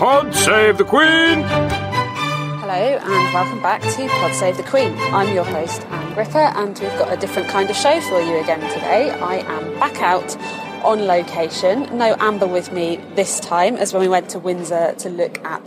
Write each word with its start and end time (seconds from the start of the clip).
Pod 0.00 0.34
Save 0.34 0.78
the 0.78 0.84
Queen! 0.84 1.42
Hello 1.42 2.72
and 2.72 3.34
welcome 3.34 3.60
back 3.60 3.82
to 3.82 4.08
Pod 4.08 4.34
Save 4.34 4.56
the 4.56 4.62
Queen. 4.62 4.94
I'm 4.96 5.34
your 5.34 5.44
host, 5.44 5.82
Ann 5.88 6.14
Gripper, 6.14 6.38
and 6.38 6.70
we've 6.78 6.98
got 6.98 7.12
a 7.12 7.18
different 7.18 7.50
kind 7.50 7.68
of 7.68 7.76
show 7.76 8.00
for 8.00 8.18
you 8.18 8.38
again 8.40 8.60
today. 8.72 9.10
I 9.10 9.40
am 9.40 9.78
back 9.78 10.00
out 10.00 10.38
on 10.82 11.06
location. 11.06 11.98
No 11.98 12.16
Amber 12.18 12.46
with 12.46 12.72
me 12.72 12.96
this 13.14 13.40
time, 13.40 13.76
as 13.76 13.92
when 13.92 14.00
we 14.00 14.08
went 14.08 14.30
to 14.30 14.38
Windsor 14.38 14.94
to 15.00 15.10
look 15.10 15.38
at 15.44 15.66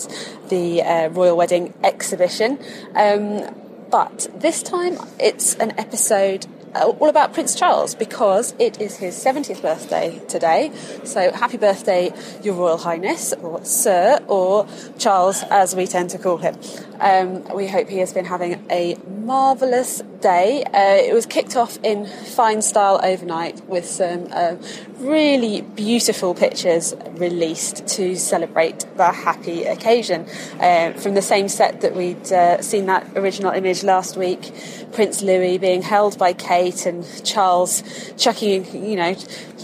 the 0.49 0.81
uh, 0.81 1.09
royal 1.09 1.37
wedding 1.37 1.71
exhibition. 1.83 2.57
Um, 2.95 3.53
but 3.91 4.29
this 4.33 4.63
time 4.63 4.97
it's 5.19 5.53
an 5.57 5.77
episode 5.77 6.47
all 6.75 7.09
about 7.09 7.33
Prince 7.33 7.55
Charles 7.55 7.95
because 7.95 8.53
it 8.59 8.81
is 8.81 8.97
his 8.97 9.15
70th 9.15 9.61
birthday 9.61 10.19
today. 10.27 10.71
So 11.03 11.31
happy 11.31 11.57
birthday, 11.57 12.11
Your 12.41 12.55
Royal 12.55 12.77
Highness, 12.77 13.33
or 13.33 13.63
Sir, 13.63 14.19
or 14.27 14.67
Charles, 14.97 15.43
as 15.49 15.75
we 15.75 15.87
tend 15.87 16.09
to 16.11 16.17
call 16.17 16.37
him. 16.37 16.57
Um, 16.99 17.43
we 17.55 17.67
hope 17.67 17.89
he 17.89 17.99
has 17.99 18.13
been 18.13 18.25
having 18.25 18.65
a 18.69 18.95
marvellous 19.07 20.01
day. 20.23 20.63
Uh, 20.63 20.95
it 21.09 21.13
was 21.13 21.25
kicked 21.27 21.55
off 21.55 21.77
in 21.83 22.07
fine 22.07 22.61
style 22.61 22.99
overnight 23.03 23.63
with 23.67 23.85
some 23.85 24.27
uh, 24.31 24.55
really 24.97 25.61
beautiful 25.61 26.33
pictures 26.33 26.95
released 27.11 27.85
to 27.85 28.15
celebrate 28.15 28.85
the 28.95 29.11
happy 29.11 29.65
occasion. 29.65 30.25
Uh, 30.59 30.93
from 30.93 31.13
the 31.13 31.21
same 31.21 31.47
set 31.49 31.81
that 31.81 31.93
we'd 31.95 32.31
uh, 32.31 32.61
seen 32.61 32.85
that 32.85 33.05
original 33.15 33.51
image 33.51 33.83
last 33.83 34.15
week, 34.15 34.51
Prince 34.93 35.21
Louis 35.21 35.57
being 35.57 35.81
held 35.81 36.17
by 36.17 36.31
Kate 36.33 36.85
and 36.85 37.05
Charles 37.25 37.83
chucking, 38.17 38.85
you 38.89 38.95
know, 38.95 39.13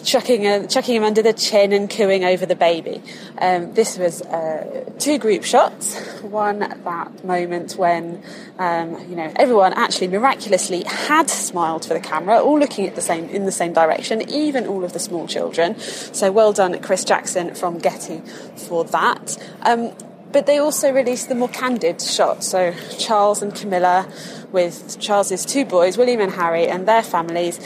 chucking, 0.03 0.45
uh, 0.45 0.67
chucking 0.67 0.95
him 0.95 1.03
under 1.03 1.21
the 1.21 1.33
chin 1.33 1.71
and 1.71 1.89
cooing 1.89 2.25
over 2.25 2.45
the 2.45 2.55
baby. 2.55 3.01
Um, 3.37 3.73
this 3.73 3.97
was 3.97 4.21
uh, 4.23 4.91
two 4.99 5.17
group 5.17 5.43
shots. 5.43 5.97
One 6.21 6.61
at 6.63 6.83
that 6.83 7.23
moment 7.23 7.75
when 7.77 8.21
um, 8.57 8.99
you 9.09 9.15
know 9.15 9.31
everyone 9.37 9.73
actually 9.73 10.09
miraculously 10.09 10.48
had 10.83 11.29
smiled 11.29 11.85
for 11.85 11.93
the 11.93 11.99
camera, 11.99 12.39
all 12.39 12.59
looking 12.59 12.87
at 12.87 12.95
the 12.95 13.01
same 13.01 13.29
in 13.29 13.45
the 13.45 13.51
same 13.51 13.73
direction, 13.73 14.27
even 14.29 14.67
all 14.67 14.83
of 14.83 14.93
the 14.93 14.99
small 14.99 15.27
children. 15.27 15.79
So 15.79 16.31
well 16.31 16.53
done, 16.53 16.79
Chris 16.81 17.03
Jackson 17.03 17.55
from 17.55 17.79
Getty, 17.79 18.21
for 18.55 18.83
that. 18.85 19.37
Um, 19.61 19.93
but 20.31 20.45
they 20.45 20.59
also 20.59 20.91
released 20.91 21.29
the 21.29 21.35
more 21.35 21.49
candid 21.49 22.01
shots. 22.01 22.47
So 22.47 22.73
Charles 22.97 23.41
and 23.41 23.53
Camilla 23.53 24.07
with 24.51 24.99
Charles's 24.99 25.45
two 25.45 25.65
boys, 25.65 25.97
William 25.97 26.21
and 26.21 26.31
Harry, 26.31 26.67
and 26.67 26.87
their 26.87 27.03
families, 27.03 27.57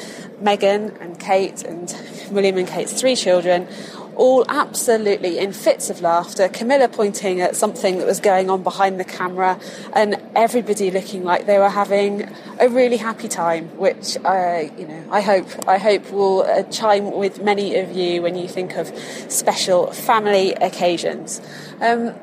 Meghan 0.42 1.00
and 1.02 1.20
Kate, 1.20 1.64
and 1.64 1.94
William 2.32 2.58
and 2.58 2.68
Kate's 2.68 2.94
three 2.94 3.16
children, 3.16 3.68
all 4.16 4.46
absolutely 4.50 5.40
in 5.40 5.54
fits 5.54 5.90
of 5.90 6.02
laughter. 6.02 6.48
Camilla 6.50 6.88
pointing 6.88 7.42
at 7.42 7.56
something 7.56 7.98
that 7.98 8.08
was 8.08 8.20
going 8.20 8.50
on 8.50 8.64
behind 8.64 9.00
the 9.00 9.04
camera, 9.04 9.60
and 9.94 10.22
everybody 10.36 10.92
looking 10.92 11.24
like 11.24 11.46
they 11.46 11.58
were 11.58 11.70
having 11.70 12.30
a 12.60 12.70
really 12.70 12.98
happy 12.98 13.28
time. 13.28 13.70
Which 13.78 14.18
uh, 14.24 14.64
you 14.78 14.88
know, 14.88 15.04
I 15.12 15.22
hope 15.22 15.48
I 15.68 15.78
hope 15.78 16.12
will 16.12 16.44
uh, 16.44 16.64
chime 16.64 17.12
with 17.12 17.42
many 17.42 17.78
of 17.78 17.92
you 17.92 18.22
when 18.22 18.36
you 18.36 18.48
think 18.48 18.76
of 18.76 18.88
special 19.30 19.92
family 19.92 20.54
occasions. 20.54 21.42
Um, 21.82 22.14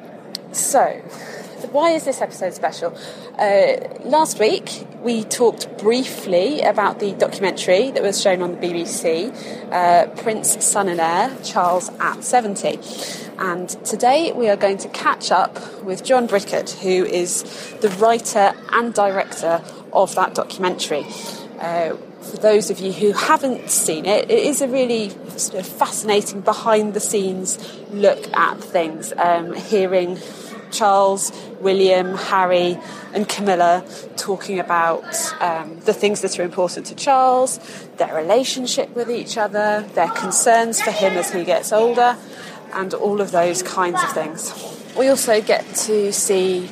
so, 0.52 1.00
why 1.70 1.90
is 1.92 2.04
this 2.04 2.20
episode 2.20 2.52
special? 2.52 2.96
Uh, 3.38 3.76
last 4.04 4.38
week 4.40 4.86
we 5.02 5.22
talked 5.24 5.78
briefly 5.78 6.60
about 6.62 6.98
the 6.98 7.12
documentary 7.12 7.90
that 7.92 8.02
was 8.02 8.20
shown 8.20 8.42
on 8.42 8.52
the 8.52 8.56
BBC, 8.58 9.32
uh, 9.72 10.06
Prince 10.22 10.64
Son 10.64 10.88
and 10.88 11.00
Heir, 11.00 11.36
Charles 11.44 11.90
at 12.00 12.24
70. 12.24 12.78
And 13.38 13.68
today 13.84 14.32
we 14.32 14.48
are 14.48 14.56
going 14.56 14.78
to 14.78 14.88
catch 14.88 15.30
up 15.30 15.82
with 15.84 16.04
John 16.04 16.26
Bridcut, 16.26 16.80
who 16.80 17.04
is 17.04 17.44
the 17.80 17.88
writer 18.00 18.52
and 18.72 18.92
director 18.92 19.62
of 19.92 20.14
that 20.16 20.34
documentary. 20.34 21.06
Uh, 21.60 21.94
for 22.20 22.36
those 22.36 22.70
of 22.70 22.80
you 22.80 22.92
who 22.92 23.12
haven't 23.12 23.70
seen 23.70 24.06
it, 24.06 24.30
it 24.30 24.38
is 24.38 24.60
a 24.60 24.68
really 24.68 25.10
sort 25.38 25.60
of 25.60 25.66
fascinating 25.66 26.40
behind 26.40 26.94
the 26.94 27.00
scenes 27.00 27.58
look 27.92 28.30
at 28.36 28.58
things, 28.62 29.12
um, 29.16 29.54
hearing 29.54 30.18
Charles, 30.70 31.32
William, 31.60 32.14
Harry, 32.16 32.78
and 33.12 33.28
Camilla 33.28 33.84
talking 34.16 34.58
about 34.58 35.04
um, 35.40 35.78
the 35.80 35.92
things 35.92 36.20
that 36.22 36.38
are 36.38 36.42
important 36.42 36.86
to 36.86 36.94
Charles, 36.94 37.58
their 37.96 38.14
relationship 38.14 38.94
with 38.94 39.10
each 39.10 39.36
other, 39.36 39.86
their 39.94 40.10
concerns 40.10 40.80
for 40.80 40.90
him 40.90 41.14
as 41.14 41.32
he 41.32 41.44
gets 41.44 41.72
older, 41.72 42.16
and 42.72 42.94
all 42.94 43.20
of 43.20 43.30
those 43.30 43.62
kinds 43.62 44.02
of 44.02 44.12
things. 44.12 44.52
We 44.96 45.08
also 45.08 45.40
get 45.40 45.66
to 45.86 46.12
see 46.12 46.68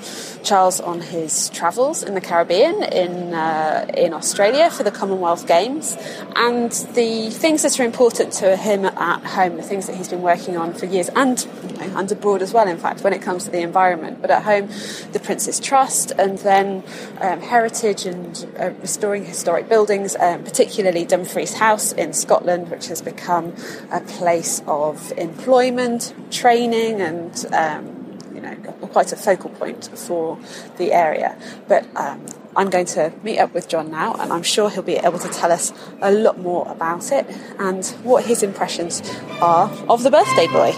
Charles 0.48 0.80
on 0.80 1.02
his 1.02 1.50
travels 1.50 2.02
in 2.02 2.14
the 2.14 2.22
Caribbean, 2.22 2.82
in 2.82 3.34
uh, 3.34 3.86
in 3.94 4.14
Australia 4.14 4.70
for 4.70 4.82
the 4.82 4.90
Commonwealth 4.90 5.46
Games, 5.46 5.94
and 6.36 6.72
the 6.94 7.28
things 7.28 7.62
that 7.64 7.78
are 7.78 7.84
important 7.84 8.32
to 8.34 8.56
him 8.56 8.86
at 8.86 9.22
home, 9.24 9.56
the 9.56 9.62
things 9.62 9.86
that 9.86 9.96
he's 9.96 10.08
been 10.08 10.22
working 10.22 10.56
on 10.56 10.72
for 10.72 10.86
years, 10.86 11.10
and 11.10 11.46
you 11.64 11.76
know, 11.76 11.98
and 11.98 12.10
abroad 12.10 12.40
as 12.40 12.54
well. 12.54 12.66
In 12.66 12.78
fact, 12.78 13.04
when 13.04 13.12
it 13.12 13.20
comes 13.20 13.44
to 13.44 13.50
the 13.50 13.60
environment, 13.60 14.22
but 14.22 14.30
at 14.30 14.42
home, 14.44 14.68
the 15.12 15.20
Prince's 15.20 15.60
Trust, 15.60 16.12
and 16.12 16.38
then 16.38 16.82
um, 17.20 17.42
heritage 17.42 18.06
and 18.06 18.46
uh, 18.58 18.70
restoring 18.80 19.26
historic 19.26 19.68
buildings, 19.68 20.16
um, 20.16 20.44
particularly 20.44 21.04
Dumfries 21.04 21.54
House 21.54 21.92
in 21.92 22.14
Scotland, 22.14 22.70
which 22.70 22.86
has 22.88 23.02
become 23.02 23.54
a 23.92 24.00
place 24.00 24.62
of 24.66 25.12
employment, 25.18 26.14
training, 26.30 27.02
and 27.02 27.44
um, 27.52 27.97
you 28.38 28.44
know, 28.44 28.54
quite 28.92 29.12
a 29.12 29.16
focal 29.16 29.50
point 29.50 29.90
for 29.98 30.38
the 30.76 30.92
area. 30.92 31.36
But 31.66 31.84
um, 31.96 32.24
I'm 32.56 32.70
going 32.70 32.86
to 32.86 33.12
meet 33.24 33.38
up 33.40 33.52
with 33.52 33.68
John 33.68 33.90
now, 33.90 34.14
and 34.14 34.32
I'm 34.32 34.44
sure 34.44 34.70
he'll 34.70 34.82
be 34.82 34.96
able 34.96 35.18
to 35.18 35.28
tell 35.28 35.50
us 35.50 35.72
a 36.00 36.12
lot 36.12 36.38
more 36.38 36.70
about 36.70 37.10
it 37.10 37.26
and 37.58 37.84
what 38.04 38.24
his 38.26 38.42
impressions 38.44 39.02
are 39.40 39.68
of 39.88 40.04
the 40.04 40.10
birthday 40.10 40.46
boy. 40.46 40.72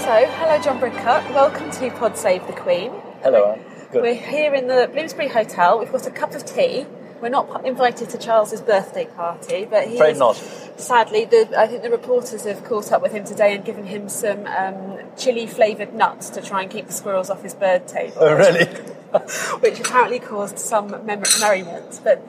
So, 0.00 0.26
hello, 0.26 0.60
John 0.62 0.80
Bridcut. 0.80 1.32
Welcome 1.32 1.70
to 1.70 1.90
Pod 1.92 2.18
Save 2.18 2.46
the 2.46 2.52
Queen. 2.52 2.92
Hello, 3.22 3.52
Ann. 3.52 3.60
Good. 3.90 4.02
We're 4.02 4.14
here 4.14 4.54
in 4.54 4.66
the 4.66 4.90
Bloomsbury 4.92 5.28
Hotel. 5.28 5.78
We've 5.78 5.90
got 5.90 6.06
a 6.06 6.10
cup 6.10 6.34
of 6.34 6.44
tea. 6.44 6.86
We're 7.20 7.28
not 7.28 7.66
invited 7.66 8.08
to 8.10 8.18
Charles's 8.18 8.62
birthday 8.62 9.04
party, 9.04 9.66
but 9.66 9.88
he 9.88 9.96
Afraid 9.96 10.16
not. 10.16 10.36
Sadly, 10.36 11.26
the, 11.26 11.52
I 11.56 11.66
think 11.66 11.82
the 11.82 11.90
reporters 11.90 12.44
have 12.44 12.64
caught 12.64 12.90
up 12.92 13.02
with 13.02 13.12
him 13.12 13.24
today 13.24 13.54
and 13.54 13.62
given 13.62 13.84
him 13.84 14.08
some 14.08 14.46
um, 14.46 14.98
chili 15.18 15.46
flavoured 15.46 15.94
nuts 15.94 16.30
to 16.30 16.40
try 16.40 16.62
and 16.62 16.70
keep 16.70 16.86
the 16.86 16.92
squirrels 16.92 17.28
off 17.28 17.42
his 17.42 17.54
bird 17.54 17.86
table. 17.86 18.16
Oh, 18.20 18.34
really? 18.34 18.64
which 19.60 19.80
apparently 19.80 20.18
caused 20.18 20.58
some 20.58 20.90
mem- 21.04 21.22
merriment. 21.40 22.00
But 22.02 22.26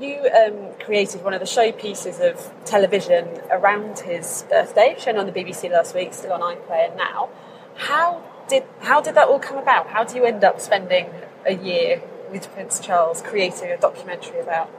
you 0.00 0.28
um, 0.30 0.74
created 0.78 1.24
one 1.24 1.34
of 1.34 1.40
the 1.40 1.46
showpieces 1.46 2.20
of 2.20 2.52
television 2.64 3.26
around 3.50 4.00
his 4.00 4.44
birthday, 4.48 4.94
shown 4.98 5.18
on 5.18 5.26
the 5.26 5.32
BBC 5.32 5.70
last 5.70 5.94
week, 5.94 6.14
still 6.14 6.32
on 6.32 6.40
iPlayer 6.40 6.96
now. 6.96 7.28
How 7.74 8.22
did 8.48 8.64
how 8.80 9.00
did 9.00 9.14
that 9.14 9.28
all 9.28 9.40
come 9.40 9.58
about? 9.58 9.88
How 9.88 10.04
do 10.04 10.16
you 10.16 10.24
end 10.24 10.44
up 10.44 10.60
spending 10.60 11.10
a 11.46 11.54
year 11.54 12.02
with 12.32 12.52
Prince 12.52 12.80
Charles 12.80 13.20
creating 13.20 13.70
a 13.70 13.76
documentary 13.76 14.40
about? 14.40 14.70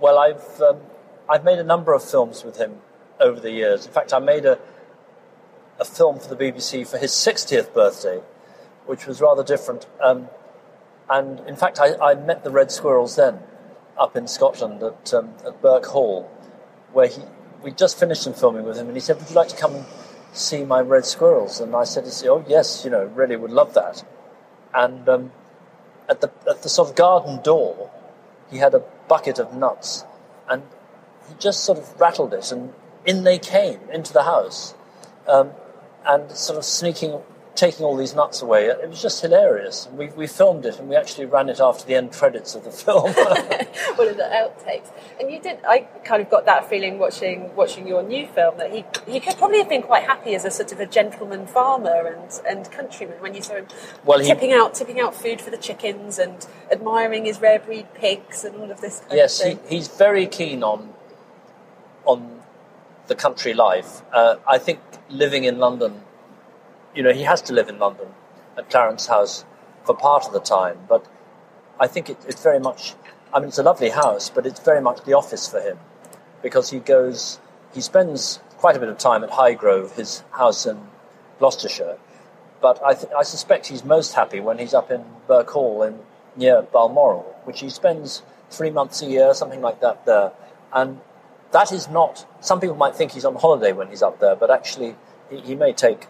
Well, 0.00 0.18
I've 0.18 0.60
um, 0.60 0.80
I've 1.28 1.44
made 1.44 1.58
a 1.58 1.64
number 1.64 1.94
of 1.94 2.02
films 2.02 2.44
with 2.44 2.56
him 2.56 2.78
over 3.20 3.38
the 3.38 3.52
years. 3.52 3.86
In 3.86 3.92
fact, 3.92 4.12
I 4.12 4.18
made 4.18 4.44
a 4.44 4.58
a 5.78 5.84
film 5.84 6.18
for 6.18 6.34
the 6.34 6.36
BBC 6.36 6.86
for 6.86 6.98
his 6.98 7.12
60th 7.12 7.72
birthday, 7.72 8.20
which 8.84 9.06
was 9.06 9.22
rather 9.22 9.42
different. 9.42 9.86
Um, 10.02 10.28
and 11.08 11.40
in 11.48 11.56
fact, 11.56 11.80
I, 11.80 11.94
I 11.96 12.14
met 12.14 12.44
the 12.44 12.50
red 12.50 12.70
squirrels 12.70 13.16
then, 13.16 13.40
up 13.98 14.14
in 14.16 14.26
Scotland 14.26 14.82
at 14.82 15.14
um, 15.14 15.34
at 15.46 15.62
Birkhall, 15.62 16.28
where 16.92 17.06
he 17.06 17.22
we 17.62 17.70
just 17.70 17.98
finished 17.98 18.22
some 18.22 18.34
filming 18.34 18.64
with 18.64 18.76
him, 18.76 18.88
and 18.88 18.96
he 18.96 19.00
said, 19.00 19.18
"Would 19.18 19.30
you 19.30 19.36
like 19.36 19.48
to 19.48 19.56
come 19.56 19.74
and 19.74 19.86
see 20.32 20.64
my 20.64 20.80
red 20.80 21.06
squirrels?" 21.06 21.60
And 21.60 21.74
I 21.74 21.84
said, 21.84 22.04
"Oh 22.28 22.44
yes, 22.48 22.84
you 22.84 22.90
know, 22.90 23.04
really 23.04 23.36
would 23.36 23.52
love 23.52 23.74
that." 23.74 24.04
And 24.72 25.08
um, 25.08 25.32
at 26.10 26.20
the 26.20 26.30
at 26.48 26.62
the 26.62 26.68
sort 26.68 26.90
of 26.90 26.96
garden 26.96 27.40
door, 27.42 27.90
he 28.50 28.58
had 28.58 28.74
a 28.74 28.82
bucket 29.08 29.38
of 29.38 29.54
nuts, 29.54 30.04
and 30.48 30.62
he 31.28 31.34
just 31.38 31.64
sort 31.64 31.78
of 31.78 32.00
rattled 32.00 32.34
it, 32.34 32.50
and 32.50 32.74
in 33.06 33.22
they 33.22 33.38
came 33.38 33.80
into 33.92 34.12
the 34.12 34.24
house, 34.24 34.74
um, 35.28 35.52
and 36.04 36.30
sort 36.32 36.58
of 36.58 36.64
sneaking, 36.64 37.22
taking 37.54 37.84
all 37.84 37.96
these 37.96 38.14
nuts 38.14 38.40
away. 38.42 38.66
It 38.66 38.88
was 38.88 39.02
just 39.02 39.20
hilarious. 39.20 39.88
We 39.94 40.08
we 40.08 40.26
filmed 40.26 40.64
it, 40.66 40.78
and 40.78 40.88
we 40.88 40.96
actually 40.96 41.26
ran 41.26 41.48
it 41.48 41.60
after 41.60 41.84
the 41.84 41.94
end 41.94 42.12
credits 42.12 42.54
of 42.54 42.64
the 42.64 42.70
film. 42.70 43.12
one 43.14 44.08
of 44.08 44.16
the 44.16 44.28
outtakes. 44.32 44.88
And 45.20 45.30
you 45.30 45.40
did. 45.40 45.58
I 45.66 45.80
kind 46.04 46.22
of 46.22 46.30
got 46.30 46.46
that 46.46 46.68
feeling 46.68 46.98
watching 46.98 47.54
watching 47.54 47.86
your 47.86 48.02
new 48.02 48.26
film 48.28 48.56
that 48.58 48.70
he 48.72 48.84
he 49.06 49.20
could 49.20 49.36
probably 49.36 49.58
have 49.58 49.68
been 49.68 49.82
quite 49.82 50.04
happy 50.04 50.34
as 50.34 50.44
a 50.44 50.50
sort 50.50 50.72
of 50.72 50.80
a 50.80 50.86
gentleman 50.86 51.46
farmer 51.46 52.06
and 52.06 52.40
and 52.46 52.70
countryman 52.70 53.20
when 53.20 53.34
you 53.34 53.42
saw 53.42 53.56
him 53.56 53.66
Well, 54.04 54.18
he- 54.20 54.26
tipping 54.26 54.52
out 54.52 54.74
tipping 54.74 55.00
out 55.00 55.14
food 55.14 55.40
for 55.40 55.50
the 55.50 55.58
chickens 55.58 56.18
and 56.18 56.46
admiring 56.70 57.24
his 57.24 57.40
rare 57.40 57.58
breed 57.58 57.92
pigs 57.94 58.44
and 58.44 58.56
all 58.56 58.70
of 58.70 58.80
this 58.80 59.00
kind 59.00 59.14
yes, 59.16 59.40
of 59.44 59.60
he, 59.68 59.76
he's 59.76 59.88
very 59.88 60.26
keen 60.26 60.62
on 60.62 60.94
on 62.04 62.40
the 63.08 63.14
country 63.14 63.52
life. 63.52 64.02
Uh, 64.12 64.36
I 64.46 64.58
think 64.58 64.80
living 65.08 65.44
in 65.44 65.58
London, 65.58 66.02
you 66.94 67.02
know, 67.02 67.12
he 67.12 67.22
has 67.22 67.40
to 67.42 67.52
live 67.52 67.68
in 67.68 67.78
London 67.78 68.08
at 68.56 68.70
Clarence 68.70 69.06
House 69.06 69.44
for 69.84 69.94
part 69.94 70.26
of 70.26 70.32
the 70.32 70.40
time, 70.40 70.78
but 70.88 71.06
I 71.78 71.86
think 71.86 72.10
it, 72.10 72.18
it's 72.28 72.42
very 72.42 72.60
much. 72.60 72.94
I 73.32 73.38
mean, 73.38 73.48
it's 73.48 73.58
a 73.58 73.62
lovely 73.62 73.90
house, 73.90 74.28
but 74.28 74.44
it's 74.46 74.60
very 74.60 74.80
much 74.80 75.04
the 75.04 75.14
office 75.14 75.48
for 75.48 75.60
him 75.60 75.78
because 76.42 76.70
he 76.70 76.80
goes, 76.80 77.38
he 77.72 77.80
spends 77.80 78.40
quite 78.58 78.76
a 78.76 78.80
bit 78.80 78.88
of 78.88 78.98
time 78.98 79.22
at 79.22 79.30
Highgrove, 79.30 79.92
his 79.92 80.22
house 80.32 80.66
in 80.66 80.78
Gloucestershire. 81.38 81.96
But 82.60 82.82
I, 82.84 82.94
th- 82.94 83.12
I 83.16 83.22
suspect 83.22 83.68
he's 83.68 83.84
most 83.84 84.14
happy 84.14 84.40
when 84.40 84.58
he's 84.58 84.74
up 84.74 84.90
in 84.90 85.04
Birkhall 85.26 85.82
in 85.82 86.00
near 86.36 86.62
Balmoral, 86.62 87.36
which 87.44 87.60
he 87.60 87.70
spends 87.70 88.22
three 88.50 88.70
months 88.70 89.00
a 89.00 89.06
year, 89.06 89.32
something 89.32 89.60
like 89.60 89.80
that 89.80 90.04
there. 90.06 90.32
And 90.72 91.00
that 91.52 91.72
is 91.72 91.88
not, 91.88 92.26
some 92.40 92.60
people 92.60 92.76
might 92.76 92.96
think 92.96 93.12
he's 93.12 93.24
on 93.24 93.36
holiday 93.36 93.72
when 93.72 93.88
he's 93.88 94.02
up 94.02 94.20
there, 94.20 94.36
but 94.36 94.50
actually 94.50 94.96
he, 95.30 95.40
he 95.40 95.54
may 95.54 95.72
take 95.72 96.06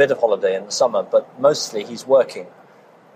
bit 0.00 0.10
of 0.10 0.18
holiday 0.18 0.56
in 0.56 0.64
the 0.64 0.72
summer, 0.72 1.02
but 1.02 1.24
mostly 1.38 1.84
he's 1.84 2.06
working 2.06 2.46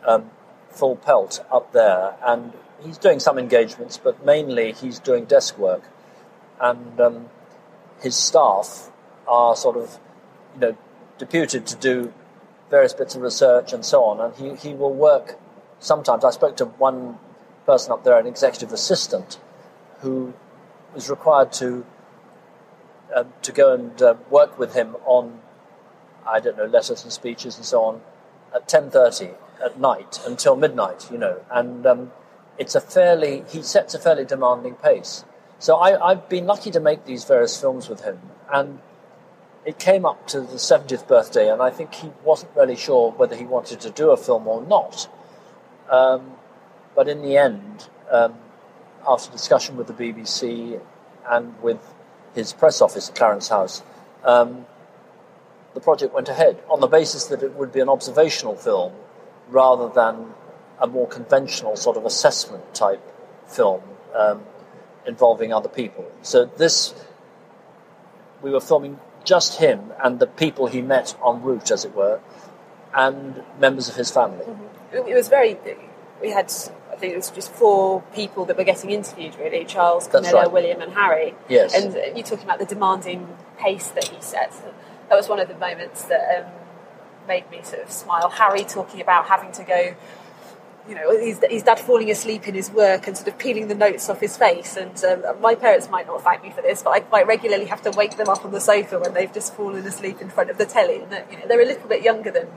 um, 0.06 0.30
full 0.68 0.96
pelt 0.96 1.42
up 1.50 1.72
there. 1.72 2.14
And 2.22 2.52
he's 2.84 2.98
doing 2.98 3.20
some 3.20 3.38
engagements, 3.38 3.96
but 3.96 4.22
mainly 4.22 4.72
he's 4.72 4.98
doing 4.98 5.24
desk 5.24 5.56
work. 5.56 5.84
And 6.60 7.00
um, 7.00 7.30
his 8.02 8.14
staff 8.14 8.90
are 9.26 9.56
sort 9.56 9.78
of, 9.78 9.98
you 10.54 10.60
know, 10.60 10.76
deputed 11.16 11.66
to 11.68 11.76
do 11.76 12.12
various 12.68 12.92
bits 12.92 13.14
of 13.14 13.22
research 13.22 13.72
and 13.72 13.82
so 13.82 14.04
on. 14.04 14.20
And 14.20 14.34
he, 14.34 14.68
he 14.68 14.74
will 14.74 14.92
work 14.92 15.38
sometimes. 15.78 16.22
I 16.22 16.32
spoke 16.32 16.54
to 16.58 16.66
one 16.66 17.18
person 17.64 17.92
up 17.92 18.04
there, 18.04 18.18
an 18.18 18.26
executive 18.26 18.72
assistant, 18.74 19.38
who 20.00 20.34
was 20.94 21.08
required 21.08 21.50
to 21.54 21.86
uh, 23.14 23.24
to 23.42 23.52
go 23.52 23.72
and 23.72 24.02
uh, 24.02 24.14
work 24.28 24.58
with 24.58 24.74
him 24.74 24.96
on, 25.06 25.40
I 26.26 26.40
don't 26.40 26.56
know, 26.56 26.66
letters 26.66 27.02
and 27.02 27.12
speeches 27.12 27.56
and 27.56 27.64
so 27.64 27.82
on, 27.84 28.00
at 28.54 28.68
ten 28.68 28.90
thirty 28.90 29.30
at 29.64 29.78
night 29.78 30.20
until 30.26 30.56
midnight. 30.56 31.08
You 31.10 31.18
know, 31.18 31.40
and 31.50 31.86
um, 31.86 32.12
it's 32.58 32.74
a 32.74 32.80
fairly 32.80 33.44
he 33.48 33.62
sets 33.62 33.94
a 33.94 33.98
fairly 33.98 34.24
demanding 34.24 34.74
pace. 34.74 35.24
So 35.58 35.76
I, 35.76 36.10
I've 36.10 36.28
been 36.28 36.46
lucky 36.46 36.70
to 36.72 36.80
make 36.80 37.04
these 37.04 37.24
various 37.24 37.58
films 37.58 37.88
with 37.88 38.02
him, 38.02 38.20
and 38.52 38.80
it 39.64 39.78
came 39.78 40.04
up 40.04 40.26
to 40.28 40.40
the 40.40 40.56
70th 40.56 41.08
birthday, 41.08 41.50
and 41.50 41.62
I 41.62 41.70
think 41.70 41.94
he 41.94 42.10
wasn't 42.22 42.54
really 42.54 42.76
sure 42.76 43.12
whether 43.12 43.34
he 43.34 43.44
wanted 43.44 43.80
to 43.80 43.90
do 43.90 44.10
a 44.10 44.16
film 44.16 44.46
or 44.46 44.62
not. 44.62 45.08
Um, 45.90 46.32
but 46.94 47.08
in 47.08 47.22
the 47.22 47.36
end, 47.36 47.88
um, 48.10 48.34
after 49.06 49.30
discussion 49.32 49.76
with 49.76 49.86
the 49.86 49.92
BBC 49.92 50.80
and 51.28 51.60
with 51.62 51.78
his 52.34 52.52
press 52.52 52.80
office 52.80 53.08
at 53.08 53.14
Clarence 53.14 53.48
House, 53.48 53.82
um, 54.24 54.66
the 55.74 55.80
project 55.80 56.14
went 56.14 56.28
ahead 56.28 56.62
on 56.70 56.80
the 56.80 56.86
basis 56.86 57.26
that 57.26 57.42
it 57.42 57.54
would 57.54 57.72
be 57.72 57.80
an 57.80 57.88
observational 57.88 58.56
film 58.56 58.92
rather 59.48 59.88
than 59.88 60.32
a 60.80 60.86
more 60.86 61.06
conventional 61.06 61.76
sort 61.76 61.96
of 61.96 62.04
assessment 62.04 62.74
type 62.74 63.02
film 63.46 63.82
um, 64.14 64.42
involving 65.06 65.52
other 65.52 65.68
people. 65.68 66.10
So 66.22 66.46
this, 66.46 66.94
we 68.42 68.50
were 68.50 68.60
filming 68.60 68.98
just 69.24 69.58
him 69.58 69.92
and 70.02 70.18
the 70.18 70.26
people 70.26 70.66
he 70.66 70.82
met 70.82 71.16
en 71.26 71.42
route, 71.42 71.70
as 71.70 71.84
it 71.84 71.94
were, 71.94 72.20
and 72.94 73.42
members 73.58 73.88
of 73.88 73.96
his 73.96 74.10
family. 74.10 74.44
Mm-hmm. 74.44 75.08
It 75.08 75.14
was 75.14 75.28
very. 75.28 75.58
We 76.20 76.30
had, 76.30 76.52
I 76.92 76.96
think 76.96 77.12
it 77.12 77.16
was 77.16 77.30
just 77.30 77.50
four 77.52 78.02
people 78.14 78.44
that 78.44 78.56
were 78.56 78.64
getting 78.64 78.90
interviewed. 78.90 79.36
Really, 79.36 79.64
Charles, 79.64 80.06
Camilla, 80.06 80.42
right. 80.42 80.52
William, 80.52 80.80
and 80.80 80.92
Harry. 80.92 81.34
Yes. 81.48 81.74
And 81.74 81.94
you're 82.16 82.26
talking 82.26 82.44
about 82.44 82.60
the 82.60 82.66
demanding 82.66 83.36
pace 83.58 83.88
that 83.88 84.08
he 84.08 84.20
sets. 84.20 84.62
That 85.14 85.18
was 85.18 85.28
one 85.28 85.38
of 85.38 85.46
the 85.46 85.54
moments 85.54 86.02
that 86.06 86.44
um, 86.44 86.52
made 87.28 87.48
me 87.48 87.62
sort 87.62 87.84
of 87.84 87.92
smile. 87.92 88.28
Harry 88.30 88.64
talking 88.64 89.00
about 89.00 89.26
having 89.26 89.52
to 89.52 89.62
go 89.62 89.94
you 90.88 90.96
know, 90.96 91.16
his, 91.16 91.40
his 91.48 91.62
dad 91.62 91.78
falling 91.78 92.10
asleep 92.10 92.48
in 92.48 92.54
his 92.56 92.68
work 92.72 93.06
and 93.06 93.16
sort 93.16 93.28
of 93.28 93.38
peeling 93.38 93.68
the 93.68 93.76
notes 93.76 94.08
off 94.10 94.18
his 94.18 94.36
face. 94.36 94.76
And 94.76 95.02
um, 95.04 95.40
my 95.40 95.54
parents 95.54 95.88
might 95.88 96.08
not 96.08 96.20
thank 96.22 96.42
me 96.42 96.50
for 96.50 96.62
this, 96.62 96.82
but 96.82 96.90
I 96.90 96.98
quite 96.98 97.28
regularly 97.28 97.66
have 97.66 97.80
to 97.82 97.92
wake 97.92 98.16
them 98.16 98.28
up 98.28 98.44
on 98.44 98.50
the 98.50 98.60
sofa 98.60 98.98
when 98.98 99.14
they've 99.14 99.32
just 99.32 99.54
fallen 99.54 99.86
asleep 99.86 100.20
in 100.20 100.30
front 100.30 100.50
of 100.50 100.58
the 100.58 100.66
telly. 100.66 100.96
And 100.96 101.24
you 101.30 101.38
know, 101.38 101.46
they're 101.46 101.62
a 101.62 101.64
little 101.64 101.88
bit 101.88 102.02
younger 102.02 102.32
than 102.32 102.48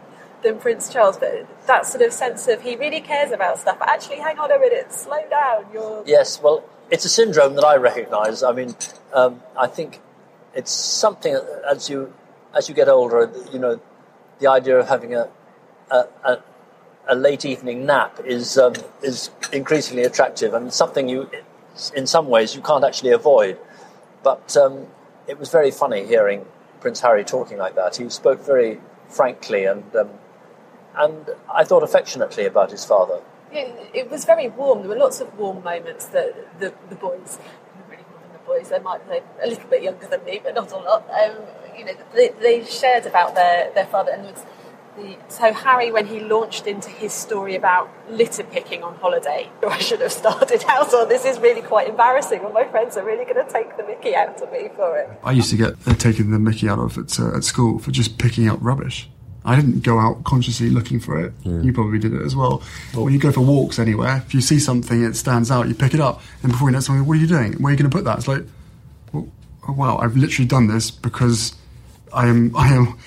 than 0.42 0.58
Prince 0.58 0.92
Charles, 0.92 1.18
but 1.18 1.46
that 1.68 1.86
sort 1.86 2.02
of 2.02 2.12
sense 2.12 2.48
of 2.48 2.64
he 2.64 2.76
really 2.76 3.02
cares 3.02 3.32
about 3.32 3.60
stuff. 3.60 3.78
But 3.78 3.90
actually, 3.90 4.18
hang 4.18 4.40
on 4.40 4.52
a 4.52 4.58
minute, 4.58 4.92
slow 4.92 5.24
down. 5.30 5.68
You're 5.72 6.04
yes. 6.08 6.42
Well, 6.42 6.64
it's 6.90 7.06
a 7.06 7.10
syndrome 7.10 7.54
that 7.54 7.66
I 7.66 7.76
recognise. 7.76 8.42
I 8.42 8.52
mean, 8.52 8.76
um, 9.14 9.44
I 9.56 9.68
think 9.68 10.02
it's 10.58 10.72
something 10.72 11.40
as 11.70 11.88
you 11.88 12.12
as 12.56 12.70
you 12.70 12.76
get 12.76 12.90
older, 12.90 13.32
you 13.52 13.60
know, 13.60 13.80
the 14.40 14.48
idea 14.48 14.78
of 14.78 14.88
having 14.88 15.16
a, 15.16 15.30
a, 15.92 16.06
a 16.24 16.38
a 17.08 17.16
late 17.16 17.46
evening 17.46 17.86
nap 17.86 18.20
is 18.26 18.58
um, 18.58 18.74
is 19.02 19.32
increasingly 19.54 20.04
attractive 20.04 20.54
and 20.54 20.74
something 20.74 21.08
you, 21.08 21.30
in 21.96 22.06
some 22.06 22.28
ways, 22.28 22.56
you 22.56 22.62
can't 22.62 22.84
actually 22.84 23.12
avoid. 23.12 23.58
But 24.24 24.58
um, 24.58 24.88
it 25.28 25.40
was 25.40 25.50
very 25.50 25.72
funny 25.72 26.06
hearing 26.06 26.46
Prince 26.82 27.00
Harry 27.02 27.24
talking 27.24 27.58
like 27.58 27.76
that. 27.76 27.96
He 27.96 28.10
spoke 28.10 28.46
very 28.46 28.82
frankly 29.10 29.66
and 29.66 29.96
um, 29.96 30.10
and 30.96 31.30
I 31.54 31.64
thought 31.64 31.84
affectionately 31.84 32.46
about 32.46 32.72
his 32.72 32.84
father. 32.84 33.22
Yeah, 33.54 33.72
it 33.94 34.10
was 34.10 34.26
very 34.26 34.50
warm. 34.50 34.80
There 34.80 34.90
were 34.90 34.98
lots 34.98 35.22
of 35.22 35.38
warm 35.38 35.64
moments 35.64 36.08
that 36.08 36.60
the, 36.60 36.74
the 36.90 36.96
boys, 36.96 37.38
really 37.90 38.04
more 38.10 38.20
than 38.22 38.34
the 38.34 38.46
boys, 38.46 38.70
they 38.70 38.80
might 38.80 39.08
be 39.08 39.20
a 39.42 39.48
little 39.48 39.70
bit 39.70 39.84
younger 39.84 40.08
than 40.08 40.24
me, 40.26 40.42
but 40.44 40.56
not 40.56 40.72
a 40.72 40.78
lot. 40.78 41.08
You 41.78 41.86
know, 41.86 41.94
they, 42.14 42.30
they 42.42 42.66
shared 42.66 43.06
about 43.06 43.36
their, 43.36 43.72
their 43.74 43.86
father 43.86 44.12
and 44.12 44.24
was 44.24 44.46
the, 44.98 45.16
so 45.28 45.54
Harry, 45.54 45.92
when 45.92 46.08
he 46.08 46.20
launched 46.20 46.66
into 46.66 46.90
his 46.90 47.14
story 47.14 47.56
about 47.56 47.90
litter 48.10 48.44
picking 48.44 48.84
on 48.84 48.96
holiday, 48.96 49.50
I 49.68 49.78
should 49.78 50.02
have 50.02 50.12
started 50.12 50.66
out 50.68 50.94
on 50.94 51.08
this 51.08 51.24
is 51.24 51.40
really 51.40 51.62
quite 51.62 51.88
embarrassing, 51.88 52.44
and 52.44 52.54
my 52.54 52.66
friends 52.66 52.98
are 52.98 53.06
really 53.06 53.24
going 53.24 53.46
to 53.46 53.52
take 53.52 53.78
the 53.78 53.84
Mickey 53.84 54.16
out 54.16 54.42
of 54.42 54.52
me 54.52 54.70
for 54.76 54.98
it. 54.98 55.10
I 55.24 55.32
used 55.32 55.52
to 55.52 55.58
get 55.58 55.76
uh, 55.86 55.94
taken 55.94 56.32
the 56.32 56.40
Mickey 56.40 56.68
out 56.68 56.80
of 56.80 56.98
at, 56.98 57.20
uh, 57.20 57.38
at 57.38 57.44
school 57.44 57.80
for 57.80 57.92
just 57.92 58.18
picking 58.18 58.50
up 58.50 58.60
rubbish. 58.62 59.10
I 59.46 59.56
didn't 59.56 59.82
go 59.82 59.98
out 59.98 60.26
consciously 60.26 60.70
looking 60.70 61.00
for 61.00 61.24
it. 61.24 61.32
Yeah. 61.44 61.62
You 61.62 61.72
probably 61.72 62.00
did 62.00 62.14
it 62.14 62.22
as 62.22 62.36
well. 62.36 62.62
well. 62.94 63.06
When 63.06 63.14
you 63.14 63.20
go 63.20 63.32
for 63.32 63.40
walks 63.40 63.80
anywhere, 63.80 64.24
if 64.26 64.34
you 64.34 64.42
see 64.42 64.60
something 64.60 65.04
that 65.04 65.16
stands 65.16 65.50
out, 65.50 65.70
you 65.70 65.76
pick 65.76 65.94
it 65.94 66.02
up, 66.02 66.22
and 66.44 66.52
before 66.52 66.68
you 66.68 66.74
know 66.74 66.82
something, 66.82 67.06
what 67.06 67.14
are 67.14 67.22
you 67.22 67.28
doing? 67.28 67.54
Where 67.54 67.70
are 67.70 67.74
you 67.74 67.78
going 67.78 67.90
to 67.90 67.96
put 67.96 68.04
that? 68.04 68.18
It's 68.18 68.28
like, 68.28 68.44
well, 69.14 69.30
oh, 69.70 69.74
wow, 69.74 69.98
I've 70.00 70.18
literally 70.18 70.48
done 70.48 70.68
this 70.68 70.92
because 70.92 71.56
I 72.14 72.28
am 72.28 72.56
I 72.56 72.74
am 72.74 72.98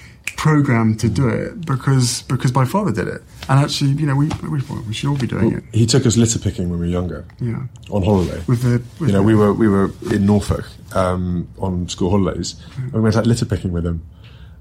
programmed 0.41 0.99
to 0.99 1.09
do 1.11 1.29
it 1.29 1.67
because 1.67 2.23
because 2.23 2.55
my 2.55 2.65
father 2.65 2.91
did 2.91 3.07
it. 3.07 3.23
And 3.49 3.61
actually, 3.61 3.91
you 3.91 4.07
know, 4.07 4.17
we 4.17 4.31
we, 4.43 4.61
we 4.89 4.95
should 4.95 5.11
all 5.11 5.19
be 5.19 5.27
doing 5.27 5.51
well, 5.51 5.59
it. 5.59 5.65
He 5.73 5.85
took 5.85 6.07
us 6.07 6.17
litter 6.17 6.39
picking 6.39 6.71
when 6.71 6.81
we 6.81 6.87
were 6.87 6.93
younger. 6.93 7.27
Yeah. 7.41 7.65
On 7.91 8.03
holiday. 8.03 8.43
With 8.47 8.63
the 8.63 8.83
with 8.99 9.11
you 9.11 9.13
know, 9.13 9.19
the, 9.19 9.23
we 9.23 9.35
were 9.35 9.53
we 9.53 9.69
were 9.69 9.91
in 10.11 10.25
Norfolk 10.25 10.67
um, 10.95 11.47
on 11.59 11.89
school 11.91 12.11
holidays, 12.11 12.57
and 12.77 12.95
we 12.95 13.01
went 13.01 13.17
out 13.17 13.27
litter 13.27 13.45
picking 13.45 13.73
with 13.73 13.85
him. 13.85 14.03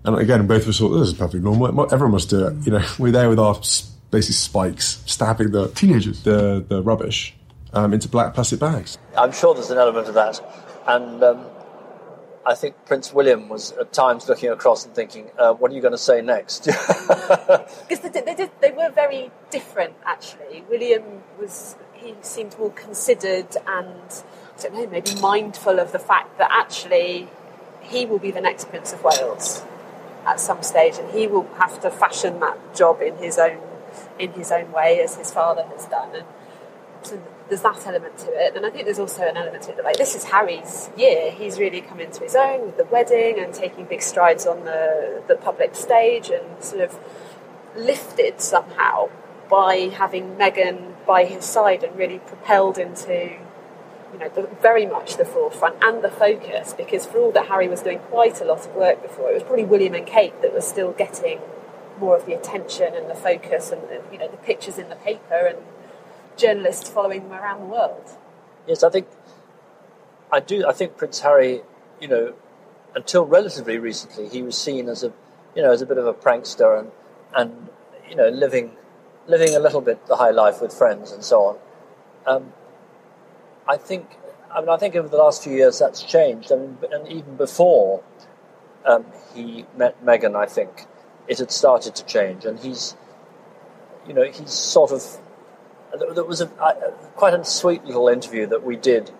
And 0.03 0.17
again, 0.17 0.47
both 0.47 0.63
of 0.63 0.69
us 0.69 0.79
thought 0.79 0.89
this 0.89 1.07
is 1.09 1.13
perfectly 1.13 1.39
normal. 1.39 1.93
Everyone 1.93 2.11
must 2.11 2.29
do 2.29 2.47
it. 2.47 2.65
You 2.65 2.73
know, 2.73 2.85
we're 2.99 3.13
there 3.13 3.29
with 3.29 3.39
our 3.39 3.55
basically 4.11 4.35
spikes, 4.35 5.01
stabbing 5.05 5.51
the 5.51 5.69
teenagers, 5.69 6.23
the 6.23 6.65
the 6.67 6.81
rubbish 6.81 7.35
um, 7.71 7.93
into 7.93 8.09
black 8.09 8.33
plastic 8.33 8.59
bags. 8.59 8.97
I'm 9.17 9.31
sure 9.31 9.53
there's 9.53 9.71
an 9.71 9.77
element 9.77 10.09
of 10.09 10.13
that, 10.15 10.41
and. 10.87 11.23
Um, 11.23 11.45
I 12.49 12.55
think 12.55 12.83
Prince 12.87 13.13
William 13.13 13.47
was 13.47 13.73
at 13.73 13.93
times 13.93 14.27
looking 14.27 14.49
across 14.49 14.83
and 14.83 14.95
thinking, 14.95 15.29
uh, 15.37 15.53
"What 15.53 15.69
are 15.69 15.75
you 15.75 15.81
going 15.81 15.91
to 15.91 15.99
say 15.99 16.19
next?" 16.19 16.65
because 16.65 17.99
they, 17.99 18.09
they, 18.09 18.49
they 18.59 18.71
were 18.71 18.89
very 18.89 19.29
different, 19.51 19.93
actually. 20.03 20.63
William 20.67 21.21
was 21.39 21.75
he 21.93 22.15
seemed 22.21 22.57
more 22.57 22.71
considered 22.71 23.55
and 23.67 24.23
I 24.57 24.61
don't 24.63 24.73
know, 24.73 24.87
maybe 24.87 25.13
mindful 25.21 25.79
of 25.79 25.91
the 25.91 25.99
fact 25.99 26.39
that 26.39 26.49
actually 26.51 27.29
he 27.81 28.07
will 28.07 28.17
be 28.17 28.31
the 28.31 28.41
next 28.41 28.69
Prince 28.69 28.93
of 28.93 29.03
Wales 29.03 29.63
at 30.25 30.39
some 30.39 30.63
stage, 30.63 30.97
and 30.97 31.11
he 31.11 31.27
will 31.27 31.47
have 31.59 31.79
to 31.81 31.91
fashion 31.91 32.39
that 32.39 32.75
job 32.75 32.99
in 32.99 33.15
his 33.17 33.37
own 33.37 33.59
in 34.17 34.31
his 34.33 34.51
own 34.51 34.71
way, 34.71 35.01
as 35.01 35.17
his 35.17 35.31
father 35.31 35.65
has 35.65 35.85
done. 35.85 36.15
And 36.15 37.21
there's 37.49 37.63
that 37.63 37.85
element 37.85 38.17
to 38.19 38.27
it, 38.27 38.55
and 38.55 38.65
I 38.65 38.69
think 38.69 38.85
there's 38.85 38.99
also 38.99 39.23
an 39.23 39.35
element 39.35 39.63
to 39.63 39.71
it 39.71 39.77
that 39.77 39.85
like 39.85 39.97
this 39.97 40.15
is 40.15 40.25
Harry's 40.25 40.89
year. 40.95 41.31
He's 41.31 41.59
really 41.59 41.81
come 41.81 41.99
into 41.99 42.23
his 42.23 42.35
own 42.35 42.61
with 42.65 42.77
the 42.77 42.85
wedding 42.85 43.39
and 43.39 43.53
taking 43.53 43.85
big 43.85 44.01
strides 44.01 44.45
on 44.45 44.65
the 44.65 45.23
the 45.27 45.35
public 45.35 45.75
stage, 45.75 46.29
and 46.29 46.63
sort 46.63 46.81
of 46.81 46.97
lifted 47.75 48.39
somehow 48.39 49.09
by 49.49 49.89
having 49.93 50.35
Meghan 50.35 50.93
by 51.05 51.25
his 51.25 51.43
side 51.43 51.83
and 51.83 51.97
really 51.97 52.19
propelled 52.19 52.77
into 52.77 53.35
you 54.13 54.19
know 54.19 54.29
the, 54.29 54.47
very 54.61 54.85
much 54.85 55.17
the 55.17 55.25
forefront 55.25 55.75
and 55.81 56.03
the 56.03 56.11
focus. 56.11 56.73
Because 56.73 57.05
for 57.05 57.17
all 57.17 57.31
that 57.31 57.47
Harry 57.47 57.67
was 57.67 57.81
doing 57.81 57.99
quite 57.99 58.41
a 58.41 58.45
lot 58.45 58.59
of 58.59 58.75
work 58.75 59.01
before, 59.01 59.31
it 59.31 59.33
was 59.33 59.43
probably 59.43 59.65
William 59.65 59.95
and 59.95 60.05
Kate 60.05 60.39
that 60.41 60.53
were 60.53 60.61
still 60.61 60.91
getting 60.91 61.39
more 61.99 62.15
of 62.15 62.25
the 62.25 62.33
attention 62.33 62.93
and 62.93 63.09
the 63.09 63.15
focus 63.15 63.71
and 63.71 63.81
the, 63.89 64.01
you 64.11 64.19
know 64.19 64.27
the 64.27 64.37
pictures 64.37 64.77
in 64.77 64.87
the 64.89 64.95
paper 64.95 65.47
and 65.47 65.57
journalists 66.39 66.89
following 66.89 67.23
them 67.23 67.33
around 67.33 67.59
the 67.61 67.65
world. 67.67 68.09
Yes, 68.67 68.83
I 68.83 68.89
think 68.89 69.07
I 70.31 70.39
do. 70.39 70.65
I 70.67 70.73
think 70.73 70.97
Prince 70.97 71.19
Harry 71.21 71.61
you 71.99 72.07
know, 72.07 72.33
until 72.95 73.25
relatively 73.25 73.77
recently, 73.77 74.27
he 74.29 74.41
was 74.41 74.57
seen 74.57 74.89
as 74.89 75.03
a, 75.03 75.13
you 75.55 75.61
know, 75.61 75.71
as 75.71 75.81
a 75.81 75.85
bit 75.85 75.97
of 75.97 76.07
a 76.07 76.13
prankster 76.13 76.79
and, 76.79 76.91
and 77.35 77.69
you 78.09 78.15
know, 78.15 78.29
living, 78.29 78.71
living 79.27 79.55
a 79.55 79.59
little 79.59 79.81
bit 79.81 80.05
the 80.07 80.15
high 80.15 80.31
life 80.31 80.61
with 80.61 80.73
friends 80.73 81.11
and 81.11 81.23
so 81.23 81.41
on. 81.41 81.57
Um, 82.25 82.53
I 83.67 83.77
think, 83.77 84.17
I 84.51 84.61
mean, 84.61 84.69
I 84.69 84.77
think 84.77 84.95
over 84.95 85.07
the 85.07 85.17
last 85.17 85.43
few 85.43 85.53
years 85.53 85.79
that's 85.79 86.01
changed. 86.01 86.49
Mean, 86.51 86.77
and 86.91 87.07
even 87.07 87.35
before 87.35 88.03
um, 88.85 89.05
he 89.33 89.65
met 89.77 90.03
Meghan, 90.03 90.35
I 90.35 90.45
think 90.45 90.85
it 91.27 91.37
had 91.37 91.51
started 91.51 91.95
to 91.95 92.05
change, 92.05 92.45
and 92.45 92.59
he's, 92.59 92.95
you 94.07 94.13
know, 94.13 94.23
he's 94.23 94.51
sort 94.51 94.91
of. 94.91 95.03
There 95.97 96.23
was 96.23 96.41
a, 96.41 96.45
a, 96.45 96.91
quite 97.15 97.33
a 97.33 97.43
sweet 97.43 97.83
little 97.83 98.07
interview 98.07 98.45
that 98.47 98.63
we 98.63 98.75
did 98.75 99.11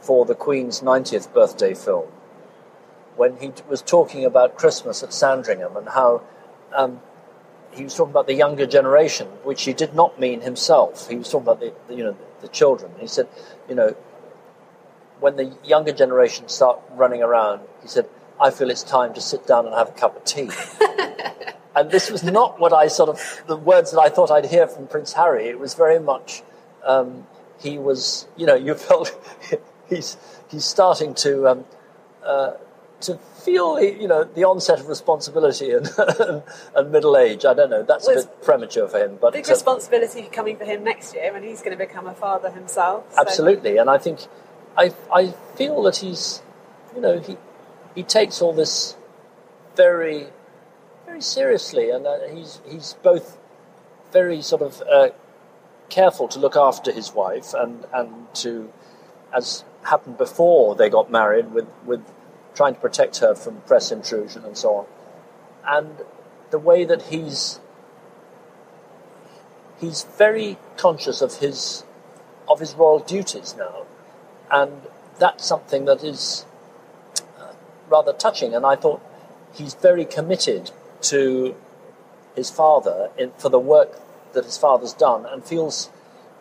for 0.00 0.24
the 0.24 0.34
Queen's 0.34 0.80
90th 0.80 1.32
birthday 1.32 1.74
film 1.74 2.06
when 3.16 3.36
he 3.38 3.52
was 3.68 3.82
talking 3.82 4.24
about 4.24 4.56
Christmas 4.56 5.02
at 5.02 5.12
Sandringham 5.12 5.76
and 5.76 5.88
how 5.88 6.22
um, 6.74 7.00
he 7.72 7.84
was 7.84 7.94
talking 7.94 8.10
about 8.10 8.26
the 8.26 8.34
younger 8.34 8.66
generation, 8.66 9.26
which 9.42 9.64
he 9.64 9.72
did 9.72 9.94
not 9.94 10.18
mean 10.18 10.40
himself. 10.40 11.08
He 11.08 11.16
was 11.16 11.30
talking 11.30 11.46
about 11.46 11.60
the, 11.60 11.72
the 11.88 11.94
you 11.94 12.04
know 12.04 12.12
the, 12.12 12.46
the 12.46 12.48
children. 12.48 12.92
He 12.98 13.06
said, 13.06 13.28
you 13.68 13.74
know, 13.74 13.96
when 15.20 15.36
the 15.36 15.56
younger 15.64 15.92
generation 15.92 16.48
start 16.48 16.80
running 16.92 17.22
around, 17.22 17.60
he 17.82 17.88
said, 17.88 18.08
I 18.40 18.50
feel 18.50 18.70
it's 18.70 18.82
time 18.82 19.14
to 19.14 19.20
sit 19.20 19.46
down 19.46 19.66
and 19.66 19.74
have 19.74 19.88
a 19.88 19.92
cup 19.92 20.16
of 20.16 20.24
tea. 20.24 20.50
and 21.76 21.90
this 21.90 22.10
was 22.10 22.22
not 22.22 22.60
what 22.60 22.72
I 22.72 22.88
sort 22.88 23.08
of, 23.08 23.42
the 23.46 23.56
words 23.56 23.92
that 23.92 24.00
I 24.00 24.08
thought 24.08 24.30
I'd 24.30 24.46
hear 24.46 24.66
from 24.66 24.86
Prince 24.86 25.12
Harry. 25.14 25.46
It 25.46 25.58
was 25.58 25.74
very 25.74 25.98
much, 25.98 26.42
um, 26.84 27.26
he 27.60 27.78
was, 27.78 28.26
you 28.36 28.46
know, 28.46 28.54
you 28.54 28.74
felt 28.88 29.16
he's, 29.88 30.16
he's 30.48 30.64
starting 30.64 31.14
to, 31.16 31.48
um, 31.48 31.64
uh, 32.24 32.52
to 33.00 33.18
feel, 33.44 33.80
you 33.80 34.08
know, 34.08 34.24
the 34.24 34.44
onset 34.44 34.80
of 34.80 34.88
responsibility 34.88 35.72
and, 35.72 35.88
and, 36.74 36.90
middle 36.90 37.16
age. 37.16 37.44
I 37.44 37.52
don't 37.52 37.70
know. 37.70 37.82
That's 37.82 38.06
well, 38.06 38.18
a 38.18 38.22
bit 38.22 38.42
premature 38.42 38.88
for 38.88 38.98
him. 38.98 39.18
But 39.20 39.34
big 39.34 39.48
responsibility 39.48 40.22
coming 40.32 40.56
for 40.56 40.64
him 40.64 40.84
next 40.84 41.14
year, 41.14 41.34
and 41.34 41.44
he's 41.44 41.60
going 41.60 41.76
to 41.76 41.84
become 41.84 42.06
a 42.06 42.14
father 42.14 42.50
himself. 42.50 43.12
So. 43.12 43.20
Absolutely, 43.20 43.76
and 43.76 43.90
I 43.90 43.98
think 43.98 44.20
I 44.76 44.94
I 45.12 45.32
feel 45.56 45.82
that 45.82 45.96
he's, 45.96 46.42
you 46.94 47.02
know, 47.02 47.20
he 47.20 47.36
he 47.94 48.02
takes 48.02 48.40
all 48.40 48.52
this 48.52 48.96
very, 49.76 50.28
very 51.14 51.22
seriously, 51.22 51.90
and 51.90 52.08
uh, 52.08 52.18
he's 52.26 52.60
he's 52.68 52.96
both 53.04 53.38
very 54.12 54.42
sort 54.42 54.62
of 54.62 54.82
uh, 54.82 55.10
careful 55.88 56.26
to 56.26 56.40
look 56.40 56.56
after 56.56 56.90
his 56.90 57.14
wife, 57.14 57.54
and 57.54 57.86
and 57.92 58.34
to, 58.34 58.72
as 59.32 59.62
happened 59.84 60.18
before 60.18 60.74
they 60.74 60.90
got 60.90 61.12
married, 61.12 61.52
with 61.52 61.68
with 61.84 62.02
trying 62.56 62.74
to 62.74 62.80
protect 62.80 63.18
her 63.18 63.32
from 63.32 63.60
press 63.60 63.92
intrusion 63.92 64.44
and 64.44 64.58
so 64.58 64.74
on, 64.74 64.86
and 65.68 66.04
the 66.50 66.58
way 66.58 66.84
that 66.84 67.02
he's 67.02 67.60
he's 69.80 70.02
very 70.18 70.58
conscious 70.76 71.22
of 71.22 71.38
his 71.38 71.84
of 72.48 72.58
his 72.58 72.74
royal 72.74 72.98
duties 72.98 73.54
now, 73.56 73.86
and 74.50 74.82
that's 75.20 75.46
something 75.46 75.84
that 75.84 76.02
is 76.02 76.44
rather 77.88 78.12
touching, 78.12 78.52
and 78.52 78.66
I 78.66 78.74
thought 78.74 79.00
he's 79.52 79.74
very 79.74 80.04
committed 80.04 80.72
to 81.04 81.54
his 82.34 82.50
father 82.50 83.10
in, 83.16 83.30
for 83.38 83.48
the 83.48 83.58
work 83.58 84.00
that 84.32 84.44
his 84.44 84.58
father's 84.58 84.92
done, 84.92 85.26
and 85.26 85.44
feels 85.44 85.90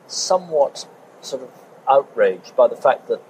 somewhat 0.08 0.88
sort 1.22 1.43
of 1.43 1.50
outraged 1.89 2.55
by 2.55 2.67
the 2.67 2.75
fact 2.75 3.08
that, 3.08 3.22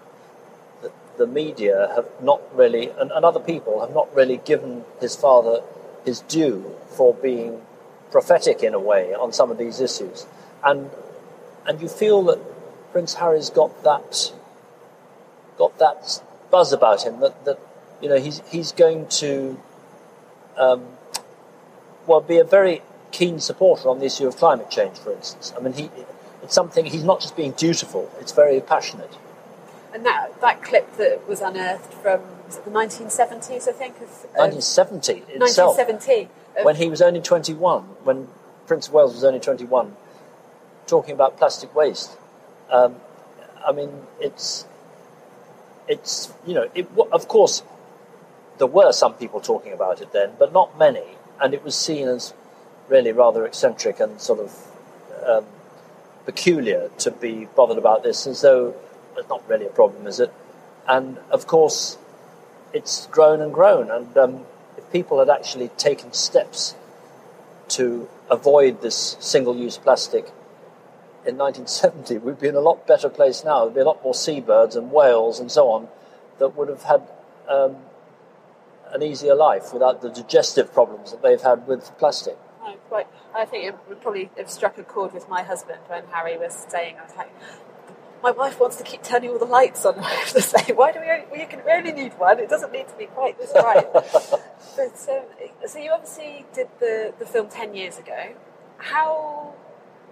the 1.16 1.28
media 1.28 1.92
have 1.96 2.08
not 2.24 2.42
really, 2.58 2.90
and, 2.90 3.12
and 3.12 3.24
other 3.24 3.40
people 3.40 3.82
have 3.82 3.94
not 3.94 4.12
really 4.16 4.38
given 4.38 4.84
his 5.00 5.16
father 5.16 5.62
his 6.06 6.22
due 6.22 6.76
for 6.98 7.14
being 7.14 7.62
prophetic 8.10 8.64
in 8.64 8.74
a 8.74 8.80
way 8.80 9.14
on 9.14 9.32
some 9.32 9.52
of 9.52 9.60
these 9.60 9.80
issues, 9.80 10.26
and 10.64 10.90
and 11.68 11.80
you 11.80 11.88
feel 11.88 12.24
that 12.24 12.40
Prince 12.92 13.14
Harry's 13.14 13.52
got 13.52 13.84
that 13.84 14.34
got 15.56 15.78
that 15.78 16.20
buzz 16.50 16.74
about 16.74 17.06
him 17.06 17.20
that, 17.20 17.46
that 17.46 17.60
you 18.02 18.10
know, 18.10 18.20
he's, 18.20 18.42
he's 18.50 18.72
going 18.72 19.08
to, 19.08 19.58
um, 20.58 20.86
well, 22.08 22.22
be 22.22 22.38
a 22.38 22.44
very 22.44 22.82
keen 23.12 23.40
supporter 23.40 23.90
on 23.90 24.00
the 24.00 24.06
issue 24.06 24.28
of 24.28 24.38
climate 24.38 24.70
change, 24.70 24.98
for 24.98 25.14
instance. 25.14 25.54
I 25.58 25.62
mean, 25.62 25.74
he, 25.74 25.90
it's 26.42 26.54
something, 26.54 26.86
he's 26.86 27.04
not 27.04 27.22
just 27.22 27.36
being 27.36 27.52
dutiful, 27.52 28.12
it's 28.20 28.32
very 28.32 28.60
passionate. 28.60 29.18
And 29.94 30.06
that, 30.06 30.42
that 30.42 30.64
clip 30.64 30.98
that 30.98 31.28
was 31.28 31.42
unearthed 31.42 31.94
from 31.94 32.22
the 32.50 32.72
1970s, 32.72 33.68
I 33.68 33.72
think? 33.72 33.96
Of, 33.98 34.10
1970 34.36 35.14
itself. 35.14 35.78
1970. 35.78 36.30
when 36.64 36.76
he 36.76 36.90
was 36.90 37.02
only 37.02 37.22
21, 37.22 37.84
when 38.04 38.28
Prince 38.66 38.88
of 38.88 38.94
Wales 38.94 39.14
was 39.14 39.24
only 39.24 39.40
21, 39.40 39.96
talking 40.88 41.14
about 41.14 41.38
plastic 41.38 41.74
waste. 41.76 42.18
Um, 42.72 42.96
I 43.66 43.72
mean, 43.72 43.92
it's, 44.20 44.66
it's 45.88 46.34
you 46.46 46.56
know, 46.56 46.70
it, 46.74 46.88
of 47.12 47.28
course, 47.28 47.62
there 48.58 48.68
were 48.68 48.92
some 48.92 49.14
people 49.14 49.40
talking 49.40 49.74
about 49.74 50.02
it 50.02 50.12
then, 50.12 50.32
but 50.40 50.52
not 50.54 50.78
many, 50.78 51.04
and 51.42 51.54
it 51.54 51.64
was 51.64 51.76
seen 51.76 52.08
as 52.08 52.34
really 52.90 53.12
rather 53.12 53.46
eccentric 53.46 54.00
and 54.00 54.20
sort 54.20 54.40
of 54.40 54.68
um, 55.28 55.46
peculiar 56.26 56.90
to 57.00 57.12
be 57.12 57.48
bothered 57.56 57.78
about 57.78 58.04
this, 58.04 58.28
as 58.28 58.42
though 58.42 58.76
it's 59.18 59.30
not 59.30 59.48
really 59.48 59.66
a 59.66 59.70
problem, 59.70 60.08
is 60.08 60.20
it? 60.20 60.34
And 60.88 61.18
of 61.32 61.48
course, 61.48 61.98
it's 62.74 63.08
grown 63.08 63.42
and 63.42 63.54
grown, 63.54 63.92
and 63.92 64.18
um, 64.18 64.46
if 64.78 64.92
people 64.92 65.20
had 65.20 65.30
actually 65.30 65.70
taken 65.70 66.14
steps 66.14 66.76
to 67.70 68.10
avoid 68.30 68.82
this 68.82 69.18
single-use 69.20 69.78
plastic 69.78 70.26
in 71.26 71.38
1970, 71.38 72.18
we'd 72.18 72.40
be 72.40 72.48
in 72.50 72.56
a 72.56 72.60
lot 72.60 72.86
better 72.86 73.10
place 73.10 73.44
now. 73.44 73.64
There'd 73.64 73.76
be 73.76 73.82
a 73.82 73.86
lot 73.86 74.04
more 74.04 74.14
seabirds 74.14 74.76
and 74.76 74.92
whales 74.92 75.40
and 75.40 75.52
so 75.52 75.70
on 75.70 75.88
that 76.40 76.56
would 76.58 76.68
have 76.68 76.84
had 76.84 77.02
um, 77.48 77.78
an 78.94 79.02
easier 79.02 79.36
life 79.36 79.74
without 79.74 80.02
the 80.02 80.10
digestive 80.10 80.74
problems 80.74 81.12
that 81.12 81.22
they've 81.22 81.42
had 81.42 81.68
with 81.68 81.98
plastic. 81.98 82.38
Oh, 82.62 82.76
quite. 82.88 83.08
I 83.36 83.46
think 83.46 83.66
it 83.66 83.76
would 83.90 84.02
probably 84.02 84.30
have 84.38 84.50
struck 84.50 84.78
a 84.78 84.84
chord 84.84 85.14
with 85.14 85.28
my 85.28 85.42
husband 85.42 85.80
when 85.88 86.04
Harry 86.12 86.38
was 86.38 86.66
saying, 86.70 86.98
I 87.00 87.04
was 87.04 87.16
like, 87.18 87.32
my 88.24 88.32
wife 88.32 88.60
wants 88.60 88.78
to 88.78 88.84
keep 88.84 89.04
turning 89.04 89.32
all 89.32 89.40
the 89.40 89.46
lights 89.46 89.86
on. 89.86 90.00
I 90.00 90.10
have 90.10 90.30
to 90.30 90.42
say, 90.42 90.74
why 90.74 90.92
do 90.92 91.02
we 91.02 91.10
only, 91.10 91.26
we, 91.32 91.46
can, 91.46 91.62
we 91.66 91.72
only 91.72 91.92
need 91.92 92.14
one? 92.18 92.40
It 92.40 92.50
doesn't 92.50 92.72
need 92.72 92.88
to 92.88 92.96
be 92.96 93.08
quite 93.08 93.38
this 93.38 93.52
bright. 93.52 93.92
but, 93.94 95.10
um, 95.10 95.24
so 95.68 95.80
you 95.80 95.92
obviously 95.92 96.46
did 96.54 96.70
the, 96.80 97.14
the 97.20 97.26
film 97.26 97.50
10 97.50 97.76
years 97.76 97.98
ago. 97.98 98.34
How, 98.78 99.54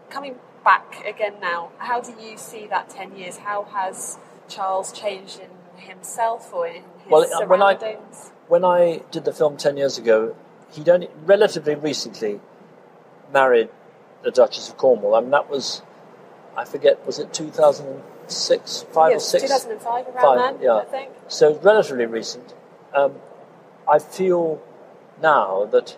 coming 0.10 0.36
back 0.64 1.06
again 1.06 1.36
now, 1.42 1.72
how 1.78 2.02
do 2.02 2.14
you 2.22 2.38
see 2.38 2.68
that 2.68 2.90
10 2.90 3.16
years? 3.16 3.38
How 3.38 3.64
has 3.64 4.18
Charles 4.50 4.92
changed 4.92 5.40
in 5.40 5.82
himself 5.82 6.54
or 6.54 6.68
in 6.68 6.84
his 7.04 7.10
well, 7.10 7.24
surroundings? 7.24 7.50
When 7.50 7.62
I, 7.62 8.41
when 8.52 8.66
I 8.66 9.02
did 9.12 9.24
the 9.24 9.32
film 9.32 9.56
10 9.56 9.78
years 9.78 9.98
ago, 9.98 10.36
he'd 10.74 10.90
only 10.90 11.08
relatively 11.24 11.74
recently 11.74 12.42
married 13.32 13.70
the 14.24 14.32
Duchess 14.32 14.68
of 14.68 14.76
Cornwall. 14.76 15.16
I 15.16 15.22
mean, 15.22 15.32
that 15.32 15.50
was, 15.50 15.82
I 16.58 16.66
forget, 16.66 17.08
was 17.08 17.18
it 17.18 17.34
2006, 17.34 18.86
5 18.92 19.12
yes, 19.12 19.34
or 19.34 19.40
6? 19.40 19.44
2005, 19.44 20.06
around 20.06 20.22
Five, 20.22 20.60
then, 20.60 20.64
yeah. 20.66 20.76
I 20.76 20.84
think. 20.84 21.12
So 21.30 21.58
relatively 21.60 22.06
recent. 22.06 22.54
Um, 22.94 23.14
I 23.90 24.00
feel 24.00 24.62
now 25.22 25.64
that 25.72 25.96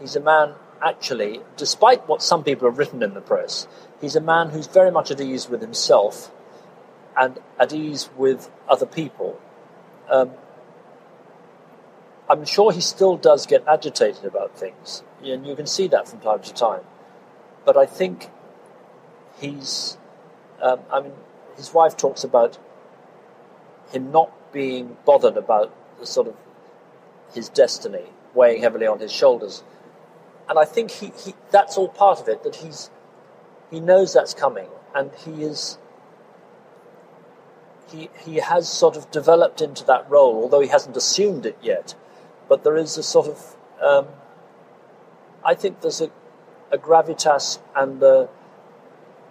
he's 0.00 0.16
a 0.16 0.20
man, 0.20 0.54
actually, 0.82 1.42
despite 1.58 2.08
what 2.08 2.22
some 2.22 2.42
people 2.42 2.66
have 2.66 2.78
written 2.78 3.02
in 3.02 3.12
the 3.12 3.20
press, 3.20 3.68
he's 4.00 4.16
a 4.16 4.22
man 4.22 4.48
who's 4.48 4.68
very 4.68 4.90
much 4.90 5.10
at 5.10 5.20
ease 5.20 5.50
with 5.50 5.60
himself 5.60 6.32
and 7.14 7.38
at 7.60 7.74
ease 7.74 8.08
with 8.16 8.50
other 8.70 8.86
people. 8.86 9.38
Um, 10.08 10.30
I'm 12.32 12.46
sure 12.46 12.72
he 12.72 12.80
still 12.80 13.18
does 13.18 13.44
get 13.44 13.62
agitated 13.68 14.24
about 14.24 14.56
things, 14.56 15.02
and 15.22 15.46
you 15.46 15.54
can 15.54 15.66
see 15.66 15.86
that 15.88 16.08
from 16.08 16.20
time 16.20 16.40
to 16.40 16.54
time. 16.54 16.80
But 17.66 17.76
I 17.76 17.84
think 17.84 18.30
he's, 19.38 19.98
um, 20.62 20.80
I 20.90 21.02
mean, 21.02 21.12
his 21.58 21.74
wife 21.74 21.94
talks 21.94 22.24
about 22.24 22.58
him 23.90 24.10
not 24.12 24.32
being 24.50 24.96
bothered 25.04 25.36
about 25.36 25.74
the 26.00 26.06
sort 26.06 26.26
of 26.26 26.34
his 27.34 27.50
destiny 27.50 28.06
weighing 28.32 28.62
heavily 28.62 28.86
on 28.86 28.98
his 28.98 29.12
shoulders. 29.12 29.62
And 30.48 30.58
I 30.58 30.64
think 30.64 30.90
he, 30.90 31.12
he 31.22 31.34
that's 31.50 31.76
all 31.76 31.88
part 31.88 32.18
of 32.18 32.28
it, 32.28 32.44
that 32.44 32.56
he's 32.56 32.90
he 33.70 33.78
knows 33.78 34.14
that's 34.14 34.32
coming 34.32 34.68
and 34.94 35.10
he 35.26 35.42
is 35.44 35.76
he 37.90 38.08
he 38.24 38.36
has 38.36 38.72
sort 38.72 38.96
of 38.96 39.10
developed 39.10 39.60
into 39.60 39.84
that 39.84 40.08
role, 40.08 40.36
although 40.42 40.60
he 40.60 40.68
hasn't 40.68 40.96
assumed 40.96 41.44
it 41.44 41.58
yet 41.60 41.94
but 42.48 42.64
there 42.64 42.76
is 42.76 42.98
a 42.98 43.02
sort 43.02 43.28
of, 43.28 43.56
um, 43.82 44.06
I 45.44 45.54
think 45.54 45.80
there's 45.80 46.00
a, 46.00 46.10
a 46.70 46.78
gravitas 46.78 47.58
and 47.74 48.02
a, 48.02 48.28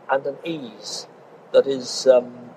and 0.10 0.26
an 0.26 0.38
ease 0.44 1.08
that 1.54 1.68
is 1.68 2.08
um, 2.08 2.52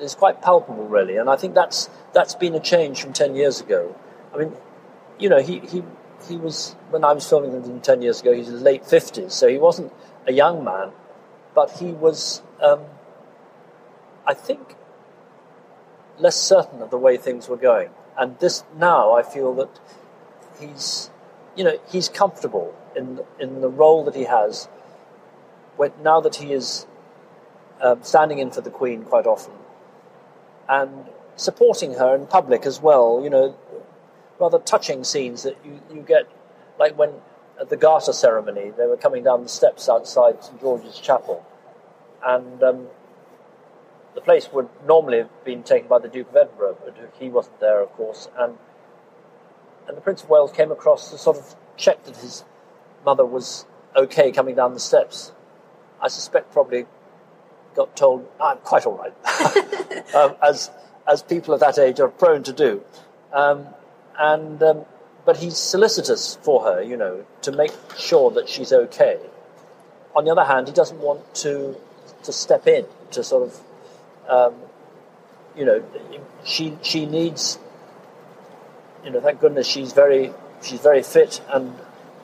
is 0.00 0.14
quite 0.14 0.40
palpable, 0.40 0.86
really, 0.86 1.16
and 1.16 1.28
I 1.28 1.36
think 1.36 1.54
that's 1.54 1.88
that's 2.12 2.34
been 2.34 2.54
a 2.54 2.60
change 2.60 3.02
from 3.02 3.12
ten 3.12 3.34
years 3.34 3.60
ago. 3.60 3.94
I 4.34 4.38
mean, 4.38 4.52
you 5.18 5.28
know, 5.28 5.40
he 5.40 5.60
he 5.60 5.82
he 6.28 6.36
was 6.36 6.74
when 6.90 7.04
I 7.04 7.12
was 7.12 7.28
filming 7.28 7.52
him 7.52 7.80
ten 7.80 8.02
years 8.02 8.20
ago. 8.20 8.32
He's 8.32 8.48
in 8.48 8.54
his 8.54 8.62
late 8.62 8.86
fifties, 8.86 9.34
so 9.34 9.48
he 9.48 9.58
wasn't 9.58 9.92
a 10.26 10.32
young 10.32 10.64
man, 10.64 10.92
but 11.54 11.70
he 11.72 11.92
was, 11.92 12.42
um, 12.62 12.80
I 14.26 14.34
think, 14.34 14.76
less 16.18 16.36
certain 16.36 16.82
of 16.82 16.90
the 16.90 16.98
way 16.98 17.16
things 17.16 17.48
were 17.48 17.56
going. 17.56 17.90
And 18.18 18.38
this 18.38 18.64
now, 18.76 19.12
I 19.12 19.22
feel 19.22 19.54
that 19.54 19.80
he's, 20.60 21.10
you 21.56 21.64
know, 21.64 21.78
he's 21.88 22.08
comfortable 22.08 22.74
in 22.94 23.20
in 23.38 23.60
the 23.60 23.68
role 23.68 24.04
that 24.04 24.14
he 24.14 24.24
has. 24.24 24.68
When 25.76 25.92
now 26.02 26.20
that 26.20 26.36
he 26.36 26.52
is 26.52 26.86
um, 27.80 28.02
standing 28.02 28.38
in 28.38 28.50
for 28.50 28.60
the 28.60 28.70
Queen 28.70 29.04
quite 29.04 29.26
often, 29.26 29.54
and 30.68 31.06
supporting 31.36 31.94
her 31.94 32.14
in 32.14 32.26
public 32.26 32.66
as 32.66 32.80
well. 32.80 33.20
You 33.22 33.30
know, 33.30 33.56
rather 34.38 34.58
touching 34.58 35.04
scenes 35.04 35.42
that 35.44 35.56
you, 35.64 35.80
you 35.92 36.02
get, 36.02 36.30
like 36.78 36.98
when 36.98 37.10
at 37.60 37.68
the 37.68 37.76
Garter 37.76 38.12
ceremony, 38.12 38.72
they 38.76 38.86
were 38.86 38.96
coming 38.96 39.24
down 39.24 39.42
the 39.42 39.48
steps 39.48 39.88
outside 39.88 40.42
St 40.42 40.60
George's 40.60 40.98
Chapel, 40.98 41.44
and 42.24 42.62
um, 42.62 42.86
the 44.14 44.20
place 44.20 44.50
would 44.52 44.68
normally 44.86 45.18
have 45.18 45.44
been 45.44 45.62
taken 45.62 45.88
by 45.88 45.98
the 45.98 46.08
Duke 46.08 46.30
of 46.30 46.36
Edinburgh, 46.36 46.78
but 46.84 46.96
he 47.18 47.28
wasn't 47.28 47.60
there, 47.60 47.80
of 47.80 47.92
course, 47.92 48.28
and 48.38 48.58
and 49.88 49.96
the 49.96 50.00
Prince 50.00 50.22
of 50.22 50.30
Wales 50.30 50.52
came 50.52 50.70
across 50.70 51.10
to 51.10 51.18
sort 51.18 51.36
of 51.36 51.56
check 51.76 52.04
that 52.04 52.16
his 52.16 52.44
mother 53.04 53.24
was 53.24 53.66
okay 53.96 54.30
coming 54.30 54.54
down 54.54 54.74
the 54.74 54.80
steps. 54.80 55.32
I 56.00 56.08
suspect 56.08 56.52
probably 56.52 56.86
got 57.74 57.96
told, 57.96 58.28
I'm 58.40 58.58
quite 58.58 58.86
all 58.86 58.98
right, 58.98 60.14
um, 60.14 60.36
as, 60.42 60.70
as 61.10 61.22
people 61.22 61.54
of 61.54 61.60
that 61.60 61.78
age 61.78 62.00
are 62.00 62.08
prone 62.08 62.42
to 62.44 62.52
do. 62.52 62.82
Um, 63.32 63.66
and, 64.18 64.62
um, 64.62 64.84
but 65.24 65.38
he's 65.38 65.56
solicitous 65.56 66.36
for 66.42 66.64
her, 66.64 66.82
you 66.82 66.96
know, 66.96 67.24
to 67.42 67.52
make 67.52 67.72
sure 67.96 68.30
that 68.32 68.48
she's 68.48 68.72
okay. 68.72 69.18
On 70.14 70.24
the 70.24 70.30
other 70.30 70.44
hand, 70.44 70.68
he 70.68 70.74
doesn't 70.74 70.98
want 70.98 71.34
to, 71.36 71.76
to 72.24 72.32
step 72.32 72.66
in 72.66 72.84
to 73.12 73.24
sort 73.24 73.44
of, 73.44 73.60
um, 74.28 74.54
you 75.56 75.64
know, 75.64 75.82
she, 76.44 76.76
she 76.82 77.06
needs, 77.06 77.58
you 79.04 79.10
know, 79.10 79.20
thank 79.20 79.40
goodness 79.40 79.66
she's 79.66 79.92
very, 79.92 80.32
she's 80.62 80.80
very 80.80 81.02
fit 81.02 81.40
and 81.52 81.74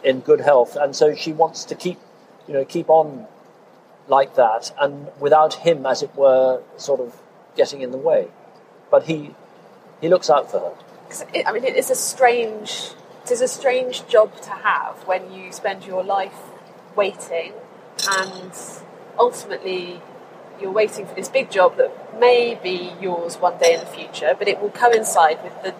in 0.04 0.20
good 0.20 0.40
health, 0.40 0.76
and 0.76 0.94
so 0.94 1.14
she 1.14 1.32
wants 1.32 1.64
to 1.64 1.74
keep, 1.74 1.98
you 2.46 2.54
know, 2.54 2.64
keep 2.64 2.88
on 2.88 3.26
like 4.06 4.34
that, 4.36 4.72
and 4.80 5.08
without 5.20 5.54
him, 5.54 5.84
as 5.86 6.02
it 6.02 6.14
were, 6.14 6.62
sort 6.76 7.00
of 7.00 7.20
getting 7.56 7.82
in 7.82 7.90
the 7.90 7.98
way. 7.98 8.28
But 8.90 9.04
he 9.04 9.34
he 10.00 10.08
looks 10.08 10.30
out 10.30 10.50
for 10.50 10.60
her. 10.60 11.24
It, 11.34 11.46
I 11.46 11.52
mean, 11.52 11.64
it 11.64 11.76
is 11.76 11.90
a 11.90 11.94
strange 11.94 12.92
it 13.24 13.30
is 13.30 13.40
a 13.40 13.48
strange 13.48 14.06
job 14.06 14.40
to 14.42 14.50
have 14.50 15.06
when 15.06 15.32
you 15.32 15.52
spend 15.52 15.84
your 15.84 16.02
life 16.02 16.38
waiting, 16.96 17.52
and 18.08 18.52
ultimately 19.18 20.00
you're 20.60 20.72
waiting 20.72 21.06
for 21.06 21.14
this 21.14 21.28
big 21.28 21.50
job 21.50 21.76
that 21.76 22.18
may 22.18 22.58
be 22.62 22.92
yours 23.00 23.36
one 23.36 23.58
day 23.58 23.74
in 23.74 23.80
the 23.80 23.86
future, 23.86 24.34
but 24.38 24.48
it 24.48 24.60
will 24.60 24.70
coincide 24.70 25.42
with 25.42 25.62
the 25.62 25.74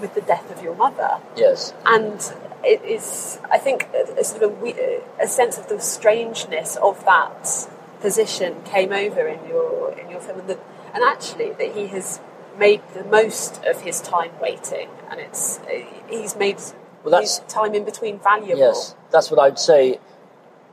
with 0.00 0.14
the 0.14 0.20
death 0.20 0.50
of 0.50 0.62
your 0.62 0.74
mother. 0.74 1.20
Yes, 1.36 1.72
and 1.84 2.20
it 2.64 2.82
is, 2.82 3.38
I 3.50 3.58
think, 3.58 3.88
a, 3.94 4.20
a 4.20 4.24
sort 4.24 4.42
of 4.42 4.62
a, 4.62 5.02
a, 5.20 5.26
sense 5.26 5.56
of 5.56 5.68
the 5.68 5.80
strangeness 5.80 6.76
of 6.76 7.04
that 7.04 7.68
position 8.00 8.62
came 8.64 8.92
over 8.92 9.26
in 9.26 9.46
your 9.48 9.92
in 9.98 10.10
your 10.10 10.20
film, 10.20 10.40
and, 10.40 10.48
the, 10.48 10.58
and 10.92 11.02
actually 11.04 11.52
that 11.52 11.74
he 11.74 11.86
has 11.88 12.20
made 12.58 12.82
the 12.94 13.04
most 13.04 13.62
of 13.64 13.82
his 13.82 14.00
time 14.00 14.32
waiting, 14.40 14.88
and 15.10 15.20
it's 15.20 15.60
he's 16.08 16.36
made 16.36 16.58
well, 17.04 17.12
that's, 17.12 17.38
his 17.38 17.52
time 17.52 17.74
in 17.74 17.84
between 17.84 18.18
valuable. 18.18 18.58
Yes, 18.58 18.94
that's 19.10 19.30
what 19.30 19.40
I'd 19.40 19.58
say. 19.58 20.00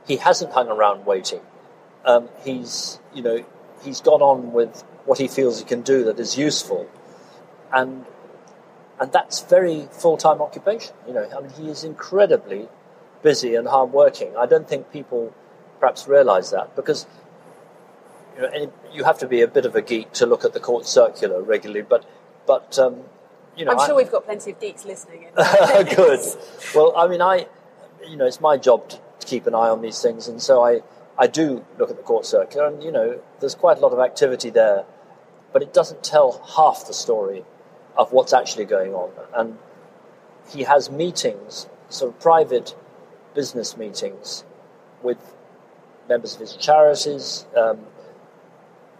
He 0.06 0.16
hasn't 0.16 0.52
hung 0.52 0.68
around 0.68 1.06
waiting. 1.06 1.40
Um, 2.04 2.28
he's 2.42 2.98
you 3.14 3.22
know 3.22 3.44
he's 3.82 4.00
gone 4.00 4.22
on 4.22 4.52
with 4.52 4.82
what 5.04 5.18
he 5.18 5.28
feels 5.28 5.58
he 5.58 5.64
can 5.64 5.82
do 5.82 6.04
that 6.04 6.18
is 6.18 6.38
useful, 6.38 6.88
and 7.72 8.04
and 9.00 9.12
that's 9.12 9.42
very 9.42 9.88
full 9.90 10.16
time 10.16 10.40
occupation. 10.40 10.94
You 11.06 11.14
know, 11.14 11.28
I 11.36 11.40
mean, 11.40 11.50
he 11.50 11.68
is 11.68 11.84
incredibly 11.84 12.68
busy 13.22 13.54
and 13.54 13.66
hard 13.66 13.92
working. 13.92 14.36
I 14.36 14.46
don't 14.46 14.68
think 14.68 14.92
people 14.92 15.34
perhaps 15.80 16.06
realise 16.06 16.50
that 16.50 16.74
because 16.76 17.06
you 18.36 18.42
know 18.42 18.72
you 18.92 19.04
have 19.04 19.18
to 19.18 19.26
be 19.26 19.42
a 19.42 19.48
bit 19.48 19.66
of 19.66 19.74
a 19.74 19.82
geek 19.82 20.12
to 20.12 20.26
look 20.26 20.44
at 20.44 20.52
the 20.52 20.60
court 20.60 20.86
circular 20.86 21.42
regularly. 21.42 21.82
But 21.82 22.04
but 22.46 22.78
um, 22.78 23.00
you 23.56 23.64
know, 23.64 23.72
I'm 23.72 23.78
sure 23.78 23.94
I, 23.94 23.96
we've 23.96 24.10
got 24.10 24.24
plenty 24.24 24.52
of 24.52 24.60
geeks 24.60 24.84
listening. 24.84 25.24
In 25.24 25.34
good. 25.96 26.20
Well, 26.74 26.92
I 26.96 27.08
mean, 27.08 27.20
I 27.20 27.46
you 28.08 28.16
know, 28.16 28.26
it's 28.26 28.40
my 28.40 28.56
job 28.56 28.88
to, 28.90 28.96
to 29.20 29.26
keep 29.26 29.46
an 29.46 29.54
eye 29.54 29.68
on 29.68 29.82
these 29.82 30.00
things, 30.00 30.28
and 30.28 30.40
so 30.40 30.64
I 30.64 30.82
I 31.18 31.26
do 31.26 31.64
look 31.78 31.90
at 31.90 31.96
the 31.96 32.02
court 32.02 32.26
circuit, 32.26 32.64
and 32.64 32.82
you 32.82 32.90
know, 32.90 33.20
there's 33.40 33.54
quite 33.54 33.78
a 33.78 33.80
lot 33.80 33.92
of 33.92 34.00
activity 34.00 34.50
there, 34.50 34.84
but 35.52 35.62
it 35.62 35.72
doesn't 35.72 36.02
tell 36.02 36.42
half 36.56 36.86
the 36.86 36.94
story 36.94 37.44
of 37.96 38.12
what's 38.12 38.32
actually 38.32 38.64
going 38.64 38.94
on. 38.94 39.10
And 39.34 39.58
he 40.48 40.64
has 40.64 40.90
meetings, 40.90 41.68
sort 41.88 42.12
of 42.12 42.20
private 42.20 42.74
business 43.34 43.76
meetings, 43.76 44.44
with 45.02 45.18
members 46.08 46.34
of 46.34 46.40
his 46.40 46.56
charities, 46.56 47.46
um, 47.56 47.78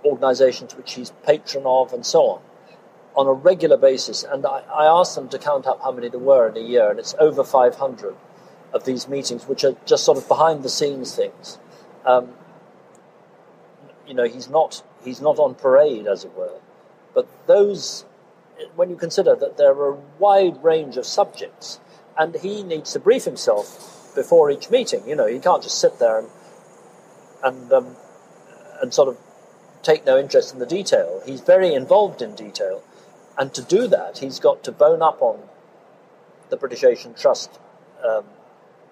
organizations 0.05 0.77
which 0.77 0.95
he's 0.95 1.11
patron 1.25 1.65
of, 1.67 1.93
and 1.93 2.07
so 2.07 2.23
on, 2.23 2.43
on 3.17 3.27
a 3.27 3.33
regular 3.33 3.77
basis. 3.77 4.23
And 4.23 4.47
I, 4.47 4.63
I 4.73 4.87
asked 4.87 5.17
them 5.17 5.29
to 5.31 5.39
count 5.39 5.67
up 5.67 5.83
how 5.83 5.91
many 5.91 6.09
there 6.09 6.21
were 6.21 6.49
in 6.49 6.57
a 6.57 6.61
year, 6.61 6.91
and 6.91 6.99
it's 6.99 7.15
over 7.19 7.43
500 7.43 8.15
of 8.73 8.85
these 8.85 9.09
meetings, 9.09 9.47
which 9.47 9.65
are 9.65 9.77
just 9.87 10.05
sort 10.05 10.19
of 10.19 10.29
behind 10.29 10.63
the 10.63 10.69
scenes 10.69 11.15
things. 11.15 11.59
Um, 12.05 12.31
you 14.07 14.15
know, 14.15 14.25
he's 14.25 14.49
not 14.49 14.83
he's 15.05 15.21
not 15.21 15.39
on 15.39 15.55
parade, 15.55 16.07
as 16.07 16.25
it 16.25 16.35
were, 16.37 16.61
but 17.15 17.27
those 17.47 18.05
when 18.77 18.91
you 18.91 18.97
consider 18.97 19.35
that 19.35 19.57
there 19.57 19.73
are 19.73 19.95
a 19.95 19.99
wide 20.19 20.63
range 20.63 20.97
of 20.97 21.07
subjects, 21.07 21.81
and 22.19 22.35
he 22.37 22.63
needs 22.63 22.93
to 22.93 23.01
brief 23.01 23.25
himself 23.25 24.13
before 24.15 24.51
each 24.51 24.71
meeting. 24.71 25.07
You 25.09 25.17
know, 25.17 25.27
he 25.27 25.39
can't 25.39 25.63
just 25.63 25.81
sit 25.81 25.99
there 25.99 26.19
and 26.19 26.29
and 27.43 27.73
um, 27.73 27.97
and 28.81 28.93
sort 28.93 29.09
of 29.09 29.19
take 29.83 30.05
no 30.07 30.19
interest 30.19 30.53
in 30.53 30.59
the 30.61 30.67
detail. 30.67 31.23
He's 31.27 31.41
very 31.41 31.75
involved 31.75 32.23
in 32.23 32.35
detail, 32.35 32.83
and 33.39 33.53
to 33.55 33.63
do 33.63 33.87
that, 33.89 34.19
he's 34.19 34.39
got 34.39 34.63
to 34.65 34.73
bone 34.73 35.03
up 35.03 35.21
on 35.23 35.41
the 36.51 36.57
British 36.57 36.85
Asian 36.85 37.15
Trust 37.15 37.59
um, 38.07 38.25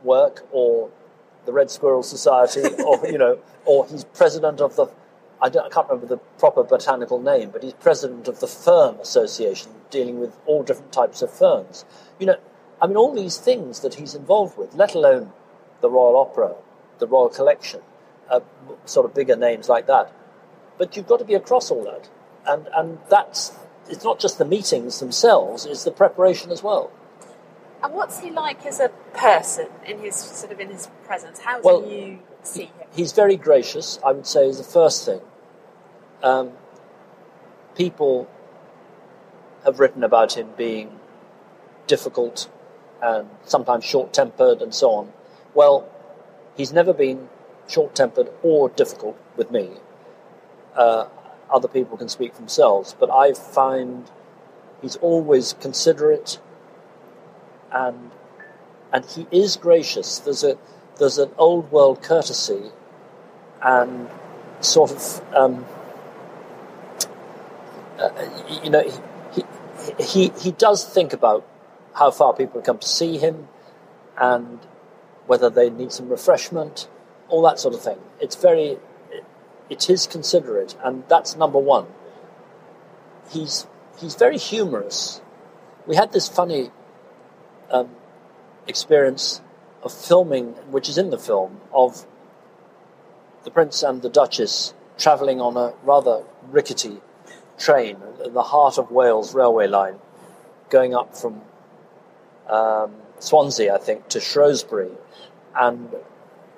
work 0.02 0.46
or 0.50 0.90
the 1.44 1.52
Red 1.52 1.70
Squirrel 1.70 2.02
Society, 2.02 2.62
or 2.84 3.06
you 3.06 3.18
know, 3.18 3.38
or 3.64 3.86
he's 3.86 4.04
president 4.04 4.60
of 4.60 4.76
the 4.76 4.86
I, 5.42 5.46
I, 5.46 5.68
can't 5.68 5.88
remember 5.88 6.06
the 6.06 6.18
proper 6.38 6.62
botanical 6.62 7.20
name, 7.20 7.50
but 7.50 7.64
he's 7.64 7.72
president 7.72 8.28
of 8.28 8.38
the 8.38 8.46
Fern 8.46 8.94
Association, 9.00 9.72
dealing 9.90 10.20
with 10.20 10.38
all 10.46 10.62
different 10.62 10.92
types 10.92 11.20
of 11.20 11.32
ferns. 11.32 11.84
You 12.20 12.26
know, 12.26 12.36
I 12.80 12.86
mean, 12.86 12.96
all 12.96 13.12
these 13.12 13.38
things 13.38 13.80
that 13.80 13.94
he's 13.94 14.14
involved 14.14 14.56
with, 14.56 14.74
let 14.74 14.94
alone 14.94 15.32
the 15.80 15.90
Royal 15.90 16.16
Opera, 16.16 16.54
the 17.00 17.08
Royal 17.08 17.28
Collection, 17.28 17.80
uh, 18.30 18.40
sort 18.84 19.04
of 19.04 19.14
bigger 19.14 19.34
names 19.34 19.68
like 19.68 19.86
that. 19.88 20.12
But 20.78 20.96
you've 20.96 21.08
got 21.08 21.18
to 21.18 21.24
be 21.24 21.34
across 21.34 21.70
all 21.72 21.84
that, 21.84 22.08
and 22.46 22.68
and 22.74 22.98
that's 23.10 23.52
it's 23.88 24.04
not 24.04 24.20
just 24.20 24.38
the 24.38 24.44
meetings 24.44 25.00
themselves; 25.00 25.66
it's 25.66 25.82
the 25.82 25.90
preparation 25.90 26.52
as 26.52 26.62
well. 26.62 26.92
And 27.82 27.92
what's 27.94 28.20
he 28.20 28.30
like 28.30 28.64
as 28.64 28.78
a 28.80 28.90
person 29.12 29.66
in 29.84 29.98
his 29.98 30.14
sort 30.14 30.52
of 30.52 30.60
in 30.60 30.70
his 30.70 30.88
presence? 31.04 31.40
How 31.40 31.60
do 31.60 31.62
well, 31.64 31.86
you 31.86 32.20
see 32.42 32.64
him? 32.64 32.86
He's 32.92 33.12
very 33.12 33.36
gracious. 33.36 33.98
I 34.04 34.12
would 34.12 34.26
say 34.26 34.46
is 34.46 34.58
the 34.58 34.64
first 34.64 35.04
thing 35.04 35.20
um, 36.22 36.52
people 37.74 38.28
have 39.64 39.80
written 39.80 40.02
about 40.04 40.36
him 40.36 40.48
being 40.56 40.98
difficult 41.86 42.48
and 43.02 43.28
sometimes 43.44 43.84
short 43.84 44.12
tempered 44.12 44.62
and 44.62 44.74
so 44.74 44.90
on. 44.90 45.12
Well, 45.54 45.88
he's 46.56 46.72
never 46.72 46.92
been 46.92 47.28
short 47.68 47.94
tempered 47.94 48.30
or 48.42 48.68
difficult 48.68 49.18
with 49.36 49.50
me. 49.50 49.70
Uh, 50.74 51.08
other 51.50 51.68
people 51.68 51.96
can 51.96 52.08
speak 52.08 52.32
for 52.34 52.40
themselves, 52.40 52.94
but 52.98 53.10
I 53.10 53.34
find 53.34 54.10
he's 54.80 54.96
always 54.96 55.52
considerate 55.54 56.38
and 57.72 58.10
and 58.92 59.04
he 59.06 59.26
is 59.30 59.56
gracious. 59.56 60.18
There's 60.18 60.44
a 60.44 60.58
there's 60.98 61.18
an 61.18 61.30
old 61.38 61.72
world 61.72 62.02
courtesy 62.02 62.70
and 63.62 64.08
sort 64.60 64.90
of 64.92 65.34
um, 65.34 65.66
uh, 67.98 68.10
you 68.62 68.70
know, 68.70 68.82
he, 69.32 69.44
he, 70.00 70.32
he 70.40 70.50
does 70.52 70.84
think 70.84 71.12
about 71.12 71.46
how 71.94 72.10
far 72.10 72.34
people 72.34 72.60
come 72.60 72.78
to 72.78 72.88
see 72.88 73.18
him 73.18 73.48
and 74.20 74.58
whether 75.26 75.48
they 75.50 75.70
need 75.70 75.92
some 75.92 76.08
refreshment, 76.08 76.88
all 77.28 77.42
that 77.42 77.58
sort 77.58 77.74
of 77.74 77.80
thing. 77.82 77.98
It's 78.20 78.36
very, 78.36 78.78
it 79.70 79.88
is 79.88 80.06
considerate, 80.06 80.76
and 80.84 81.04
that's 81.08 81.36
number 81.36 81.58
one. 81.58 81.86
he's 83.30 83.66
he's 83.98 84.14
very 84.14 84.38
humorous. 84.38 85.20
We 85.86 85.96
had 85.96 86.12
this 86.12 86.28
funny 86.28 86.70
um, 87.72 87.88
experience 88.68 89.40
of 89.82 89.92
filming, 89.92 90.52
which 90.70 90.88
is 90.88 90.96
in 90.96 91.10
the 91.10 91.18
film, 91.18 91.60
of 91.72 92.06
the 93.44 93.50
Prince 93.50 93.82
and 93.82 94.02
the 94.02 94.08
Duchess 94.08 94.74
travelling 94.96 95.40
on 95.40 95.56
a 95.56 95.74
rather 95.82 96.22
rickety 96.50 97.00
train 97.58 97.96
the 98.32 98.42
heart 98.42 98.78
of 98.78 98.90
Wales 98.90 99.34
railway 99.34 99.66
line, 99.66 99.96
going 100.70 100.94
up 100.94 101.16
from 101.16 101.42
um, 102.48 102.92
Swansea, 103.18 103.74
I 103.74 103.78
think, 103.78 104.08
to 104.08 104.20
Shrewsbury, 104.20 104.90
and 105.54 105.90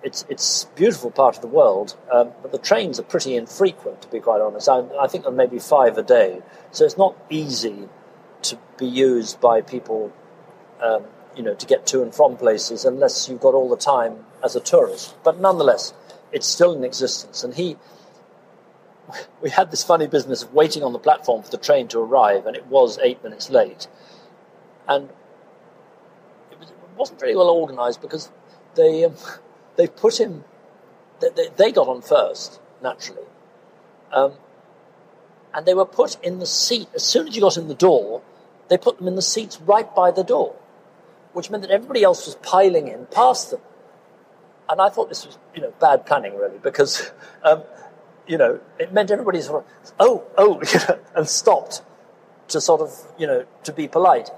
it's 0.02 0.24
it's 0.28 0.64
a 0.64 0.68
beautiful 0.76 1.10
part 1.10 1.36
of 1.36 1.42
the 1.42 1.48
world, 1.48 1.96
um, 2.12 2.32
but 2.42 2.52
the 2.52 2.58
trains 2.58 2.98
are 3.00 3.04
pretty 3.04 3.36
infrequent, 3.36 4.02
to 4.02 4.08
be 4.08 4.20
quite 4.20 4.40
honest. 4.40 4.68
I, 4.68 4.84
I 5.00 5.06
think 5.06 5.24
there 5.24 5.32
may 5.32 5.46
be 5.46 5.58
five 5.58 5.98
a 5.98 6.02
day, 6.02 6.42
so 6.70 6.84
it's 6.84 6.98
not 6.98 7.16
easy 7.30 7.88
to 8.42 8.58
be 8.76 8.86
used 8.86 9.40
by 9.40 9.60
people, 9.62 10.12
um, 10.82 11.04
you 11.36 11.42
know, 11.42 11.54
to 11.54 11.66
get 11.66 11.86
to 11.88 12.02
and 12.02 12.14
from 12.14 12.36
places 12.36 12.84
unless 12.84 13.28
you've 13.28 13.40
got 13.40 13.54
all 13.54 13.68
the 13.68 13.76
time 13.76 14.24
as 14.42 14.54
a 14.54 14.60
tourist. 14.60 15.14
But 15.24 15.40
nonetheless, 15.40 15.92
it's 16.32 16.46
still 16.46 16.74
in 16.74 16.84
existence, 16.84 17.44
and 17.44 17.54
he. 17.54 17.76
We 19.42 19.50
had 19.50 19.70
this 19.70 19.84
funny 19.84 20.06
business 20.06 20.42
of 20.42 20.54
waiting 20.54 20.82
on 20.82 20.94
the 20.94 20.98
platform 20.98 21.42
for 21.42 21.50
the 21.50 21.58
train 21.58 21.88
to 21.88 21.98
arrive, 21.98 22.46
and 22.46 22.56
it 22.56 22.66
was 22.66 22.98
eight 23.02 23.22
minutes 23.22 23.50
late. 23.50 23.86
And 24.88 25.10
it, 26.50 26.58
was, 26.58 26.72
wasn't 26.96 27.20
very 27.20 27.36
well 27.36 27.50
organised 27.50 28.00
because 28.00 28.30
they 28.76 29.04
um, 29.04 29.14
they 29.76 29.86
put 29.86 30.18
him, 30.18 30.44
they, 31.20 31.48
they 31.56 31.72
got 31.72 31.88
on 31.88 32.00
first, 32.00 32.60
naturally. 32.82 33.26
Um, 34.12 34.32
and 35.52 35.66
they 35.66 35.74
were 35.74 35.84
put 35.84 36.16
in 36.22 36.40
the 36.40 36.46
seat, 36.46 36.88
as 36.94 37.04
soon 37.04 37.28
as 37.28 37.36
you 37.36 37.40
got 37.40 37.56
in 37.56 37.68
the 37.68 37.74
door, 37.74 38.22
they 38.68 38.76
put 38.76 38.98
them 38.98 39.06
in 39.06 39.14
the 39.14 39.22
seats 39.22 39.60
right 39.60 39.92
by 39.94 40.10
the 40.10 40.24
door, 40.24 40.56
which 41.34 41.50
meant 41.50 41.62
that 41.62 41.70
everybody 41.70 42.02
else 42.02 42.26
was 42.26 42.36
piling 42.36 42.88
in 42.88 43.06
past 43.06 43.50
them. 43.50 43.60
And 44.68 44.80
I 44.80 44.88
thought 44.88 45.10
this 45.10 45.26
was, 45.26 45.38
you 45.54 45.60
know, 45.60 45.72
bad 45.78 46.06
planning, 46.06 46.34
really, 46.36 46.58
because, 46.58 47.12
um, 47.42 47.62
you 48.26 48.38
know, 48.38 48.60
it 48.78 48.92
meant 48.92 49.10
everybody 49.10 49.40
sort 49.42 49.64
of, 49.64 49.92
oh, 50.00 50.24
oh, 50.38 50.62
and 51.14 51.28
stopped 51.28 51.82
to 52.48 52.60
sort 52.60 52.80
of, 52.80 52.90
you 53.18 53.26
know, 53.26 53.44
to 53.64 53.72
be 53.72 53.88
polite. 53.88 54.30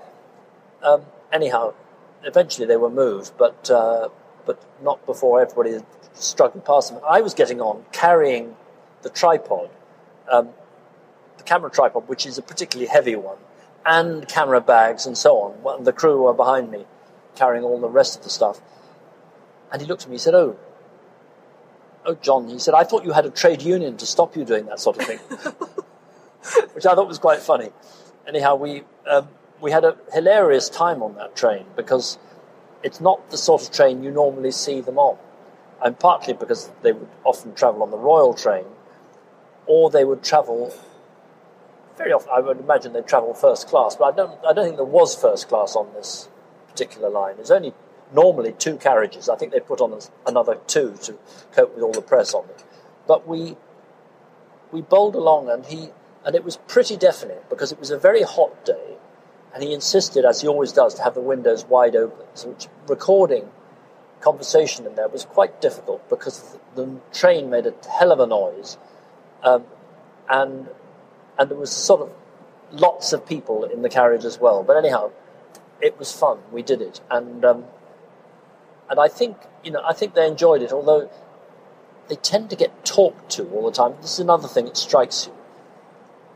Um, 0.83 1.03
anyhow, 1.33 1.75
eventually 2.25 2.67
they 2.67 2.77
were 2.77 2.91
moved, 2.91 3.33
but 3.39 3.71
uh, 3.71 4.09
but 4.45 4.63
not 4.83 5.05
before 5.07 5.41
everybody 5.41 5.73
had 5.73 5.87
struggled 6.15 6.65
past 6.65 6.93
them. 6.93 7.03
I 7.09 7.21
was 7.21 7.35
getting 7.35 7.61
on 7.61 7.85
carrying 7.93 8.57
the 9.03 9.11
tripod, 9.11 9.71
um, 10.31 10.51
the 11.37 11.45
camera 11.45 11.71
tripod, 11.71 12.09
which 12.09 12.27
is 12.27 12.39
a 12.39 12.43
particularly 12.43 12.89
heavy 12.89 13.17
one, 13.17 13.39
and 13.87 14.27
camera 14.29 14.61
bags 14.61 15.07
and 15.07 15.16
so 15.16 15.37
on. 15.38 15.85
The 15.85 15.92
crew 15.92 16.22
were 16.22 16.35
behind 16.35 16.70
me 16.70 16.85
carrying 17.37 17.64
all 17.64 17.81
the 17.81 17.88
rest 17.88 18.16
of 18.16 18.25
the 18.25 18.31
stuff. 18.31 18.61
And 19.72 19.81
he 19.81 19.88
looked 19.88 20.03
at 20.03 20.09
me, 20.09 20.14
he 20.14 20.18
said, 20.18 20.35
Oh, 20.35 20.57
oh, 22.05 22.14
John, 22.14 22.49
he 22.49 22.59
said, 22.59 22.75
I 22.75 22.85
thought 22.85 23.05
you 23.05 23.12
had 23.12 23.27
a 23.27 23.31
trade 23.31 23.62
union 23.62 23.96
to 23.99 24.07
stop 24.07 24.37
you 24.37 24.44
doing 24.44 24.66
that 24.66 24.81
sort 24.81 24.99
of 24.99 25.07
thing. 25.07 25.18
which 26.72 26.87
I 26.87 26.94
thought 26.94 27.09
was 27.09 27.18
quite 27.18 27.40
funny. 27.40 27.70
Anyhow, 28.27 28.57
we, 28.57 28.83
um, 29.09 29.29
we 29.61 29.70
had 29.70 29.85
a 29.85 29.96
hilarious 30.12 30.68
time 30.68 31.03
on 31.03 31.14
that 31.16 31.37
train 31.37 31.64
because 31.77 32.18
it's 32.83 33.01
not 33.01 33.31
the 33.31 33.37
sort 33.37 33.62
of 33.62 33.72
train 33.72 34.03
you 34.03 34.11
normally 34.11 34.51
see 34.51 34.81
them 34.81 34.99
on. 34.99 35.16
And 35.83 35.99
partly 35.99 36.35
because 36.35 36.70
they 36.83 36.92
would 36.92 37.09
often 37.25 37.55
travel 37.55 37.83
on 37.83 37.90
the 37.90 37.99
Royal 37.99 38.35
train, 38.35 38.64
or 39.66 39.90
they 39.90 40.05
would 40.05 40.22
travel 40.22 40.72
very 41.97 42.13
often. 42.13 42.31
I 42.35 42.41
would 42.41 42.61
imagine 42.61 42.93
they 42.93 43.03
travel 43.03 43.35
first 43.35 43.69
class, 43.69 43.97
but 43.97 44.13
I 44.13 44.17
don't. 44.17 44.45
I 44.45 44.53
don't 44.53 44.65
think 44.65 44.77
there 44.77 44.85
was 44.85 45.15
first 45.15 45.49
class 45.49 45.75
on 45.77 45.93
this 45.95 46.29
particular 46.69 47.09
line. 47.11 47.37
There's 47.37 47.51
only 47.51 47.75
normally 48.13 48.53
two 48.53 48.77
carriages. 48.77 49.29
I 49.29 49.37
think 49.37 49.53
they 49.53 49.61
put 49.61 49.81
on 49.81 49.99
another 50.27 50.59
two 50.67 50.97
to 51.03 51.19
cope 51.53 51.75
with 51.75 51.83
all 51.83 51.93
the 51.93 52.03
press 52.03 52.35
on 52.35 52.45
it. 52.45 52.65
But 53.07 53.27
we 53.27 53.57
we 54.73 54.83
bowled 54.83 55.15
along, 55.15 55.49
and 55.49 55.65
he 55.67 55.91
and 56.25 56.35
it 56.35 56.45
was 56.45 56.59
pretty 56.69 56.97
definite 56.97 57.49
because 57.49 57.73
it 57.73 57.79
was 57.79 57.91
a 57.91 57.99
very 57.99 58.23
hot 58.23 58.65
day, 58.65 58.97
and 59.55 59.63
he 59.63 59.73
insisted, 59.73 60.25
as 60.25 60.41
he 60.41 60.49
always 60.49 60.73
does, 60.73 60.95
to 60.95 61.03
have 61.03 61.15
the 61.15 61.21
windows 61.21 61.65
wide 61.65 61.97
open. 61.97 62.27
So 62.35 62.57
recording 62.89 63.49
conversation 64.21 64.87
in 64.87 64.95
there 64.97 65.09
was 65.09 65.25
quite 65.25 65.61
difficult 65.61 66.09
because 66.09 66.59
the 66.75 66.99
train 67.13 67.49
made 67.51 67.67
a 67.67 67.75
hell 67.99 68.13
of 68.13 68.21
a 68.21 68.27
noise, 68.27 68.77
um, 69.43 69.65
and 70.29 70.69
and 71.38 71.51
there 71.51 71.59
was 71.59 71.70
sort 71.70 72.01
of 72.01 72.11
lots 72.70 73.12
of 73.12 73.27
people 73.27 73.64
in 73.64 73.83
the 73.83 73.88
carriage 73.88 74.25
as 74.25 74.38
well. 74.38 74.62
But 74.62 74.77
anyhow, 74.77 75.12
it 75.81 75.99
was 75.99 76.12
fun. 76.12 76.38
We 76.53 76.62
did 76.62 76.81
it, 76.81 77.01
and 77.11 77.44
um, 77.44 77.64
and 78.90 78.99
I 78.99 79.09
think 79.09 79.37
you 79.62 79.70
know 79.70 79.83
I 79.85 79.92
think 79.92 80.14
they 80.14 80.27
enjoyed 80.27 80.62
it, 80.62 80.72
although 80.72 81.11
they 82.09 82.16
tend 82.16 82.51
to 82.51 82.57
get 82.57 82.85
talked 82.85 83.31
to 83.33 83.49
all 83.51 83.64
the 83.64 83.72
time. 83.72 83.94
This 84.01 84.14
is 84.14 84.20
another 84.20 84.49
thing 84.49 84.66
that 84.66 84.77
strikes 84.77 85.27
you, 85.27 85.33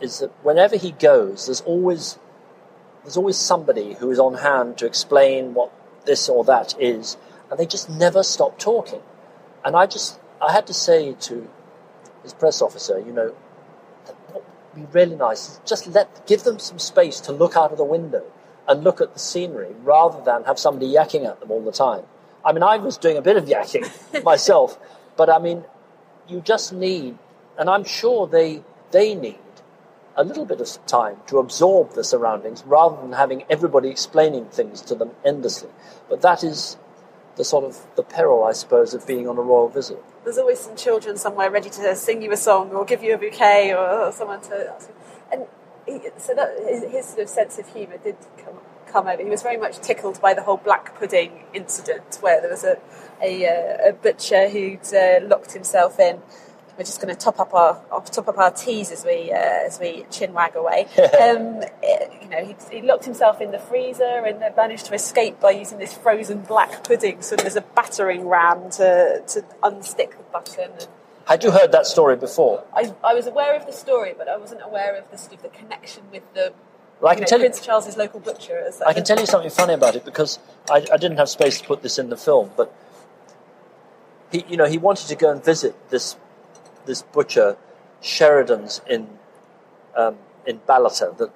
is 0.00 0.18
that 0.18 0.30
whenever 0.42 0.76
he 0.76 0.92
goes, 0.92 1.46
there's 1.46 1.60
always 1.62 2.18
there's 3.02 3.16
always 3.16 3.36
somebody 3.36 3.94
who 3.94 4.10
is 4.10 4.18
on 4.18 4.34
hand 4.34 4.78
to 4.78 4.86
explain 4.86 5.54
what 5.54 5.72
this 6.04 6.28
or 6.28 6.44
that 6.44 6.74
is, 6.78 7.16
and 7.50 7.58
they 7.58 7.66
just 7.66 7.88
never 7.88 8.22
stop 8.22 8.58
talking. 8.58 9.00
And 9.64 9.76
I 9.76 9.86
just, 9.86 10.18
I 10.40 10.52
had 10.52 10.66
to 10.68 10.74
say 10.74 11.12
to 11.12 11.48
his 12.22 12.32
press 12.32 12.62
officer, 12.62 12.98
you 12.98 13.12
know, 13.12 13.34
be 14.74 14.86
really 14.92 15.16
nice 15.16 15.48
is 15.48 15.60
just 15.64 15.86
let, 15.88 16.26
give 16.26 16.44
them 16.44 16.58
some 16.58 16.78
space 16.78 17.20
to 17.20 17.32
look 17.32 17.56
out 17.56 17.72
of 17.72 17.78
the 17.78 17.84
window 17.84 18.24
and 18.68 18.84
look 18.84 19.00
at 19.00 19.12
the 19.12 19.18
scenery 19.18 19.74
rather 19.82 20.22
than 20.22 20.44
have 20.44 20.58
somebody 20.58 20.92
yakking 20.92 21.26
at 21.26 21.40
them 21.40 21.50
all 21.50 21.62
the 21.62 21.72
time. 21.72 22.04
I 22.44 22.52
mean, 22.52 22.62
I 22.62 22.76
was 22.78 22.96
doing 22.96 23.16
a 23.16 23.22
bit 23.22 23.36
of 23.36 23.44
yakking 23.46 24.22
myself, 24.24 24.78
but 25.16 25.28
I 25.28 25.38
mean, 25.38 25.64
you 26.28 26.40
just 26.40 26.72
need, 26.72 27.18
and 27.58 27.68
I'm 27.68 27.84
sure 27.84 28.26
they, 28.26 28.62
they 28.92 29.14
need 29.14 29.38
a 30.16 30.24
little 30.24 30.44
bit 30.44 30.60
of 30.60 30.86
time 30.86 31.16
to 31.26 31.38
absorb 31.38 31.94
the 31.94 32.04
surroundings 32.04 32.62
rather 32.64 33.00
than 33.00 33.12
having 33.12 33.44
everybody 33.50 33.88
explaining 33.88 34.46
things 34.46 34.80
to 34.82 34.94
them 34.94 35.10
endlessly. 35.24 35.70
But 36.08 36.22
that 36.22 36.44
is 36.44 36.76
the 37.36 37.44
sort 37.44 37.64
of 37.64 37.86
the 37.96 38.02
peril, 38.02 38.44
I 38.44 38.52
suppose, 38.52 38.94
of 38.94 39.06
being 39.06 39.28
on 39.28 39.38
a 39.38 39.42
royal 39.42 39.68
visit. 39.68 40.02
There's 40.24 40.38
always 40.38 40.60
some 40.60 40.76
children 40.76 41.16
somewhere 41.16 41.50
ready 41.50 41.70
to 41.70 41.96
sing 41.96 42.22
you 42.22 42.32
a 42.32 42.36
song 42.36 42.70
or 42.70 42.84
give 42.84 43.02
you 43.02 43.14
a 43.14 43.18
bouquet 43.18 43.72
or 43.72 44.12
someone 44.12 44.40
to. 44.42 44.74
And 45.32 45.46
he, 45.86 46.00
so 46.18 46.34
that 46.34 46.50
his, 46.68 46.84
his, 46.92 47.06
sort 47.06 47.20
of 47.20 47.28
sense 47.28 47.58
of 47.58 47.68
humour 47.68 47.98
did 47.98 48.16
come 48.44 48.54
come 48.86 49.06
over. 49.06 49.22
He 49.22 49.30
was 49.30 49.42
very 49.42 49.56
much 49.56 49.78
tickled 49.78 50.20
by 50.20 50.34
the 50.34 50.42
whole 50.42 50.56
black 50.56 50.98
pudding 50.98 51.44
incident, 51.54 52.18
where 52.20 52.40
there 52.40 52.50
was 52.50 52.64
a 52.64 52.78
a, 53.22 53.46
uh, 53.46 53.90
a 53.90 53.92
butcher 53.92 54.48
who'd 54.48 54.92
uh, 54.94 55.20
locked 55.26 55.52
himself 55.52 55.98
in 56.00 56.20
we're 56.80 56.84
just 56.84 57.02
going 57.02 57.14
to 57.14 57.20
top 57.20 57.38
up 57.38 57.52
our 57.52 57.74
top 58.06 58.26
up 58.26 58.38
our 58.38 58.50
teas 58.50 58.90
as 58.90 59.04
we 59.04 59.30
uh, 59.30 59.36
as 59.36 59.78
we 59.78 60.06
chin 60.10 60.32
wag 60.32 60.56
away. 60.56 60.86
um, 60.98 61.62
it, 61.82 62.10
you 62.22 62.28
know, 62.30 62.42
he, 62.42 62.56
he, 62.74 62.80
locked 62.80 63.04
himself 63.04 63.42
in 63.42 63.50
the 63.50 63.58
freezer 63.58 64.24
and 64.26 64.40
managed 64.56 64.86
to 64.86 64.94
escape 64.94 65.38
by 65.40 65.50
using 65.50 65.76
this 65.76 65.92
frozen 65.92 66.40
black 66.40 66.82
pudding. 66.82 67.20
So 67.20 67.36
there's 67.36 67.56
a 67.56 67.60
battering 67.60 68.26
ram 68.26 68.70
to 68.70 69.22
to 69.26 69.44
unstick 69.62 70.12
the 70.12 70.24
button. 70.32 70.70
And, 70.72 70.88
Had 71.26 71.44
you 71.44 71.50
heard 71.50 71.70
that 71.72 71.84
story 71.84 72.16
before? 72.16 72.64
I, 72.74 72.94
I 73.04 73.12
was 73.12 73.26
aware 73.26 73.54
of 73.54 73.66
the 73.66 73.72
story, 73.72 74.14
but 74.16 74.26
I 74.26 74.38
wasn't 74.38 74.62
aware 74.64 74.96
of 74.96 75.10
the 75.10 75.18
sort 75.18 75.34
of 75.34 75.42
the 75.42 75.50
connection 75.50 76.04
with 76.10 76.22
the 76.32 76.54
well, 77.02 77.12
I 77.12 77.14
can 77.14 77.20
you 77.20 77.24
know, 77.24 77.26
tell 77.26 77.38
Prince 77.40 77.58
you, 77.58 77.66
Charles's 77.66 77.98
local 77.98 78.20
butcher. 78.20 78.72
I 78.86 78.94
can 78.94 79.04
tell 79.04 79.20
you 79.20 79.26
something 79.26 79.50
funny 79.50 79.74
about 79.74 79.96
it 79.96 80.06
because 80.06 80.38
I, 80.70 80.86
I, 80.90 80.96
didn't 80.96 81.18
have 81.18 81.28
space 81.28 81.60
to 81.60 81.66
put 81.66 81.82
this 81.82 81.98
in 81.98 82.08
the 82.08 82.16
film, 82.16 82.52
but 82.56 82.74
he, 84.32 84.46
you 84.48 84.56
know, 84.56 84.66
he 84.66 84.78
wanted 84.78 85.08
to 85.08 85.14
go 85.14 85.30
and 85.30 85.44
visit 85.44 85.74
this 85.90 86.16
this 86.86 87.02
butcher 87.02 87.56
Sheridan's 88.00 88.80
in 88.88 89.08
um, 89.96 90.16
in 90.46 90.60
Ballater, 90.60 91.16
the 91.16 91.30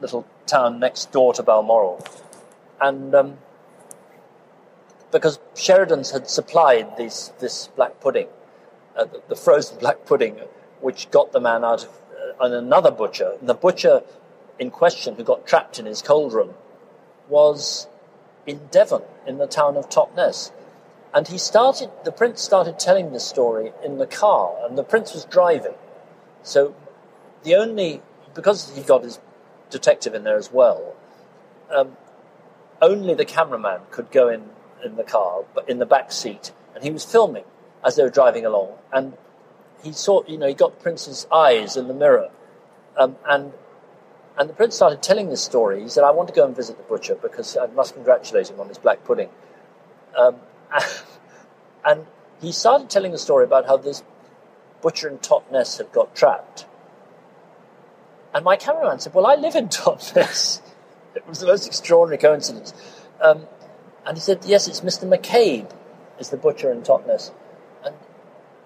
little 0.00 0.26
town 0.46 0.78
next 0.78 1.12
door 1.12 1.34
to 1.34 1.42
Balmoral, 1.42 2.04
and 2.80 3.14
um, 3.14 3.38
because 5.16 5.38
Sheridan's 5.54 6.10
had 6.10 6.28
supplied 6.28 6.96
these, 6.96 7.32
this 7.38 7.68
black 7.68 8.00
pudding, 8.00 8.28
uh, 8.96 9.04
the, 9.04 9.22
the, 9.28 9.36
frozen 9.36 9.78
black 9.80 10.04
pudding, 10.04 10.36
which 10.80 11.10
got 11.10 11.32
the 11.32 11.40
man 11.40 11.64
out 11.64 11.84
of 11.84 11.90
uh, 12.40 12.44
another 12.44 12.90
butcher. 12.90 13.32
And 13.40 13.48
the 13.48 13.54
butcher 13.54 14.02
in 14.58 14.70
question, 14.70 15.14
who 15.14 15.24
got 15.24 15.46
trapped 15.46 15.78
in 15.78 15.86
his 15.86 16.02
cold 16.02 16.32
room, 16.32 16.54
was 17.28 17.86
in 18.46 18.60
Devon, 18.70 19.02
in 19.26 19.38
the 19.38 19.46
town 19.46 19.76
of 19.76 19.88
Totnes. 19.88 20.52
And 21.16 21.26
he 21.26 21.38
started, 21.38 21.90
the 22.04 22.12
prince 22.12 22.42
started 22.42 22.78
telling 22.78 23.12
this 23.12 23.24
story 23.24 23.72
in 23.82 23.96
the 23.96 24.06
car, 24.06 24.54
and 24.64 24.76
the 24.76 24.84
prince 24.84 25.14
was 25.14 25.24
driving. 25.24 25.76
So 26.42 26.74
the 27.42 27.54
only, 27.62 28.02
because 28.34 28.76
he 28.76 28.82
got 28.82 29.02
his 29.02 29.18
detective 29.70 30.12
in 30.14 30.24
there 30.24 30.36
as 30.36 30.52
well, 30.52 30.94
um, 31.76 31.96
only 32.82 33.14
the 33.14 33.24
cameraman 33.24 33.80
could 33.90 34.10
go 34.10 34.28
in, 34.28 34.42
in 34.84 34.96
the 34.96 35.04
car, 35.04 35.44
but 35.54 35.64
in 35.70 35.78
the 35.78 35.86
back 35.86 36.12
seat, 36.12 36.52
and 36.74 36.84
he 36.84 36.90
was 36.90 37.04
filming 37.04 37.44
as 37.82 37.96
they 37.96 38.02
were 38.02 38.16
driving 38.20 38.44
along. 38.44 38.70
And 38.92 39.16
he 39.82 39.92
saw, 39.92 40.22
you 40.28 40.36
know, 40.36 40.48
he 40.48 40.54
got 40.54 40.76
the 40.76 40.82
prince's 40.82 41.26
eyes 41.32 41.78
in 41.78 41.88
the 41.88 41.94
mirror, 41.94 42.28
um, 43.00 43.16
and 43.26 43.52
And 44.38 44.50
the 44.50 44.54
prince 44.54 44.74
started 44.76 45.02
telling 45.02 45.30
this 45.30 45.42
story. 45.42 45.82
He 45.82 45.88
said, 45.88 46.04
I 46.04 46.10
want 46.10 46.28
to 46.28 46.34
go 46.34 46.44
and 46.44 46.54
visit 46.54 46.76
the 46.76 46.82
butcher 46.82 47.14
because 47.14 47.56
I 47.56 47.66
must 47.68 47.94
congratulate 47.94 48.50
him 48.50 48.60
on 48.60 48.68
his 48.68 48.78
black 48.78 49.02
pudding. 49.04 49.30
Um, 50.14 50.36
and 51.84 52.06
he 52.40 52.52
started 52.52 52.90
telling 52.90 53.12
the 53.12 53.18
story 53.18 53.44
about 53.44 53.66
how 53.66 53.76
this 53.76 54.02
butcher 54.82 55.08
in 55.08 55.18
Totnes 55.18 55.78
had 55.78 55.92
got 55.92 56.14
trapped. 56.14 56.66
And 58.34 58.44
my 58.44 58.56
cameraman 58.56 59.00
said, 59.00 59.14
Well, 59.14 59.26
I 59.26 59.34
live 59.34 59.54
in 59.54 59.68
Totnes. 59.70 60.60
it 61.14 61.26
was 61.26 61.40
the 61.40 61.46
most 61.46 61.66
extraordinary 61.66 62.18
coincidence. 62.18 62.74
Um, 63.20 63.46
and 64.04 64.16
he 64.16 64.20
said, 64.20 64.44
Yes, 64.44 64.68
it's 64.68 64.80
Mr. 64.80 65.08
McCabe, 65.08 65.70
is 66.18 66.30
the 66.30 66.36
butcher 66.36 66.70
in 66.70 66.82
Totnes. 66.82 67.32
And 67.84 67.94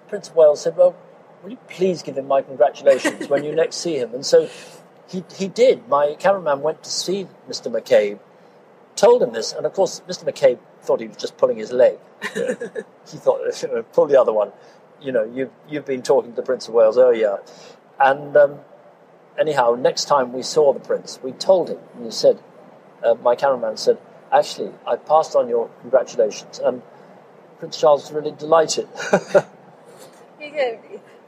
Prince 0.08 0.28
of 0.28 0.36
Wales 0.36 0.62
said, 0.62 0.76
Well, 0.76 0.96
will 1.42 1.50
you 1.50 1.58
please 1.68 2.02
give 2.02 2.18
him 2.18 2.26
my 2.26 2.42
congratulations 2.42 3.28
when 3.28 3.44
you 3.44 3.54
next 3.54 3.76
see 3.76 3.96
him? 3.96 4.14
And 4.14 4.26
so 4.26 4.48
he, 5.08 5.24
he 5.36 5.48
did. 5.48 5.88
My 5.88 6.16
cameraman 6.18 6.62
went 6.62 6.82
to 6.84 6.90
see 6.90 7.26
Mr. 7.48 7.72
McCabe, 7.72 8.18
told 8.96 9.22
him 9.22 9.32
this, 9.32 9.52
and 9.52 9.66
of 9.66 9.72
course, 9.72 10.02
Mr. 10.08 10.24
McCabe 10.24 10.58
thought 10.82 11.00
he 11.00 11.08
was 11.08 11.16
just 11.16 11.36
pulling 11.36 11.56
his 11.56 11.72
leg. 11.72 11.98
he 12.34 13.18
thought, 13.18 13.40
pull 13.92 14.06
the 14.06 14.20
other 14.20 14.32
one. 14.32 14.52
You 15.00 15.12
know, 15.12 15.24
you've, 15.24 15.50
you've 15.68 15.86
been 15.86 16.02
talking 16.02 16.32
to 16.32 16.36
the 16.36 16.42
Prince 16.42 16.68
of 16.68 16.74
Wales, 16.74 16.98
oh 16.98 17.10
yeah. 17.10 17.38
And 17.98 18.36
um, 18.36 18.60
anyhow, 19.38 19.76
next 19.78 20.04
time 20.04 20.32
we 20.32 20.42
saw 20.42 20.72
the 20.72 20.80
Prince, 20.80 21.18
we 21.22 21.32
told 21.32 21.70
him, 21.70 21.78
and 21.94 22.04
he 22.04 22.10
said, 22.10 22.38
uh, 23.02 23.14
my 23.14 23.34
cameraman 23.34 23.76
said, 23.76 23.98
actually, 24.30 24.72
I 24.86 24.96
passed 24.96 25.34
on 25.34 25.48
your 25.48 25.70
congratulations, 25.80 26.58
and 26.58 26.82
Prince 27.58 27.80
Charles 27.80 28.02
was 28.04 28.12
really 28.12 28.36
delighted. 28.36 28.88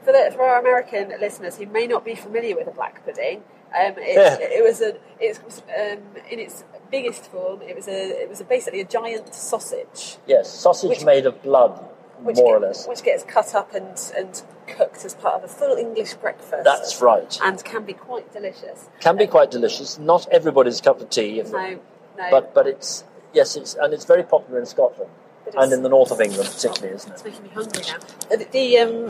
for, 0.03 0.11
the, 0.11 0.31
for 0.33 0.43
our 0.43 0.59
American 0.59 1.09
listeners 1.19 1.57
who 1.57 1.65
may 1.65 1.87
not 1.87 2.05
be 2.05 2.15
familiar 2.15 2.55
with 2.55 2.67
a 2.67 2.71
black 2.71 3.03
pudding, 3.05 3.43
um, 3.75 3.95
it, 3.97 4.15
yeah. 4.15 4.37
it, 4.39 4.63
was 4.63 4.81
a 4.81 4.97
it 5.19 5.43
was 5.43 5.63
um, 5.69 5.99
in 6.29 6.39
its 6.39 6.63
biggest 6.91 7.25
form. 7.31 7.61
It 7.63 7.75
was 7.75 7.87
a 7.87 8.21
it 8.21 8.29
was 8.29 8.39
a, 8.39 8.43
basically 8.43 8.81
a 8.81 8.85
giant 8.85 9.33
sausage. 9.33 10.17
Yes, 10.27 10.51
sausage 10.51 10.89
which, 10.89 11.03
made 11.03 11.25
of 11.25 11.41
blood, 11.41 11.79
more 12.21 12.33
get, 12.33 12.43
or 12.43 12.59
less, 12.59 12.87
which 12.87 13.03
gets 13.03 13.23
cut 13.23 13.55
up 13.55 13.73
and 13.73 14.11
and 14.15 14.43
cooked 14.67 15.03
as 15.05 15.15
part 15.15 15.35
of 15.35 15.43
a 15.43 15.47
full 15.47 15.75
English 15.75 16.13
breakfast. 16.15 16.63
That's 16.63 17.01
right, 17.01 17.39
and 17.43 17.63
can 17.63 17.83
be 17.83 17.93
quite 17.93 18.31
delicious. 18.31 18.89
Can 18.99 19.17
be 19.17 19.25
quite 19.25 19.49
delicious. 19.49 19.97
Not 19.97 20.27
everybody's 20.31 20.79
cup 20.79 21.01
of 21.01 21.09
tea. 21.09 21.41
no, 21.41 21.79
no. 22.17 22.27
But 22.29 22.53
but 22.53 22.67
it's 22.67 23.03
yes, 23.33 23.55
it's 23.55 23.73
and 23.73 23.91
it's 23.91 24.05
very 24.05 24.23
popular 24.23 24.59
in 24.59 24.67
Scotland 24.67 25.09
and 25.57 25.73
in 25.73 25.83
the 25.83 25.89
north 25.89 26.11
of 26.11 26.21
England, 26.21 26.49
particularly, 26.49 26.95
isn't 26.95 27.09
it? 27.09 27.13
It's 27.13 27.23
making 27.23 27.43
me 27.43 27.49
hungry 27.49 27.81
now. 27.87 27.97
Uh, 28.31 28.43
the 28.51 28.77
um, 28.77 29.07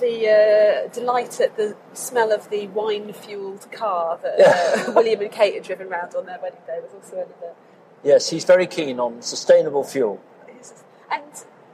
the 0.00 0.28
uh, 0.28 0.88
delight 0.92 1.40
at 1.40 1.56
the 1.56 1.76
smell 1.92 2.32
of 2.32 2.50
the 2.50 2.66
wine-fueled 2.68 3.70
car 3.72 4.18
that 4.22 4.88
uh, 4.88 4.92
William 4.96 5.20
and 5.20 5.30
Kate 5.30 5.54
had 5.54 5.64
driven 5.64 5.88
around 5.88 6.14
on 6.14 6.26
their 6.26 6.38
wedding 6.42 6.60
day 6.66 6.78
was 6.82 6.92
also 6.94 7.16
another. 7.16 7.54
Yes, 8.02 8.30
he's 8.30 8.44
very 8.44 8.66
keen 8.66 8.98
on 8.98 9.22
sustainable 9.22 9.84
fuel. 9.84 10.20
And 11.12 11.24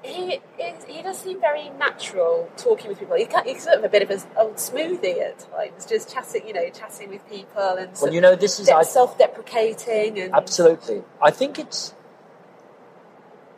he 0.03 0.41
is, 0.59 0.85
he 0.85 1.03
does 1.03 1.19
seem 1.19 1.41
very 1.41 1.69
natural 1.71 2.51
talking 2.57 2.89
with 2.89 2.99
people. 2.99 3.17
He 3.17 3.29
he's 3.45 3.65
sort 3.65 3.79
of 3.79 3.85
a 3.85 3.89
bit 3.89 4.03
of 4.03 4.11
an 4.11 4.21
old 4.37 4.57
smoothie 4.57 5.21
at 5.21 5.39
times, 5.51 5.87
just 5.87 6.13
chatting, 6.13 6.47
you 6.47 6.53
know, 6.53 6.69
chatting 6.71 7.11
with 7.11 7.29
people 7.29 7.77
and 7.79 7.91
well, 8.01 8.13
you 8.13 8.21
know, 8.21 8.35
this 8.35 8.59
is 8.59 8.69
de- 8.69 8.85
self-deprecating 8.85 10.19
and 10.19 10.35
absolutely. 10.35 11.03
I 11.23 11.31
think 11.31 11.59
it's. 11.59 11.95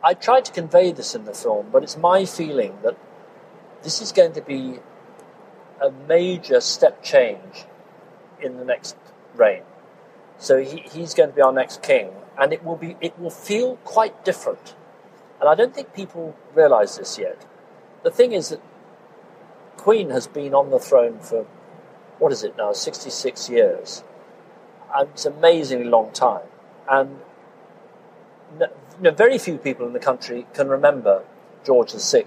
I 0.03 0.13
tried 0.13 0.45
to 0.45 0.51
convey 0.51 0.91
this 0.93 1.13
in 1.13 1.25
the 1.25 1.33
film, 1.33 1.67
but 1.71 1.83
it's 1.83 1.97
my 1.97 2.25
feeling 2.25 2.77
that 2.83 2.97
this 3.83 4.01
is 4.01 4.11
going 4.11 4.33
to 4.33 4.41
be 4.41 4.79
a 5.81 5.91
major 6.07 6.59
step 6.61 7.03
change 7.03 7.65
in 8.41 8.57
the 8.57 8.65
next 8.65 8.95
reign. 9.35 9.63
So 10.37 10.61
he, 10.63 10.79
he's 10.91 11.13
going 11.13 11.29
to 11.29 11.35
be 11.35 11.41
our 11.41 11.51
next 11.51 11.81
king, 11.81 12.11
and 12.37 12.53
it 12.53 12.63
will 12.63 12.75
be 12.75 12.95
it 13.01 13.17
will 13.19 13.29
feel 13.29 13.77
quite 13.77 14.23
different. 14.23 14.75
And 15.39 15.49
I 15.49 15.55
don't 15.55 15.73
think 15.73 15.93
people 15.93 16.35
realise 16.53 16.97
this 16.97 17.17
yet. 17.17 17.45
The 18.03 18.11
thing 18.11 18.33
is 18.33 18.49
that 18.49 18.61
Queen 19.77 20.09
has 20.09 20.27
been 20.27 20.53
on 20.53 20.69
the 20.69 20.79
throne 20.79 21.19
for 21.19 21.45
what 22.17 22.31
is 22.31 22.43
it 22.43 22.57
now, 22.57 22.73
sixty 22.73 23.09
six 23.09 23.49
years, 23.49 24.03
and 24.95 25.09
it's 25.09 25.25
an 25.25 25.33
amazingly 25.33 25.85
long 25.85 26.11
time. 26.11 26.47
And 26.89 27.19
you 28.59 28.67
know, 29.01 29.11
very 29.11 29.37
few 29.37 29.57
people 29.57 29.85
in 29.85 29.93
the 29.93 29.99
country 29.99 30.47
can 30.53 30.67
remember 30.69 31.23
George 31.65 31.93
VI. 31.93 32.25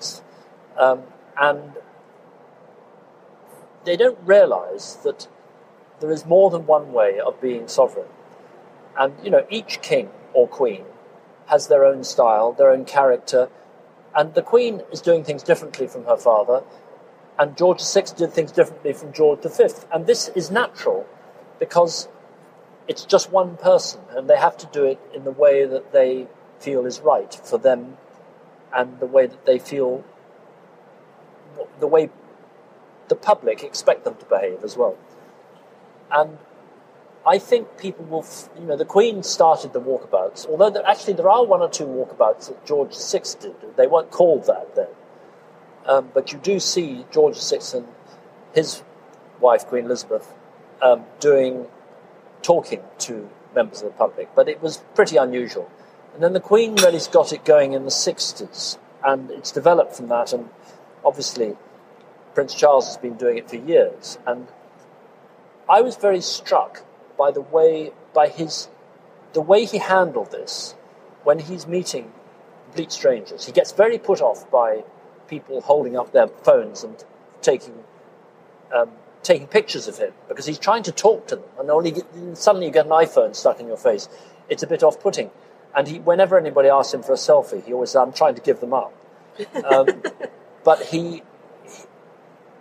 Um, 0.78 1.02
and 1.40 1.72
they 3.84 3.96
don't 3.96 4.18
realize 4.24 4.96
that 5.04 5.28
there 6.00 6.10
is 6.10 6.26
more 6.26 6.50
than 6.50 6.66
one 6.66 6.92
way 6.92 7.18
of 7.18 7.40
being 7.40 7.68
sovereign. 7.68 8.08
And, 8.98 9.14
you 9.22 9.30
know, 9.30 9.46
each 9.50 9.80
king 9.82 10.10
or 10.34 10.46
queen 10.46 10.84
has 11.46 11.68
their 11.68 11.84
own 11.84 12.04
style, 12.04 12.52
their 12.52 12.70
own 12.70 12.84
character, 12.84 13.48
and 14.14 14.34
the 14.34 14.42
queen 14.42 14.82
is 14.92 15.00
doing 15.00 15.24
things 15.24 15.42
differently 15.42 15.86
from 15.86 16.04
her 16.04 16.16
father, 16.16 16.62
and 17.38 17.56
George 17.56 17.82
VI 17.82 18.02
did 18.16 18.32
things 18.32 18.52
differently 18.52 18.92
from 18.92 19.12
George 19.12 19.42
V. 19.42 19.68
And 19.92 20.06
this 20.06 20.28
is 20.28 20.50
natural 20.50 21.06
because 21.58 22.08
it's 22.88 23.04
just 23.04 23.32
one 23.32 23.56
person, 23.56 24.00
and 24.10 24.28
they 24.28 24.36
have 24.36 24.56
to 24.58 24.66
do 24.66 24.84
it 24.84 25.00
in 25.14 25.24
the 25.24 25.30
way 25.30 25.64
that 25.64 25.92
they 25.92 26.26
feel 26.60 26.84
is 26.84 27.00
right 27.00 27.34
for 27.44 27.58
them 27.58 27.96
and 28.74 29.00
the 29.00 29.06
way 29.06 29.26
that 29.26 29.46
they 29.46 29.58
feel 29.58 30.04
the 31.80 31.86
way 31.86 32.10
the 33.08 33.16
public 33.16 33.62
expect 33.62 34.04
them 34.04 34.14
to 34.16 34.24
behave 34.26 34.64
as 34.64 34.76
well. 34.76 34.96
And 36.10 36.38
I 37.26 37.38
think 37.38 37.78
people 37.78 38.04
will, 38.04 38.26
you 38.58 38.66
know, 38.66 38.76
the 38.76 38.84
Queen 38.84 39.22
started 39.22 39.72
the 39.72 39.80
walkabouts, 39.80 40.48
although 40.48 40.70
there, 40.70 40.86
actually 40.86 41.14
there 41.14 41.30
are 41.30 41.44
one 41.44 41.60
or 41.60 41.68
two 41.68 41.86
walkabouts 41.86 42.48
that 42.48 42.64
George 42.66 42.96
VI 42.96 43.20
did. 43.40 43.76
They 43.76 43.86
weren't 43.86 44.10
called 44.10 44.46
that 44.46 44.74
then. 44.74 44.88
Um, 45.86 46.10
but 46.14 46.32
you 46.32 46.38
do 46.38 46.60
see 46.60 47.06
George 47.10 47.38
VI 47.38 47.78
and 47.78 47.88
his 48.54 48.82
wife, 49.40 49.66
Queen 49.66 49.84
Elizabeth, 49.84 50.32
um, 50.80 51.04
doing, 51.20 51.66
talking 52.42 52.82
to 52.98 53.28
members 53.54 53.82
of 53.82 53.92
the 53.92 53.98
public. 53.98 54.34
But 54.34 54.48
it 54.48 54.62
was 54.62 54.82
pretty 54.94 55.16
unusual. 55.16 55.70
And 56.14 56.22
then 56.22 56.32
the 56.32 56.40
Queen 56.40 56.74
really 56.76 57.00
got 57.10 57.32
it 57.32 57.44
going 57.44 57.72
in 57.72 57.84
the 57.84 57.90
60s, 57.90 58.78
and 59.04 59.30
it's 59.30 59.50
developed 59.50 59.94
from 59.96 60.08
that. 60.08 60.32
And 60.32 60.50
obviously, 61.04 61.56
Prince 62.34 62.54
Charles 62.54 62.86
has 62.86 62.96
been 62.96 63.14
doing 63.14 63.38
it 63.38 63.48
for 63.48 63.56
years, 63.56 64.18
and 64.26 64.48
I 65.68 65.80
was 65.80 65.96
very 65.96 66.20
struck 66.20 66.84
by 67.22 67.30
the 67.30 67.40
way, 67.40 67.92
by 68.12 68.26
his, 68.26 68.68
the 69.32 69.40
way 69.40 69.64
he 69.64 69.78
handled 69.78 70.32
this 70.32 70.74
when 71.22 71.38
he's 71.38 71.66
meeting 71.66 72.10
complete 72.64 72.90
strangers. 72.90 73.46
He 73.46 73.52
gets 73.52 73.70
very 73.70 73.98
put 73.98 74.20
off 74.20 74.50
by 74.50 74.82
people 75.28 75.60
holding 75.60 75.96
up 75.96 76.12
their 76.12 76.26
phones 76.26 76.82
and 76.82 76.96
taking 77.40 77.84
um, 78.74 78.90
taking 79.22 79.46
pictures 79.46 79.86
of 79.86 79.98
him 79.98 80.12
because 80.28 80.46
he's 80.46 80.58
trying 80.58 80.82
to 80.82 80.92
talk 80.92 81.28
to 81.28 81.36
them, 81.36 81.44
and 81.60 81.70
only 81.70 81.92
get, 81.92 82.06
suddenly 82.36 82.66
you 82.66 82.72
get 82.72 82.86
an 82.86 82.92
iPhone 82.92 83.36
stuck 83.36 83.60
in 83.60 83.68
your 83.68 83.76
face. 83.76 84.08
It's 84.48 84.64
a 84.64 84.66
bit 84.66 84.82
off-putting. 84.82 85.30
And 85.76 85.86
he, 85.86 86.00
whenever 86.00 86.36
anybody 86.36 86.68
asks 86.68 86.92
him 86.92 87.02
for 87.02 87.12
a 87.12 87.16
selfie, 87.16 87.64
he 87.64 87.72
always 87.72 87.90
says, 87.90 88.02
"I'm 88.04 88.12
trying 88.12 88.34
to 88.34 88.40
give 88.40 88.60
them 88.60 88.74
up." 88.74 88.92
Um, 89.64 90.02
but 90.64 90.86
he 90.86 91.22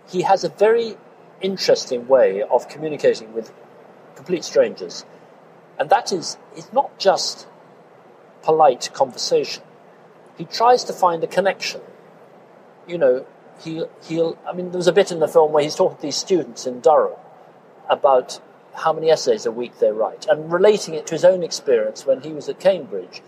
he 0.08 0.22
has 0.22 0.44
a 0.44 0.48
very 0.48 0.96
interesting 1.40 2.06
way 2.06 2.42
of 2.42 2.68
communicating 2.68 3.32
with 3.32 3.52
complete 4.14 4.44
strangers, 4.44 5.04
and 5.78 5.90
that 5.90 6.12
is 6.12 6.36
it's 6.56 6.72
not 6.72 6.98
just 6.98 7.46
polite 8.42 8.90
conversation. 8.92 9.62
He 10.36 10.44
tries 10.44 10.84
to 10.84 10.92
find 10.92 11.22
a 11.22 11.26
connection. 11.26 11.80
You 12.86 12.98
know, 12.98 13.26
he 13.62 13.84
he'll. 14.04 14.38
I 14.46 14.52
mean, 14.52 14.72
there's 14.72 14.88
a 14.88 14.92
bit 14.92 15.12
in 15.12 15.20
the 15.20 15.28
film 15.28 15.52
where 15.52 15.62
he's 15.62 15.76
talking 15.76 15.96
to 15.96 16.02
these 16.02 16.16
students 16.16 16.66
in 16.66 16.80
Durham 16.80 17.18
about 17.88 18.40
how 18.74 18.92
many 18.92 19.10
essays 19.10 19.44
a 19.44 19.52
week 19.52 19.78
they 19.78 19.90
write 19.90 20.26
and 20.26 20.50
relating 20.50 20.94
it 20.94 21.06
to 21.06 21.14
his 21.14 21.24
own 21.24 21.42
experience 21.42 22.06
when 22.06 22.22
he 22.22 22.32
was 22.32 22.48
at 22.48 22.58
Cambridge. 22.58 23.22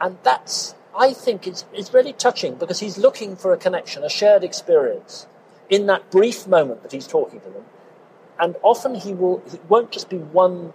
And 0.00 0.18
that's 0.22 0.74
I 0.98 1.12
think 1.12 1.46
it's, 1.46 1.64
really 1.94 2.12
touching 2.12 2.56
because 2.56 2.80
he's 2.80 2.98
looking 2.98 3.36
for 3.36 3.52
a 3.52 3.56
connection, 3.56 4.02
a 4.02 4.08
shared 4.10 4.42
experience 4.42 5.28
in 5.70 5.86
that 5.86 6.10
brief 6.10 6.46
moment 6.48 6.82
that 6.82 6.90
he's 6.90 7.06
talking 7.06 7.40
to 7.40 7.50
them. 7.50 7.64
And 8.40 8.56
often 8.62 8.96
he 8.96 9.14
will, 9.14 9.42
it 9.46 9.60
won't 9.68 9.92
just 9.92 10.10
be 10.10 10.18
one 10.18 10.74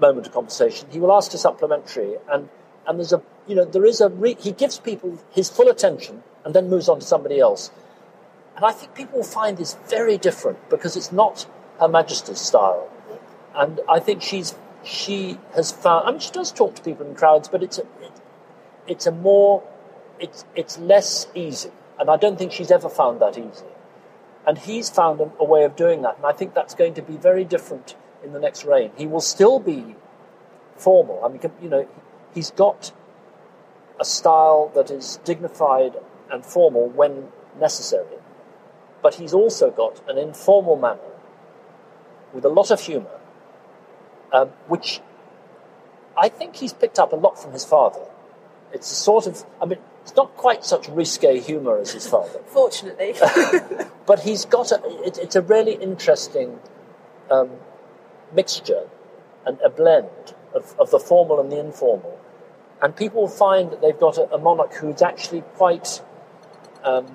moment 0.00 0.28
of 0.28 0.32
conversation. 0.32 0.88
He 0.90 1.00
will 1.00 1.12
ask 1.12 1.34
a 1.34 1.38
supplementary 1.38 2.14
and, 2.30 2.48
and 2.86 2.98
there's 2.98 3.12
a, 3.12 3.20
you 3.48 3.56
know, 3.56 3.64
there 3.64 3.84
is 3.84 4.00
a, 4.00 4.08
re- 4.08 4.36
he 4.38 4.52
gives 4.52 4.78
people 4.78 5.18
his 5.32 5.50
full 5.50 5.68
attention 5.68 6.22
and 6.44 6.54
then 6.54 6.70
moves 6.70 6.88
on 6.88 7.00
to 7.00 7.06
somebody 7.06 7.40
else. 7.40 7.72
And 8.54 8.64
I 8.64 8.70
think 8.70 8.94
people 8.94 9.18
will 9.18 9.24
find 9.24 9.58
this 9.58 9.76
very 9.88 10.16
different 10.16 10.70
because 10.70 10.96
it's 10.96 11.10
not 11.10 11.46
Her 11.80 11.88
Majesty's 11.88 12.40
style. 12.40 12.88
And 13.54 13.80
I 13.88 13.98
think 13.98 14.22
she's, 14.22 14.54
she 14.84 15.38
has 15.54 15.72
found, 15.72 16.06
I 16.06 16.12
mean, 16.12 16.20
she 16.20 16.30
does 16.30 16.52
talk 16.52 16.76
to 16.76 16.82
people 16.82 17.04
in 17.04 17.16
crowds, 17.16 17.48
but 17.48 17.62
it's 17.62 17.78
a, 17.78 17.82
it's 18.86 19.06
a 19.06 19.12
more, 19.12 19.62
it's, 20.18 20.44
it's 20.54 20.78
less 20.78 21.26
easy. 21.34 21.70
And 21.98 22.10
I 22.10 22.16
don't 22.16 22.38
think 22.38 22.52
she's 22.52 22.70
ever 22.70 22.88
found 22.88 23.20
that 23.20 23.38
easy. 23.38 23.64
And 24.46 24.58
he's 24.58 24.90
found 24.90 25.20
a, 25.20 25.30
a 25.38 25.44
way 25.44 25.64
of 25.64 25.76
doing 25.76 26.02
that. 26.02 26.16
And 26.16 26.26
I 26.26 26.32
think 26.32 26.54
that's 26.54 26.74
going 26.74 26.94
to 26.94 27.02
be 27.02 27.16
very 27.16 27.44
different 27.44 27.96
in 28.22 28.32
the 28.32 28.40
next 28.40 28.64
reign, 28.64 28.90
he 28.96 29.06
will 29.06 29.20
still 29.20 29.60
be 29.60 29.94
formal. 30.74 31.24
I 31.24 31.28
mean, 31.28 31.40
you 31.62 31.68
know, 31.68 31.88
he's 32.34 32.50
got 32.50 32.92
a 34.00 34.04
style 34.04 34.70
that 34.74 34.90
is 34.90 35.18
dignified 35.24 35.96
and 36.30 36.44
formal 36.44 36.88
when 36.88 37.28
necessary, 37.58 38.18
but 39.02 39.14
he's 39.14 39.32
also 39.32 39.70
got 39.70 40.02
an 40.08 40.18
informal 40.18 40.76
manner 40.76 41.12
with 42.32 42.44
a 42.44 42.48
lot 42.48 42.70
of 42.70 42.80
humour, 42.80 43.20
um, 44.32 44.48
which 44.66 45.00
I 46.16 46.28
think 46.28 46.56
he's 46.56 46.72
picked 46.72 46.98
up 46.98 47.12
a 47.12 47.16
lot 47.16 47.40
from 47.40 47.52
his 47.52 47.64
father. 47.64 48.00
It's 48.72 48.90
a 48.90 48.94
sort 48.94 49.26
of, 49.26 49.44
I 49.60 49.66
mean, 49.66 49.78
it's 50.02 50.14
not 50.14 50.36
quite 50.36 50.64
such 50.64 50.88
risque 50.88 51.40
humour 51.40 51.78
as 51.78 51.92
his 51.92 52.06
father. 52.12 52.40
Fortunately. 52.46 53.14
but 54.06 54.20
he's 54.20 54.44
got 54.44 54.72
a, 54.72 54.80
it, 55.04 55.18
it's 55.18 55.36
a 55.36 55.42
really 55.42 55.74
interesting 55.74 56.58
um, 57.30 57.50
mixture 58.32 58.88
and 59.44 59.60
a 59.60 59.68
blend 59.68 60.34
of, 60.54 60.74
of 60.78 60.90
the 60.90 60.98
formal 60.98 61.40
and 61.40 61.50
the 61.50 61.58
informal. 61.58 62.18
And 62.82 62.94
people 62.94 63.28
find 63.28 63.70
that 63.70 63.80
they've 63.80 63.98
got 63.98 64.18
a, 64.18 64.34
a 64.34 64.38
monarch 64.38 64.74
who's 64.74 65.02
actually 65.02 65.40
quite 65.40 66.02
um, 66.84 67.06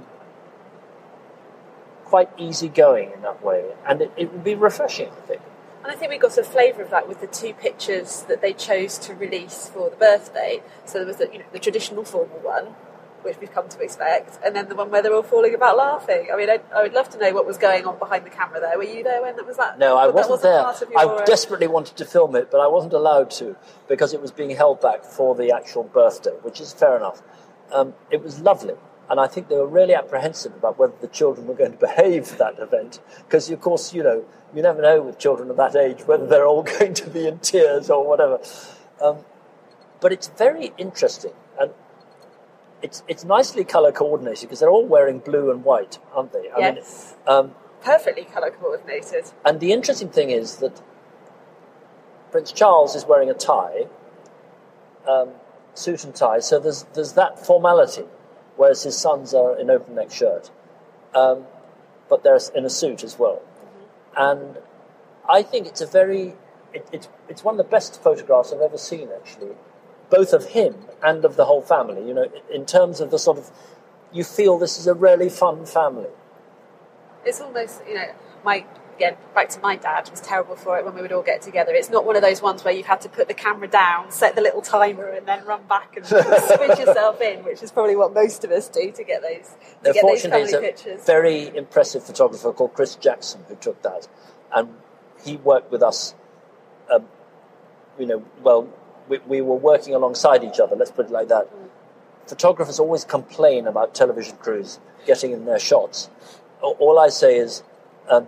quite 2.12 2.30
easygoing 2.38 3.10
in 3.14 3.22
that 3.22 3.42
way, 3.42 3.64
and 3.88 4.02
it, 4.02 4.12
it 4.18 4.34
would 4.34 4.44
be 4.44 4.54
refreshing, 4.54 5.10
I 5.10 5.22
think. 5.28 5.42
And 5.84 5.92
I 5.92 5.96
think 5.96 6.12
we 6.12 6.18
got 6.20 6.38
a 6.38 6.44
flavour 6.44 6.84
of 6.84 6.92
that 6.92 7.08
with 7.08 7.22
the 7.22 7.28
two 7.28 7.54
pictures 7.54 8.24
that 8.28 8.42
they 8.42 8.54
chose 8.54 9.00
to 9.00 9.16
release 9.16 9.68
for 9.68 9.90
the 9.90 9.96
birthday. 9.96 10.62
So 10.86 11.00
there 11.00 11.08
was 11.08 11.18
the, 11.18 11.30
you 11.32 11.40
know, 11.40 11.46
the 11.52 11.60
traditional 11.60 12.04
formal 12.04 12.38
one, 12.38 12.76
which 13.24 13.40
we've 13.40 13.52
come 13.52 13.68
to 13.70 13.80
expect, 13.82 14.40
and 14.44 14.56
then 14.56 14.70
the 14.70 14.76
one 14.76 14.92
where 14.92 15.02
they're 15.02 15.14
all 15.14 15.24
falling 15.24 15.56
about 15.56 15.78
laughing. 15.78 16.28
I 16.32 16.38
mean, 16.38 16.50
I, 16.50 16.60
I 16.74 16.84
would 16.84 16.94
love 16.94 17.10
to 17.10 17.18
know 17.18 17.34
what 17.34 17.48
was 17.48 17.58
going 17.58 17.86
on 17.86 17.98
behind 17.98 18.26
the 18.26 18.30
camera 18.30 18.60
there. 18.60 18.78
Were 18.78 18.84
you 18.84 19.04
there 19.04 19.22
when 19.24 19.36
that 19.36 19.46
was 19.46 19.58
that? 19.58 19.80
No, 19.80 19.98
I 19.98 20.08
wasn't, 20.08 20.32
wasn't 20.32 20.44
there. 20.44 20.64
part 20.64 20.82
of 20.82 20.90
your, 20.90 21.00
I 21.00 21.04
uh, 21.04 21.26
desperately 21.26 21.68
wanted 21.68 21.98
to 21.98 22.06
film 22.06 22.36
it, 22.36 22.52
but 22.52 22.60
I 22.60 22.68
wasn't 22.68 22.94
allowed 22.94 23.32
to 23.32 23.56
because 23.88 24.14
it 24.14 24.22
was 24.22 24.32
being 24.32 24.52
held 24.52 24.82
back 24.82 25.04
for 25.04 25.34
the 25.36 25.52
actual 25.52 25.84
birthday, 25.84 26.32
which 26.42 26.62
is 26.62 26.74
fair 26.74 26.96
enough. 26.96 27.22
Um, 27.72 27.94
it 28.12 28.24
was 28.24 28.40
lovely, 28.40 28.76
and 29.12 29.20
I 29.20 29.28
think 29.28 29.50
they 29.50 29.58
were 29.58 29.68
really 29.68 29.94
apprehensive 29.94 30.56
about 30.56 30.80
whether 30.80 30.94
the 31.02 31.08
children 31.10 31.46
were 31.46 31.54
going 31.54 31.74
to 31.74 31.78
behave 31.90 32.26
for 32.28 32.38
that 32.38 32.58
event 32.58 33.00
because, 33.28 33.52
of 33.52 33.62
course, 33.62 33.94
you 33.94 34.02
know, 34.02 34.24
you 34.56 34.62
never 34.64 34.82
know 34.82 35.02
with 35.04 35.20
children 35.20 35.50
of 35.52 35.58
that 35.58 35.76
age 35.76 36.08
whether 36.08 36.26
they're 36.26 36.48
all 36.48 36.64
going 36.80 36.94
to 36.96 37.10
be 37.10 37.28
in 37.28 37.38
tears 37.40 37.90
or 37.90 38.08
whatever. 38.08 38.40
Um, 39.04 39.18
but 40.00 40.12
it's 40.12 40.30
very 40.30 40.74
interesting, 40.78 41.34
and 41.60 41.72
it's 42.82 43.04
it's 43.08 43.24
nicely 43.24 43.64
color 43.64 43.92
coordinated 43.92 44.42
because 44.48 44.60
they're 44.62 44.70
all 44.78 44.86
wearing 44.88 45.20
blue 45.20 45.52
and 45.52 45.64
white, 45.64 46.00
aren't 46.16 46.34
they? 46.34 46.50
I 46.50 46.60
Yes. 46.60 47.16
mean, 47.28 47.38
um, 47.38 47.56
perfectly 47.84 48.24
colour 48.24 48.50
coordinated. 48.52 49.26
and 49.46 49.60
the 49.60 49.72
interesting 49.74 50.10
thing 50.10 50.30
is 50.32 50.58
that 50.58 50.82
Prince 52.32 52.52
Charles 52.52 52.96
is 52.96 53.06
wearing 53.06 53.30
a 53.30 53.34
tie, 53.34 53.88
um, 55.08 55.30
suit 55.74 56.04
and 56.04 56.16
tie. 56.16 56.40
So 56.40 56.60
there's 56.60 56.84
there's 56.94 57.14
that 57.14 57.46
formality, 57.46 58.06
whereas 58.62 58.84
his 58.84 58.96
sons 58.96 59.34
are 59.34 59.60
in 59.60 59.72
open 59.72 59.96
neck 59.96 60.12
shirt, 60.12 60.52
um, 61.16 61.46
but 62.08 62.22
they're 62.22 62.40
in 62.54 62.64
a 62.64 62.70
suit 62.70 63.04
as 63.04 63.18
well. 63.18 63.42
And 64.16 64.60
I 65.28 65.42
think 65.42 65.66
it's 65.66 65.82
a 65.82 65.88
very 65.88 66.36
it, 66.72 66.88
it's 66.92 67.10
it's 67.28 67.44
one 67.44 67.56
of 67.56 67.58
the 67.58 67.72
best 67.78 68.00
photographs 68.04 68.54
I've 68.54 68.62
ever 68.62 68.78
seen 68.78 69.10
actually, 69.20 69.56
both 70.12 70.32
of 70.32 70.50
him 70.50 70.76
and 71.02 71.26
of 71.26 71.38
the 71.38 71.46
whole 71.46 71.64
family. 71.64 72.08
You 72.08 72.14
know, 72.14 72.28
in 72.54 72.68
terms 72.68 73.02
of 73.02 73.10
the 73.10 73.18
sort 73.18 73.40
of 73.40 73.50
you 74.12 74.24
feel 74.24 74.60
this 74.60 74.78
is 74.78 74.86
a 74.86 74.94
really 74.94 75.30
fun 75.30 75.66
family. 75.66 76.14
It's 77.26 77.42
almost, 77.42 77.82
you 77.88 77.96
know, 77.96 78.12
my 78.46 78.64
again 78.96 79.16
back 79.34 79.50
to 79.50 79.60
my 79.62 79.76
dad 79.76 80.10
was 80.10 80.22
terrible 80.22 80.56
for 80.56 80.78
it 80.78 80.86
when 80.86 80.94
we 80.96 81.02
would 81.02 81.12
all 81.12 81.22
get 81.24 81.42
together. 81.42 81.74
It's 81.74 81.90
not 81.90 82.06
one 82.06 82.16
of 82.16 82.22
those 82.22 82.42
ones 82.42 82.64
where 82.64 82.74
you've 82.74 82.86
had 82.86 83.02
to 83.02 83.10
put 83.10 83.28
the 83.28 83.34
camera 83.34 83.68
down, 83.68 84.12
set 84.12 84.36
the 84.36 84.42
little 84.42 84.62
timer, 84.62 85.08
and 85.08 85.28
then 85.28 85.46
run 85.46 85.62
back 85.68 85.96
and 85.98 86.06
switch 86.06 86.80
yourself 86.80 87.22
in, 87.22 87.44
which 87.44 87.62
is 87.64 87.72
probably 87.72 87.96
what 87.96 88.14
most 88.14 88.44
of 88.44 88.52
us 88.52 88.70
do 88.70 88.92
to 88.92 89.04
get 89.04 89.22
those 89.22 89.50
to 89.50 89.84
There 89.84 89.94
get 89.94 90.06
those 90.06 90.22
family 90.24 90.52
pictures. 90.54 91.04
very 91.06 91.56
impressive 91.56 92.04
photographer 92.04 92.52
called 92.54 92.74
Chris 92.74 92.96
Jackson 92.96 93.42
who 93.48 93.56
took 93.56 93.82
that, 93.84 94.08
and 94.54 94.70
he 95.24 95.38
worked 95.38 95.72
with 95.72 95.84
us. 95.84 96.16
Um, 96.94 97.06
you 98.00 98.06
know, 98.06 98.24
well, 98.44 98.68
we, 99.08 99.20
we 99.28 99.42
were 99.42 99.56
working 99.56 99.94
alongside 99.94 100.44
each 100.44 100.60
other. 100.60 100.76
Let's 100.76 100.92
put 100.92 101.08
it 101.08 101.12
like 101.12 101.28
that. 101.30 101.50
Photographers 102.28 102.80
always 102.80 103.04
complain 103.04 103.68
about 103.68 103.94
television 103.94 104.38
crews 104.38 104.80
getting 105.06 105.32
in 105.32 105.46
their 105.46 105.60
shots. 105.60 106.10
All 106.62 107.00
I 107.00 107.10
say 107.10 107.38
is, 107.38 107.64
um, 108.10 108.28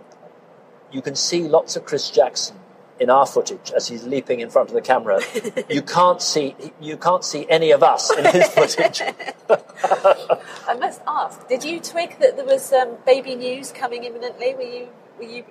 you 0.94 1.02
can 1.02 1.16
see 1.16 1.42
lots 1.42 1.74
of 1.76 1.84
Chris 1.84 2.08
Jackson 2.10 2.56
in 3.00 3.10
our 3.10 3.26
footage 3.26 3.72
as 3.74 3.88
he's 3.88 4.04
leaping 4.04 4.38
in 4.38 4.48
front 4.48 4.68
of 4.68 4.74
the 4.74 4.80
camera. 4.80 5.20
you 5.68 5.82
can't 5.96 6.22
see 6.22 6.54
you 6.80 6.96
can't 6.96 7.24
see 7.24 7.44
any 7.50 7.72
of 7.72 7.82
us 7.82 8.16
in 8.16 8.24
his 8.24 8.48
footage. 8.56 9.02
I 9.50 10.74
must 10.78 11.00
ask, 11.06 11.48
did 11.48 11.64
you 11.64 11.80
twig 11.80 12.18
that 12.20 12.36
there 12.36 12.44
was 12.46 12.72
um, 12.72 12.96
baby 13.04 13.34
news 13.34 13.72
coming 13.72 14.04
imminently? 14.04 14.54
Were 14.54 14.62
you 14.62 14.88
were 15.18 15.24
you 15.24 15.44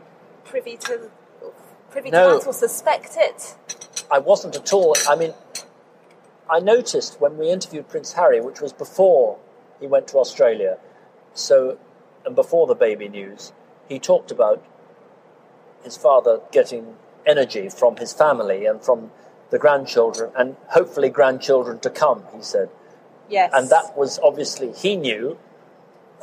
privy 0.46 0.78
to 0.78 1.12
privy 1.92 2.10
No. 2.10 2.34
to 2.34 2.40
that 2.40 2.48
or 2.48 2.54
suspect 2.54 3.18
it? 3.18 3.56
I 4.10 4.20
wasn't 4.20 4.56
at 4.56 4.72
all. 4.72 4.96
I 5.10 5.16
mean, 5.18 5.34
I 6.50 6.60
noticed 6.60 7.20
when 7.20 7.38
we 7.38 7.52
interviewed 7.52 7.90
Prince 7.90 8.14
Harry, 8.14 8.40
which 8.40 8.62
was 8.62 8.72
before 8.72 9.38
he 9.82 9.88
went 9.88 10.08
to 10.10 10.18
Australia, 10.18 10.78
so 11.34 11.78
and 12.26 12.36
before 12.36 12.68
the 12.68 12.76
baby 12.76 13.10
news, 13.10 13.52
he 13.90 14.00
talked 14.00 14.32
about 14.32 14.64
his 15.84 15.98
father 15.98 16.40
getting 16.52 16.96
energy 17.26 17.70
from 17.70 17.98
his 17.98 18.14
family 18.14 18.66
and 18.66 18.82
from 18.82 19.12
the 19.50 19.60
grandchildren 19.60 20.32
and 20.36 20.56
hopefully 20.70 21.10
grandchildren 21.10 21.80
to 21.80 21.90
come. 21.90 22.24
He 22.36 22.42
said, 22.42 22.70
Yes. 23.30 23.52
and 23.54 23.70
that 23.70 23.98
was 23.98 24.20
obviously 24.24 24.72
he 24.74 24.96
knew. 24.96 25.38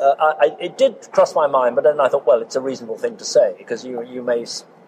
Uh, 0.00 0.14
I, 0.18 0.46
I, 0.46 0.56
it 0.60 0.78
did 0.78 1.10
cross 1.12 1.34
my 1.34 1.46
mind, 1.46 1.74
but 1.76 1.84
then 1.84 2.00
I 2.00 2.08
thought, 2.08 2.26
well, 2.26 2.40
it's 2.40 2.56
a 2.56 2.60
reasonable 2.60 2.96
thing 2.98 3.16
to 3.18 3.24
say 3.24 3.54
because 3.58 3.84
you 3.84 4.02
you 4.02 4.22
may 4.22 4.44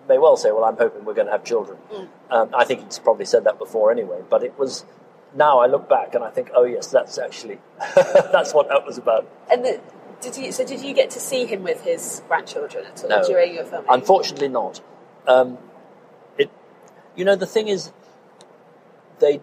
may 0.09 0.19
well 0.19 0.37
say, 0.37 0.51
well, 0.53 0.65
I'm 0.65 0.77
hoping 0.77 1.05
we're 1.05 1.15
going 1.15 1.27
to 1.27 1.33
have 1.33 1.45
children. 1.45 1.79
Um, 2.31 2.51
I 2.55 2.65
think 2.65 2.85
he's 2.85 2.99
probably 2.99 3.25
said 3.27 3.45
that 3.45 3.59
before 3.59 3.91
anyway, 3.93 4.23
but 4.29 4.43
it 4.43 4.59
was. 4.59 4.85
Now 5.35 5.61
I 5.61 5.67
look 5.67 5.89
back 5.89 6.15
and 6.15 6.23
I 6.23 6.31
think, 6.31 6.51
oh 6.55 6.65
yes, 6.65 6.89
that's 6.89 7.17
actually 7.17 7.59
that's 7.97 8.53
what 8.53 8.69
that 8.69 8.85
was 8.85 8.99
about. 8.99 9.27
And 9.51 9.65
the, 9.65 9.81
did 10.23 10.37
you? 10.37 10.53
So 10.53 10.65
did 10.65 10.81
you 10.81 10.95
get 10.95 11.11
to 11.11 11.21
see 11.21 11.45
him 11.45 11.63
with 11.63 11.83
his 11.83 12.23
grandchildren 12.29 12.87
at 12.87 13.03
all 13.03 13.11
No. 13.11 13.23
during 13.27 13.55
your 13.55 13.65
filming? 13.65 13.91
Unfortunately, 13.91 14.49
not. 14.49 14.81
Um, 15.27 15.59
it, 16.39 16.51
you 17.15 17.25
know, 17.25 17.37
the 17.37 17.47
thing 17.47 17.69
is, 17.69 17.93
they 19.19 19.41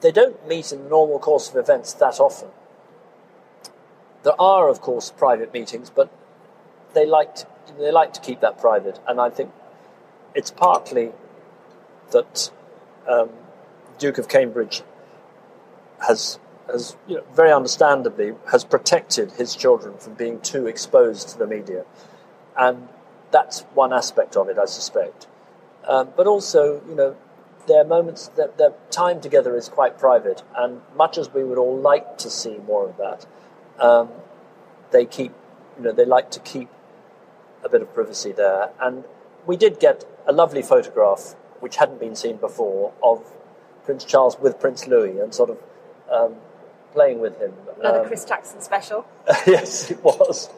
they 0.00 0.12
don't 0.12 0.46
meet 0.46 0.72
in 0.72 0.84
the 0.84 0.88
normal 0.90 1.18
course 1.18 1.48
of 1.48 1.56
events 1.56 1.92
that 1.94 2.20
often. 2.20 2.48
There 4.24 4.40
are, 4.40 4.68
of 4.68 4.80
course, 4.80 5.10
private 5.16 5.52
meetings, 5.52 5.90
but 5.90 6.10
they 6.92 7.06
like 7.06 7.34
to, 7.36 7.46
they 7.78 7.92
like 7.92 8.12
to 8.14 8.20
keep 8.20 8.40
that 8.40 8.58
private, 8.58 8.98
and 9.06 9.20
I 9.20 9.30
think 9.30 9.52
it's 10.34 10.50
partly 10.50 11.12
that 12.10 12.50
um, 13.08 13.30
Duke 13.98 14.18
of 14.18 14.28
Cambridge 14.28 14.82
has 16.06 16.38
has 16.70 16.96
you 17.06 17.16
know, 17.16 17.24
very 17.34 17.52
understandably 17.52 18.34
has 18.50 18.64
protected 18.64 19.32
his 19.32 19.54
children 19.56 19.96
from 19.98 20.14
being 20.14 20.40
too 20.40 20.66
exposed 20.66 21.28
to 21.30 21.38
the 21.38 21.46
media, 21.46 21.84
and 22.56 22.88
that's 23.30 23.60
one 23.74 23.92
aspect 23.92 24.36
of 24.36 24.48
it, 24.48 24.58
I 24.58 24.64
suspect. 24.66 25.26
Um, 25.86 26.10
but 26.16 26.26
also, 26.26 26.82
you 26.88 26.94
know, 26.94 27.16
their 27.66 27.84
moments, 27.84 28.28
their, 28.28 28.48
their 28.56 28.72
time 28.90 29.20
together 29.20 29.56
is 29.56 29.68
quite 29.68 29.98
private, 29.98 30.42
and 30.56 30.80
much 30.96 31.18
as 31.18 31.32
we 31.32 31.44
would 31.44 31.58
all 31.58 31.76
like 31.76 32.18
to 32.18 32.30
see 32.30 32.58
more 32.58 32.88
of 32.88 32.96
that, 32.96 33.26
um, 33.78 34.08
they 34.90 35.04
keep, 35.04 35.32
you 35.76 35.84
know, 35.84 35.92
they 35.92 36.04
like 36.04 36.30
to 36.32 36.40
keep 36.40 36.68
a 37.64 37.68
bit 37.68 37.82
of 37.82 37.92
privacy 37.94 38.32
there. 38.32 38.70
And 38.80 39.04
we 39.46 39.56
did 39.56 39.78
get 39.80 40.04
a 40.26 40.32
lovely 40.32 40.62
photograph, 40.62 41.34
which 41.60 41.76
hadn't 41.76 42.00
been 42.00 42.16
seen 42.16 42.36
before, 42.36 42.92
of 43.02 43.24
Prince 43.84 44.04
Charles 44.04 44.38
with 44.38 44.58
Prince 44.60 44.86
Louis 44.86 45.18
and 45.18 45.34
sort 45.34 45.50
of 45.50 45.58
um, 46.10 46.36
playing 46.92 47.20
with 47.20 47.38
him. 47.40 47.52
Another 47.78 48.00
Um, 48.00 48.06
Chris 48.06 48.24
Jackson 48.24 48.60
special. 48.60 49.06
yes, 49.46 49.90
it 49.90 50.02
was. 50.02 50.50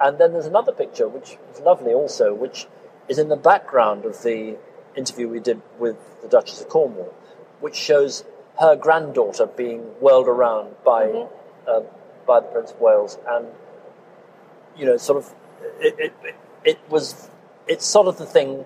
And 0.00 0.18
then 0.18 0.32
there's 0.32 0.46
another 0.46 0.72
picture, 0.72 1.08
which 1.08 1.38
is 1.52 1.60
lovely 1.60 1.92
also, 1.92 2.34
which 2.34 2.66
is 3.08 3.18
in 3.18 3.28
the 3.28 3.36
background 3.36 4.04
of 4.04 4.22
the 4.22 4.56
interview 4.96 5.28
we 5.28 5.40
did 5.40 5.60
with 5.78 5.96
the 6.22 6.28
Duchess 6.28 6.60
of 6.60 6.68
Cornwall, 6.68 7.14
which 7.60 7.76
shows 7.76 8.24
her 8.60 8.76
granddaughter 8.76 9.46
being 9.46 9.80
whirled 10.00 10.28
around 10.28 10.74
by 10.84 11.26
um, 11.66 11.84
by 12.26 12.40
the 12.40 12.46
Prince 12.46 12.72
of 12.72 12.80
Wales, 12.80 13.18
and 13.28 13.46
you 14.76 14.86
know, 14.86 14.96
sort 14.96 15.18
of, 15.18 15.34
it, 15.80 16.12
it, 16.24 16.34
it 16.64 16.78
was, 16.88 17.28
it's 17.66 17.84
sort 17.84 18.06
of 18.06 18.18
the 18.18 18.26
thing, 18.26 18.64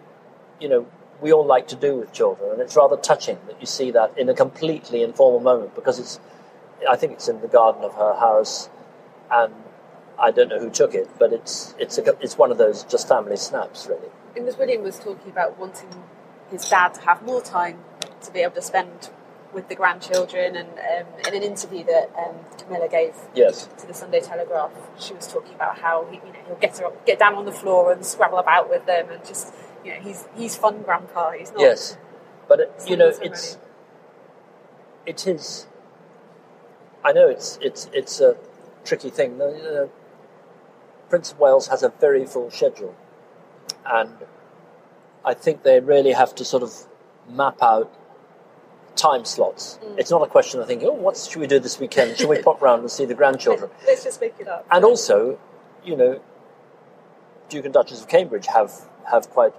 you 0.61 0.69
know, 0.69 0.87
we 1.21 1.33
all 1.33 1.47
like 1.47 1.69
to 1.69 1.77
do 1.77 1.97
with 1.97 2.13
children, 2.13 2.53
and 2.53 2.61
it's 2.61 2.77
rather 2.77 2.97
touching 2.97 3.39
that 3.47 3.59
you 3.61 3.67
see 3.67 3.91
that 3.91 4.17
in 4.19 4.29
a 4.29 4.35
completely 4.35 5.03
informal 5.03 5.41
moment 5.41 5.75
because 5.75 5.99
it's, 5.99 6.21
I 6.89 6.97
think 6.97 7.13
it's 7.13 7.29
in 7.29 7.41
the 7.41 7.49
garden 7.49 7.83
of 7.83 7.95
her 7.95 8.15
house, 8.15 8.69
and 9.31 9.55
I 10.19 10.31
don't 10.31 10.49
know 10.49 10.59
who 10.59 10.71
took 10.71 10.95
it, 10.95 11.09
but 11.19 11.33
it's 11.33 11.75
it's 11.79 11.99
a, 11.99 12.17
it's 12.21 12.37
one 12.39 12.51
of 12.51 12.59
those 12.59 12.85
just 12.85 13.09
family 13.09 13.37
snaps, 13.37 13.87
really. 13.87 14.09
Innes 14.37 14.57
William 14.59 14.83
was 14.83 14.99
talking 14.99 15.31
about 15.31 15.59
wanting 15.59 15.89
his 16.51 16.69
dad 16.69 16.95
to 16.95 17.01
have 17.03 17.23
more 17.23 17.41
time 17.41 17.79
to 18.23 18.31
be 18.31 18.41
able 18.41 18.55
to 18.55 18.63
spend 18.63 19.11
with 19.53 19.69
the 19.69 19.75
grandchildren, 19.75 20.55
and 20.57 20.69
um, 20.69 21.07
in 21.27 21.35
an 21.35 21.43
interview 21.43 21.83
that 21.85 22.11
um, 22.19 22.37
Camilla 22.59 22.89
gave 22.89 23.15
Yes. 23.35 23.69
to 23.79 23.87
the 23.87 23.95
Sunday 23.95 24.21
Telegraph, 24.21 24.73
she 24.99 25.15
was 25.15 25.27
talking 25.33 25.55
about 25.55 25.79
how 25.79 26.05
he, 26.11 26.17
you 26.17 26.33
know, 26.33 26.39
he'll 26.47 26.57
get 26.57 26.77
her 26.79 26.87
up, 26.87 27.07
get 27.07 27.19
down 27.19 27.35
on 27.35 27.47
the 27.47 27.53
floor 27.53 27.91
and 27.93 28.05
scrabble 28.05 28.39
about 28.39 28.69
with 28.69 28.85
them, 28.85 29.09
and 29.11 29.25
just 29.25 29.55
you 29.85 29.95
know, 29.95 30.01
he's 30.01 30.27
he's 30.37 30.57
fun 30.57 30.83
grandpa. 30.83 31.31
He's 31.33 31.53
not. 31.53 31.61
Yes, 31.61 31.97
but 32.49 32.61
it, 32.61 32.73
you 32.87 32.97
know, 32.97 33.09
it's 33.23 33.57
it 35.07 35.27
is. 35.27 35.67
I 37.07 37.13
know 37.13 37.29
it's 37.29 37.57
it's 37.63 37.89
it's 37.93 38.21
a 38.21 38.37
tricky 38.85 39.11
thing. 39.11 39.41
Prince 41.09 41.31
of 41.31 41.39
Wales 41.39 41.69
has 41.69 41.85
a 41.85 41.89
very 41.89 42.27
full 42.27 42.51
schedule, 42.51 42.97
and 43.87 44.11
I 45.25 45.35
think 45.35 45.63
they 45.63 45.79
really 45.79 46.13
have 46.13 46.35
to 46.35 46.45
sort 46.45 46.65
of 46.65 46.73
map 47.31 47.63
out 47.63 47.95
time 48.97 49.25
slots. 49.25 49.79
It's 49.97 50.11
not 50.11 50.23
a 50.23 50.27
question 50.27 50.59
of 50.59 50.67
thinking, 50.67 50.89
"Oh, 50.89 50.95
what 50.95 51.17
should 51.17 51.41
we 51.41 51.47
do 51.47 51.61
this 51.61 51.79
weekend? 51.79 52.19
Should 52.19 52.29
we 52.29 52.43
pop 52.43 52.61
round 52.61 52.81
and 52.81 52.91
see 52.91 53.05
the 53.05 53.15
grandchildren?" 53.15 53.71
Let's 53.87 54.03
just 54.03 54.21
make 54.21 54.35
it 54.41 54.49
up. 54.49 54.67
and 54.69 54.85
also, 54.85 55.39
you 55.85 55.97
know, 55.97 56.21
Duke 57.49 57.67
and 57.67 57.75
Duchess 57.75 58.03
of 58.03 58.09
Cambridge 58.09 58.47
have 58.47 58.73
have 59.13 59.31
quite 59.31 59.55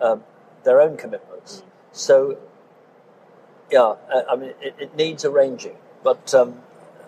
um, 0.00 0.22
their 0.62 0.80
own 0.80 0.96
commitments. 0.96 1.64
So, 1.90 2.38
yeah, 3.72 3.94
uh, 4.14 4.22
I 4.30 4.36
mean, 4.36 4.52
it, 4.62 4.76
it 4.78 4.94
needs 4.94 5.24
arranging, 5.24 5.78
but 6.04 6.32
um, 6.32 6.62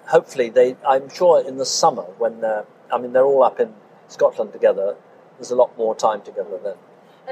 hopefully 0.08 0.48
they. 0.50 0.76
I'm 0.86 1.08
sure 1.08 1.40
in 1.46 1.56
the 1.56 1.66
summer 1.66 2.02
when 2.02 2.40
they're, 2.40 2.64
I 2.92 2.98
mean, 2.98 3.12
they're 3.12 3.24
all 3.24 3.42
up 3.44 3.60
in 3.60 3.74
Scotland 4.08 4.52
together. 4.52 4.96
There's 5.38 5.50
a 5.50 5.56
lot 5.56 5.76
more 5.78 5.94
time 5.94 6.22
together 6.22 6.58
then. 6.62 6.74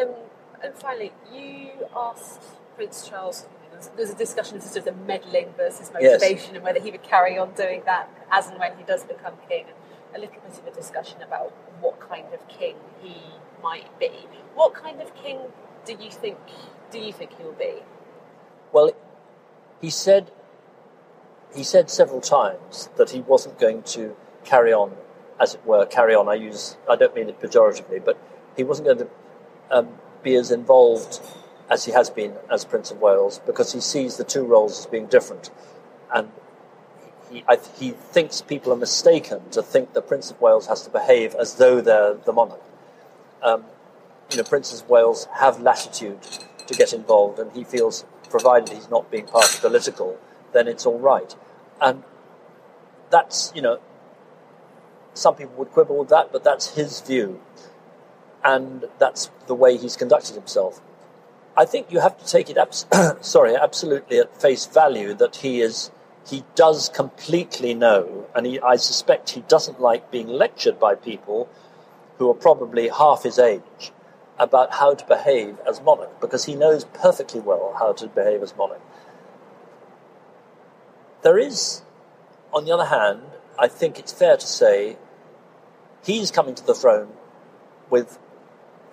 Um, 0.01 0.15
and 0.63 0.75
finally, 0.75 1.13
you 1.33 1.71
asked 1.97 2.41
Prince 2.77 3.09
Charles. 3.09 3.47
There's, 3.97 4.09
a 4.11 4.15
discussion 4.15 4.57
of 4.57 4.63
sort 4.63 4.79
of 4.79 4.85
the 4.87 5.05
meddling 5.05 5.53
versus 5.55 5.91
Yes. 6.01 6.21
motivation, 6.23 6.55
and 6.55 6.65
whether 6.65 6.81
he 6.81 6.91
would 6.91 7.03
carry 7.03 7.37
on 7.37 7.53
doing 7.53 7.83
that 7.85 8.09
as 8.31 8.49
and 8.49 8.59
when 8.59 8.75
he 8.79 8.85
does 8.85 9.05
become 9.05 9.35
king. 9.49 9.67
And 9.69 9.77
a 10.17 10.27
little 10.27 10.41
bit 10.41 10.59
of 10.59 10.67
a 10.67 10.71
discussion 10.71 11.21
about 11.21 11.53
what 11.81 12.01
kind 12.01 12.33
of 12.33 12.47
king 12.49 12.77
he 13.03 13.17
might 13.63 13.99
be. 13.99 14.27
What 14.55 14.73
kind 14.73 15.03
of 15.03 15.15
king 15.15 15.39
do 15.85 15.93
you 15.93 16.11
think? 16.11 16.39
Do 16.91 16.99
you 16.99 17.13
think 17.13 17.37
he'll 17.37 17.53
be? 17.53 17.83
Well, 18.73 18.93
he 19.83 19.91
said 19.91 20.31
he 21.55 21.65
said 21.65 21.91
several 21.91 22.21
times 22.21 22.91
that 22.97 23.11
he 23.11 23.21
wasn't 23.21 23.59
going 23.59 23.83
to 23.83 24.17
carry 24.45 24.73
on, 24.73 24.93
as 25.41 25.55
it 25.55 25.65
were, 25.67 25.87
carry 25.87 26.15
on. 26.15 26.29
I 26.29 26.35
use 26.35 26.77
I 26.89 26.97
don't 26.97 27.15
mean 27.15 27.29
it 27.29 27.41
pejoratively, 27.41 28.05
but 28.05 28.19
he 28.57 28.65
wasn't 28.65 28.87
going 28.87 28.99
to 28.99 29.09
um, 29.71 29.89
be 30.23 30.35
as 30.35 30.51
involved 30.51 31.21
as 31.69 31.85
he 31.85 31.93
has 31.93 32.11
been 32.11 32.35
as 32.51 32.65
Prince 32.65 32.91
of 32.91 33.01
Wales 33.01 33.41
because 33.45 33.73
he 33.73 33.81
sees 33.81 34.17
the 34.17 34.25
two 34.25 34.45
roles 34.45 34.79
as 34.81 34.87
being 34.87 35.07
different, 35.07 35.51
and 36.15 36.31
he 37.31 37.45
I, 37.49 37.59
he 37.79 37.91
thinks 37.91 38.41
people 38.41 38.73
are 38.73 38.77
mistaken 38.77 39.49
to 39.51 39.63
think 39.63 39.95
that 39.95 40.07
Prince 40.09 40.31
of 40.31 40.41
Wales 40.41 40.67
has 40.67 40.83
to 40.83 40.91
behave 40.91 41.35
as 41.35 41.55
though 41.55 41.81
they're 41.81 42.15
the 42.15 42.33
monarch. 42.33 42.63
Um, 43.43 43.65
you 44.31 44.39
know, 44.39 44.45
Princes 44.45 44.83
of 44.83 44.89
Wales 44.89 45.29
have 45.35 45.61
latitude 45.61 46.23
to 46.67 46.75
get 46.75 46.93
involved, 46.93 47.39
and 47.39 47.53
he 47.53 47.65
feels, 47.65 48.05
provided 48.29 48.71
he's 48.71 48.91
not 48.91 49.11
being 49.11 49.27
party 49.27 49.59
political, 49.61 50.19
then 50.53 50.69
it's 50.69 50.87
all 50.87 50.99
right. 50.99 51.35
And 51.81 52.03
that's, 53.11 53.53
you 53.55 53.63
know, 53.63 53.81
some 55.15 55.35
people 55.35 55.55
would 55.57 55.71
quibble 55.73 55.99
with 55.99 56.09
that, 56.09 56.33
but 56.33 56.45
that's 56.45 56.75
his 56.75 57.01
view, 57.01 57.41
and 58.45 58.85
that's 58.99 59.31
the 59.47 59.55
way 59.55 59.77
he's 59.77 59.97
conducted 59.97 60.35
himself. 60.35 60.81
I 61.57 61.65
think 61.65 61.91
you 61.91 62.01
have 62.01 62.19
to 62.19 62.27
take 62.27 62.51
it, 62.51 62.59
abs- 62.59 62.87
sorry, 63.27 63.57
absolutely 63.57 64.19
at 64.19 64.41
face 64.41 64.67
value 64.67 65.15
that 65.15 65.37
he 65.37 65.61
is, 65.63 65.91
he 66.27 66.45
does 66.55 66.91
completely 66.91 67.73
know, 67.73 68.27
and 68.35 68.45
he, 68.47 68.61
I 68.61 68.77
suspect 68.77 69.31
he 69.31 69.41
doesn't 69.43 69.81
like 69.81 70.11
being 70.11 70.29
lectured 70.29 70.79
by 70.79 70.95
people 70.95 71.49
who 72.19 72.31
are 72.31 72.35
probably 72.35 72.89
half 72.89 73.23
his 73.23 73.39
age 73.39 73.93
about 74.39 74.75
how 74.75 74.95
to 74.95 75.07
behave 75.07 75.59
as 75.67 75.81
monarch 75.81 76.21
because 76.21 76.45
he 76.45 76.55
knows 76.55 76.85
perfectly 76.85 77.41
well 77.41 77.75
how 77.79 77.93
to 77.95 78.07
behave 78.07 78.43
as 78.43 78.55
monarch. 78.57 78.83
There 81.27 81.39
is, 81.41 81.83
on 82.53 82.67
the 82.67 82.71
other 82.71 82.85
hand, 82.85 83.23
I 83.59 83.67
think 83.67 83.99
it's 83.99 84.13
fair 84.13 84.37
to 84.37 84.47
say 84.47 84.97
he's 86.05 86.31
coming 86.31 86.55
to 86.55 86.65
the 86.65 86.73
throne 86.73 87.09
with 87.91 88.21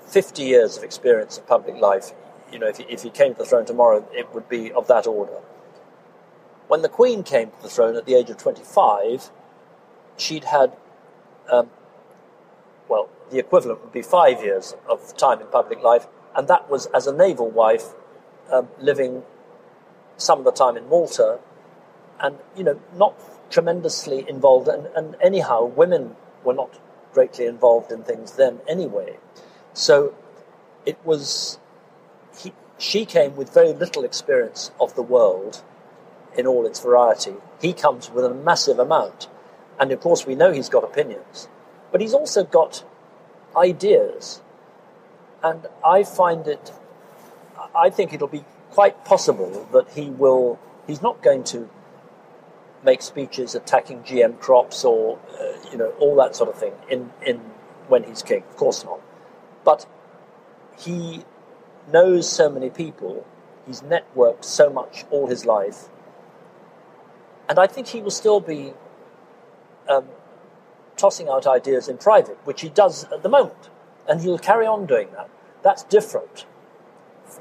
50 0.08 0.42
years 0.42 0.76
of 0.76 0.84
experience 0.84 1.38
of 1.38 1.46
public 1.46 1.76
life. 1.76 2.12
You 2.52 2.58
know, 2.58 2.68
if 2.68 2.78
he, 2.78 2.86
if 2.86 3.04
he 3.04 3.12
came 3.12 3.34
to 3.34 3.38
the 3.38 3.46
throne 3.46 3.66
tomorrow, 3.66 4.10
it 4.12 4.34
would 4.34 4.50
be 4.50 4.72
of 4.72 4.88
that 4.88 5.06
order. 5.06 5.42
When 6.68 6.82
the 6.82 6.90
Queen 6.90 7.22
came 7.22 7.52
to 7.52 7.62
the 7.62 7.70
throne 7.70 7.96
at 7.96 8.08
the 8.08 8.16
age 8.16 8.32
of 8.32 8.38
25, 8.38 9.30
she'd 10.18 10.46
had 10.46 10.76
um, 11.52 11.70
well, 12.90 13.10
the 13.30 13.38
equivalent 13.38 13.84
would 13.84 13.94
be 13.94 14.02
five 14.02 14.42
years 14.42 14.76
of 14.90 15.16
time 15.18 15.40
in 15.40 15.46
public 15.46 15.84
life, 15.84 16.08
and 16.36 16.48
that 16.48 16.68
was 16.68 16.88
as 16.96 17.06
a 17.06 17.14
naval 17.14 17.52
wife 17.52 17.94
um, 18.52 18.70
living 18.80 19.22
some 20.18 20.40
of 20.40 20.46
the 20.46 20.52
time 20.52 20.76
in 20.76 20.90
Malta, 20.90 21.38
and 22.20 22.38
you 22.56 22.64
know, 22.64 22.80
not 22.96 23.16
tremendously 23.50 24.26
involved. 24.28 24.68
And, 24.68 24.88
and 24.96 25.16
anyhow, 25.22 25.66
women 25.66 26.16
were 26.44 26.54
not 26.54 26.80
greatly 27.14 27.46
involved 27.46 27.92
in 27.92 28.04
things 28.04 28.34
then 28.34 28.60
anyway. 28.68 29.18
So 29.74 30.14
it 30.86 30.98
was. 31.04 31.60
He, 32.38 32.54
she 32.78 33.06
came 33.06 33.36
with 33.36 33.54
very 33.54 33.74
little 33.74 34.04
experience 34.04 34.72
of 34.80 34.96
the 34.96 35.04
world 35.04 35.62
in 36.36 36.48
all 36.48 36.66
its 36.66 36.80
variety. 36.80 37.36
He 37.62 37.72
comes 37.74 38.10
with 38.10 38.26
a 38.26 38.34
massive 38.34 38.80
amount, 38.80 39.28
and 39.80 39.92
of 39.92 40.00
course, 40.00 40.26
we 40.26 40.36
know 40.36 40.52
he's 40.52 40.70
got 40.70 40.84
opinions 40.84 41.48
but 41.94 42.02
he's 42.02 42.16
also 42.16 42.44
got 42.44 42.84
ideas. 43.56 44.42
And 45.44 45.68
I 45.86 46.04
find 46.04 46.48
it, 46.48 46.74
I 47.76 47.92
think 47.92 48.14
it'll 48.14 48.28
be 48.28 48.46
quite 48.72 49.06
possible 49.06 49.68
that 49.72 49.92
he 49.92 50.10
will, 50.10 50.60
he's 50.88 51.04
not 51.04 51.22
going 51.22 51.44
to 51.46 51.70
make 52.84 53.02
speeches 53.02 53.56
attacking 53.56 54.04
GM 54.04 54.40
crops 54.40 54.84
or, 54.84 55.20
uh, 55.40 55.70
you 55.72 55.78
know, 55.78 55.90
all 56.00 56.16
that 56.18 56.36
sort 56.36 56.50
of 56.50 56.58
thing 56.58 56.74
in, 56.90 57.12
in 57.26 57.38
when 57.88 58.04
he's 58.04 58.22
king. 58.22 58.44
Of 58.50 58.58
course 58.58 58.84
not. 58.84 59.00
But 59.64 59.86
he 60.78 61.24
knows 61.92 62.30
so 62.30 62.50
many 62.50 62.70
people, 62.70 63.26
he's 63.66 63.82
networked 63.82 64.46
so 64.46 64.70
much 64.70 65.06
all 65.12 65.28
his 65.28 65.46
life. 65.46 65.90
And 67.50 67.60
I 67.60 67.68
think 67.68 67.88
he 67.88 68.02
will 68.02 68.12
still 68.12 68.40
be 68.40 68.74
um, 69.90 70.08
tossing 70.98 71.28
out 71.28 71.46
ideas 71.46 71.88
in 71.88 71.98
private, 71.98 72.38
which 72.46 72.62
he 72.62 72.70
does 72.70 73.04
at 73.06 73.24
the 73.24 73.30
moment, 73.30 73.70
and 74.08 74.22
he'll 74.22 74.40
carry 74.40 74.66
on 74.66 74.86
doing 74.86 75.10
that. 75.12 75.30
That's 75.62 75.84
different. 75.84 76.46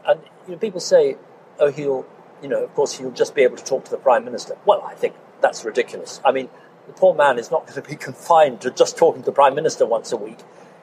And 0.06 0.20
you 0.46 0.52
know, 0.52 0.58
people 0.58 0.80
say, 0.80 1.16
"Oh, 1.58 1.70
he'll, 1.70 2.06
you 2.42 2.48
know, 2.48 2.64
of 2.64 2.74
course, 2.74 2.98
he'll 2.98 3.10
just 3.10 3.34
be 3.34 3.42
able 3.42 3.56
to 3.56 3.64
talk 3.64 3.84
to 3.84 3.90
the 3.90 3.96
prime 3.96 4.24
minister." 4.24 4.56
Well, 4.64 4.82
I 4.82 4.94
think 4.94 5.14
that's 5.42 5.64
ridiculous. 5.64 6.20
I 6.24 6.32
mean, 6.32 6.48
the 6.86 6.92
poor 6.92 7.14
man 7.14 7.38
is 7.38 7.50
not 7.50 7.66
going 7.66 7.82
to 7.82 7.88
be 7.88 7.96
confined 8.08 8.60
to 8.62 8.70
just 8.70 8.96
talking 8.96 9.22
to 9.22 9.26
the 9.26 9.32
prime 9.32 9.54
minister 9.54 9.84
once 9.84 10.12
a 10.12 10.16
week. 10.16 10.38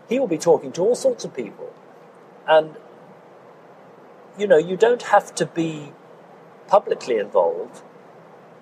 He 0.08 0.20
will 0.20 0.28
be 0.28 0.38
talking 0.38 0.72
to 0.74 0.82
all 0.82 0.96
sorts 0.96 1.24
of 1.24 1.36
people, 1.36 1.74
and 2.48 2.76
you 4.38 4.48
know, 4.48 4.58
you 4.58 4.78
don't 4.78 5.04
have 5.04 5.34
to 5.36 5.46
be 5.46 5.92
publicly 6.68 7.18
involved, 7.18 7.82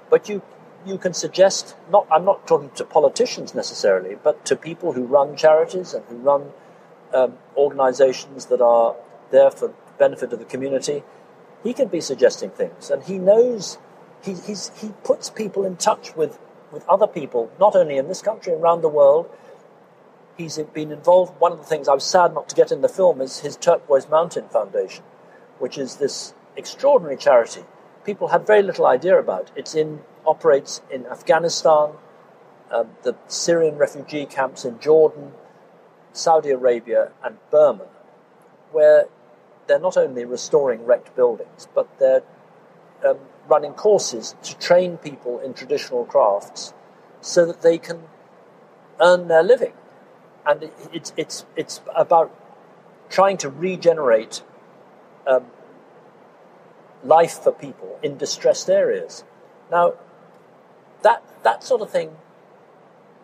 but 0.10 0.30
you 0.30 0.42
you 0.86 0.98
can 0.98 1.14
suggest 1.14 1.76
not 1.90 2.08
I'm 2.12 2.26
not 2.26 2.48
talking 2.48 2.72
to 2.76 2.86
politicians 2.86 3.54
necessarily, 3.54 4.16
but 4.22 4.46
to 4.46 4.56
people 4.56 4.94
who 4.94 5.04
run 5.04 5.36
charities 5.36 5.94
and 5.94 6.06
who 6.06 6.18
run 6.18 6.52
um, 7.14 7.38
organizations 7.56 8.48
that 8.48 8.62
are 8.62 8.96
there 9.32 9.52
for 9.52 9.68
the 9.68 9.74
benefit 9.98 10.34
of 10.34 10.40
the 10.40 10.46
community. 10.46 11.04
He 11.64 11.74
can 11.74 11.88
be 11.88 12.02
suggesting 12.02 12.52
things, 12.52 12.90
and 12.90 13.04
he 13.04 13.18
knows 13.18 13.78
he 14.24 14.34
he 14.34 14.90
puts 15.04 15.30
people 15.30 15.66
in 15.66 15.78
touch 15.78 16.16
with 16.16 16.40
with 16.72 16.88
other 16.88 17.08
people, 17.08 17.52
not 17.60 17.76
only 17.76 17.98
in 17.98 18.08
this 18.08 18.22
country, 18.22 18.54
around 18.54 18.82
the 18.82 18.90
world. 18.90 19.30
He's 20.38 20.58
been 20.58 20.92
involved. 20.92 21.40
One 21.40 21.52
of 21.52 21.58
the 21.58 21.64
things 21.64 21.88
I 21.88 21.94
was 21.94 22.04
sad 22.04 22.34
not 22.34 22.48
to 22.50 22.56
get 22.56 22.72
in 22.72 22.82
the 22.82 22.90
film 22.90 23.22
is 23.22 23.40
his 23.40 23.58
Turquoise 23.58 24.08
Mountain 24.08 24.50
Foundation, 24.50 25.04
which 25.58 25.78
is 25.80 25.96
this 25.96 26.36
extraordinary 26.56 27.18
charity. 27.18 27.64
People 28.06 28.28
have 28.28 28.46
very 28.46 28.62
little 28.62 28.86
idea 28.86 29.18
about. 29.18 29.50
It's 29.56 29.74
in 29.74 30.02
operates 30.26 30.82
in 30.92 31.06
Afghanistan, 31.08 31.92
um, 32.72 32.90
the 33.04 33.16
Syrian 33.28 33.78
refugee 33.78 34.26
camps 34.26 34.66
in 34.66 34.80
Jordan, 34.80 35.32
Saudi 36.14 36.52
Arabia, 36.52 37.12
and 37.24 37.38
Burma, 37.50 37.88
where 38.72 39.06
they're 39.68 39.80
not 39.80 39.98
only 39.98 40.26
restoring 40.26 40.86
wrecked 40.86 41.16
buildings, 41.16 41.68
but 41.74 41.88
they're 41.98 42.24
um, 43.06 43.18
running 43.48 43.74
courses 43.74 44.36
to 44.44 44.58
train 44.58 44.98
people 44.98 45.40
in 45.40 45.54
traditional 45.54 46.06
crafts 46.06 46.74
so 47.22 47.46
that 47.46 47.62
they 47.62 47.78
can 47.78 48.04
earn 49.00 49.28
their 49.28 49.44
living. 49.44 49.74
And 50.46 50.64
it, 50.64 50.74
it's, 50.94 51.14
it's, 51.18 51.46
it's 51.56 51.82
about 51.96 52.32
trying 53.10 53.38
to 53.38 53.50
regenerate 53.50 54.44
um, 55.26 55.46
life 57.04 57.40
for 57.44 57.52
people 57.52 58.00
in 58.02 58.18
distressed 58.18 58.70
areas. 58.70 59.24
Now, 59.72 59.94
that 61.04 61.24
that 61.44 61.64
sort 61.64 61.82
of 61.82 61.90
thing, 61.90 62.16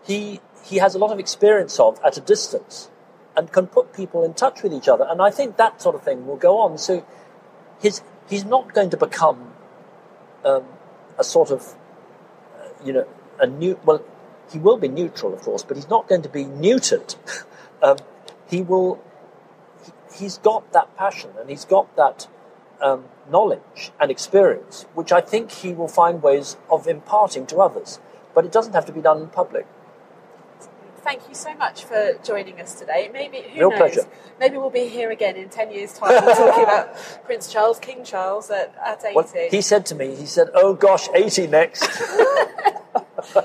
he 0.05 0.41
he 0.63 0.77
has 0.77 0.95
a 0.95 0.99
lot 0.99 1.11
of 1.11 1.19
experience 1.19 1.79
of 1.79 1.99
at 2.05 2.17
a 2.17 2.21
distance, 2.21 2.89
and 3.35 3.51
can 3.51 3.67
put 3.67 3.93
people 3.93 4.23
in 4.23 4.33
touch 4.33 4.63
with 4.63 4.73
each 4.73 4.87
other. 4.87 5.05
And 5.09 5.21
I 5.21 5.31
think 5.31 5.57
that 5.57 5.81
sort 5.81 5.95
of 5.95 6.03
thing 6.03 6.27
will 6.27 6.37
go 6.37 6.59
on. 6.59 6.77
So, 6.77 7.05
his 7.79 8.01
he's 8.29 8.45
not 8.45 8.73
going 8.73 8.89
to 8.91 8.97
become 8.97 9.52
um, 10.45 10.63
a 11.17 11.23
sort 11.23 11.51
of, 11.51 11.75
uh, 12.59 12.67
you 12.83 12.93
know, 12.93 13.07
a 13.39 13.47
new. 13.47 13.79
Well, 13.85 14.03
he 14.51 14.59
will 14.59 14.77
be 14.77 14.87
neutral, 14.87 15.33
of 15.33 15.41
course, 15.41 15.63
but 15.63 15.77
he's 15.77 15.89
not 15.89 16.07
going 16.07 16.21
to 16.21 16.29
be 16.29 16.45
neutered. 16.45 17.15
um, 17.81 17.97
he 18.47 18.61
will. 18.61 19.01
He, 20.15 20.25
has 20.25 20.37
got 20.37 20.71
that 20.73 20.95
passion 20.95 21.31
and 21.39 21.49
he's 21.49 21.65
got 21.65 21.95
that 21.95 22.27
um, 22.81 23.05
knowledge 23.29 23.91
and 23.99 24.11
experience, 24.11 24.85
which 24.93 25.11
I 25.11 25.21
think 25.21 25.51
he 25.51 25.73
will 25.73 25.87
find 25.87 26.21
ways 26.21 26.55
of 26.69 26.87
imparting 26.87 27.47
to 27.47 27.57
others. 27.57 27.99
But 28.35 28.45
it 28.45 28.51
doesn't 28.51 28.73
have 28.73 28.85
to 28.85 28.91
be 28.91 29.01
done 29.01 29.21
in 29.21 29.27
public. 29.27 29.65
Thank 31.03 31.27
you 31.27 31.35
so 31.35 31.53
much 31.55 31.83
for 31.83 32.13
joining 32.23 32.61
us 32.61 32.75
today. 32.75 33.09
Maybe 33.11 33.41
who 33.41 33.59
Real 33.59 33.69
knows? 33.71 33.79
pleasure. 33.79 34.07
Maybe 34.39 34.57
we'll 34.57 34.69
be 34.69 34.87
here 34.87 35.11
again 35.11 35.35
in 35.35 35.49
ten 35.49 35.69
years' 35.71 35.93
time 35.93 36.09
talking 36.21 36.63
about 36.63 36.95
Prince 37.25 37.51
Charles, 37.51 37.77
King 37.79 38.03
Charles 38.05 38.49
at, 38.49 38.73
at 38.83 39.03
eighty. 39.03 39.15
Well, 39.15 39.29
he 39.51 39.61
said 39.61 39.85
to 39.87 39.95
me, 39.95 40.15
he 40.15 40.25
said, 40.25 40.49
"Oh 40.53 40.73
gosh, 40.73 41.09
eighty 41.13 41.45
next." 41.47 41.83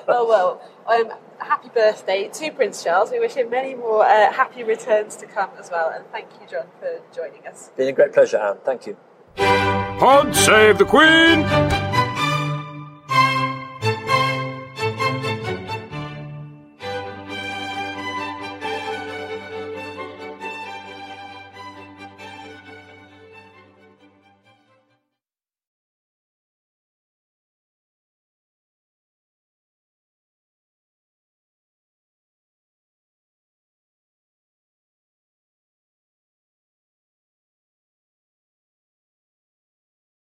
oh 0.08 0.26
well. 0.28 0.62
Um, 0.86 1.12
happy 1.40 1.68
birthday 1.68 2.28
to 2.28 2.50
Prince 2.52 2.82
Charles. 2.82 3.10
We 3.10 3.18
wish 3.18 3.34
him 3.34 3.50
many 3.50 3.74
more 3.74 4.04
uh, 4.04 4.32
happy 4.32 4.62
returns 4.62 5.16
to 5.16 5.26
come 5.26 5.50
as 5.58 5.70
well. 5.70 5.90
And 5.94 6.04
thank 6.12 6.28
you, 6.40 6.46
John, 6.48 6.66
for 6.80 7.00
joining 7.14 7.46
us. 7.46 7.70
Been 7.76 7.88
a 7.88 7.92
great 7.92 8.12
pleasure, 8.12 8.38
Ann. 8.38 8.56
Thank 8.64 8.86
you. 8.86 8.96
Pod 9.36 10.34
save 10.34 10.78
the 10.78 10.84
Queen! 10.84 11.97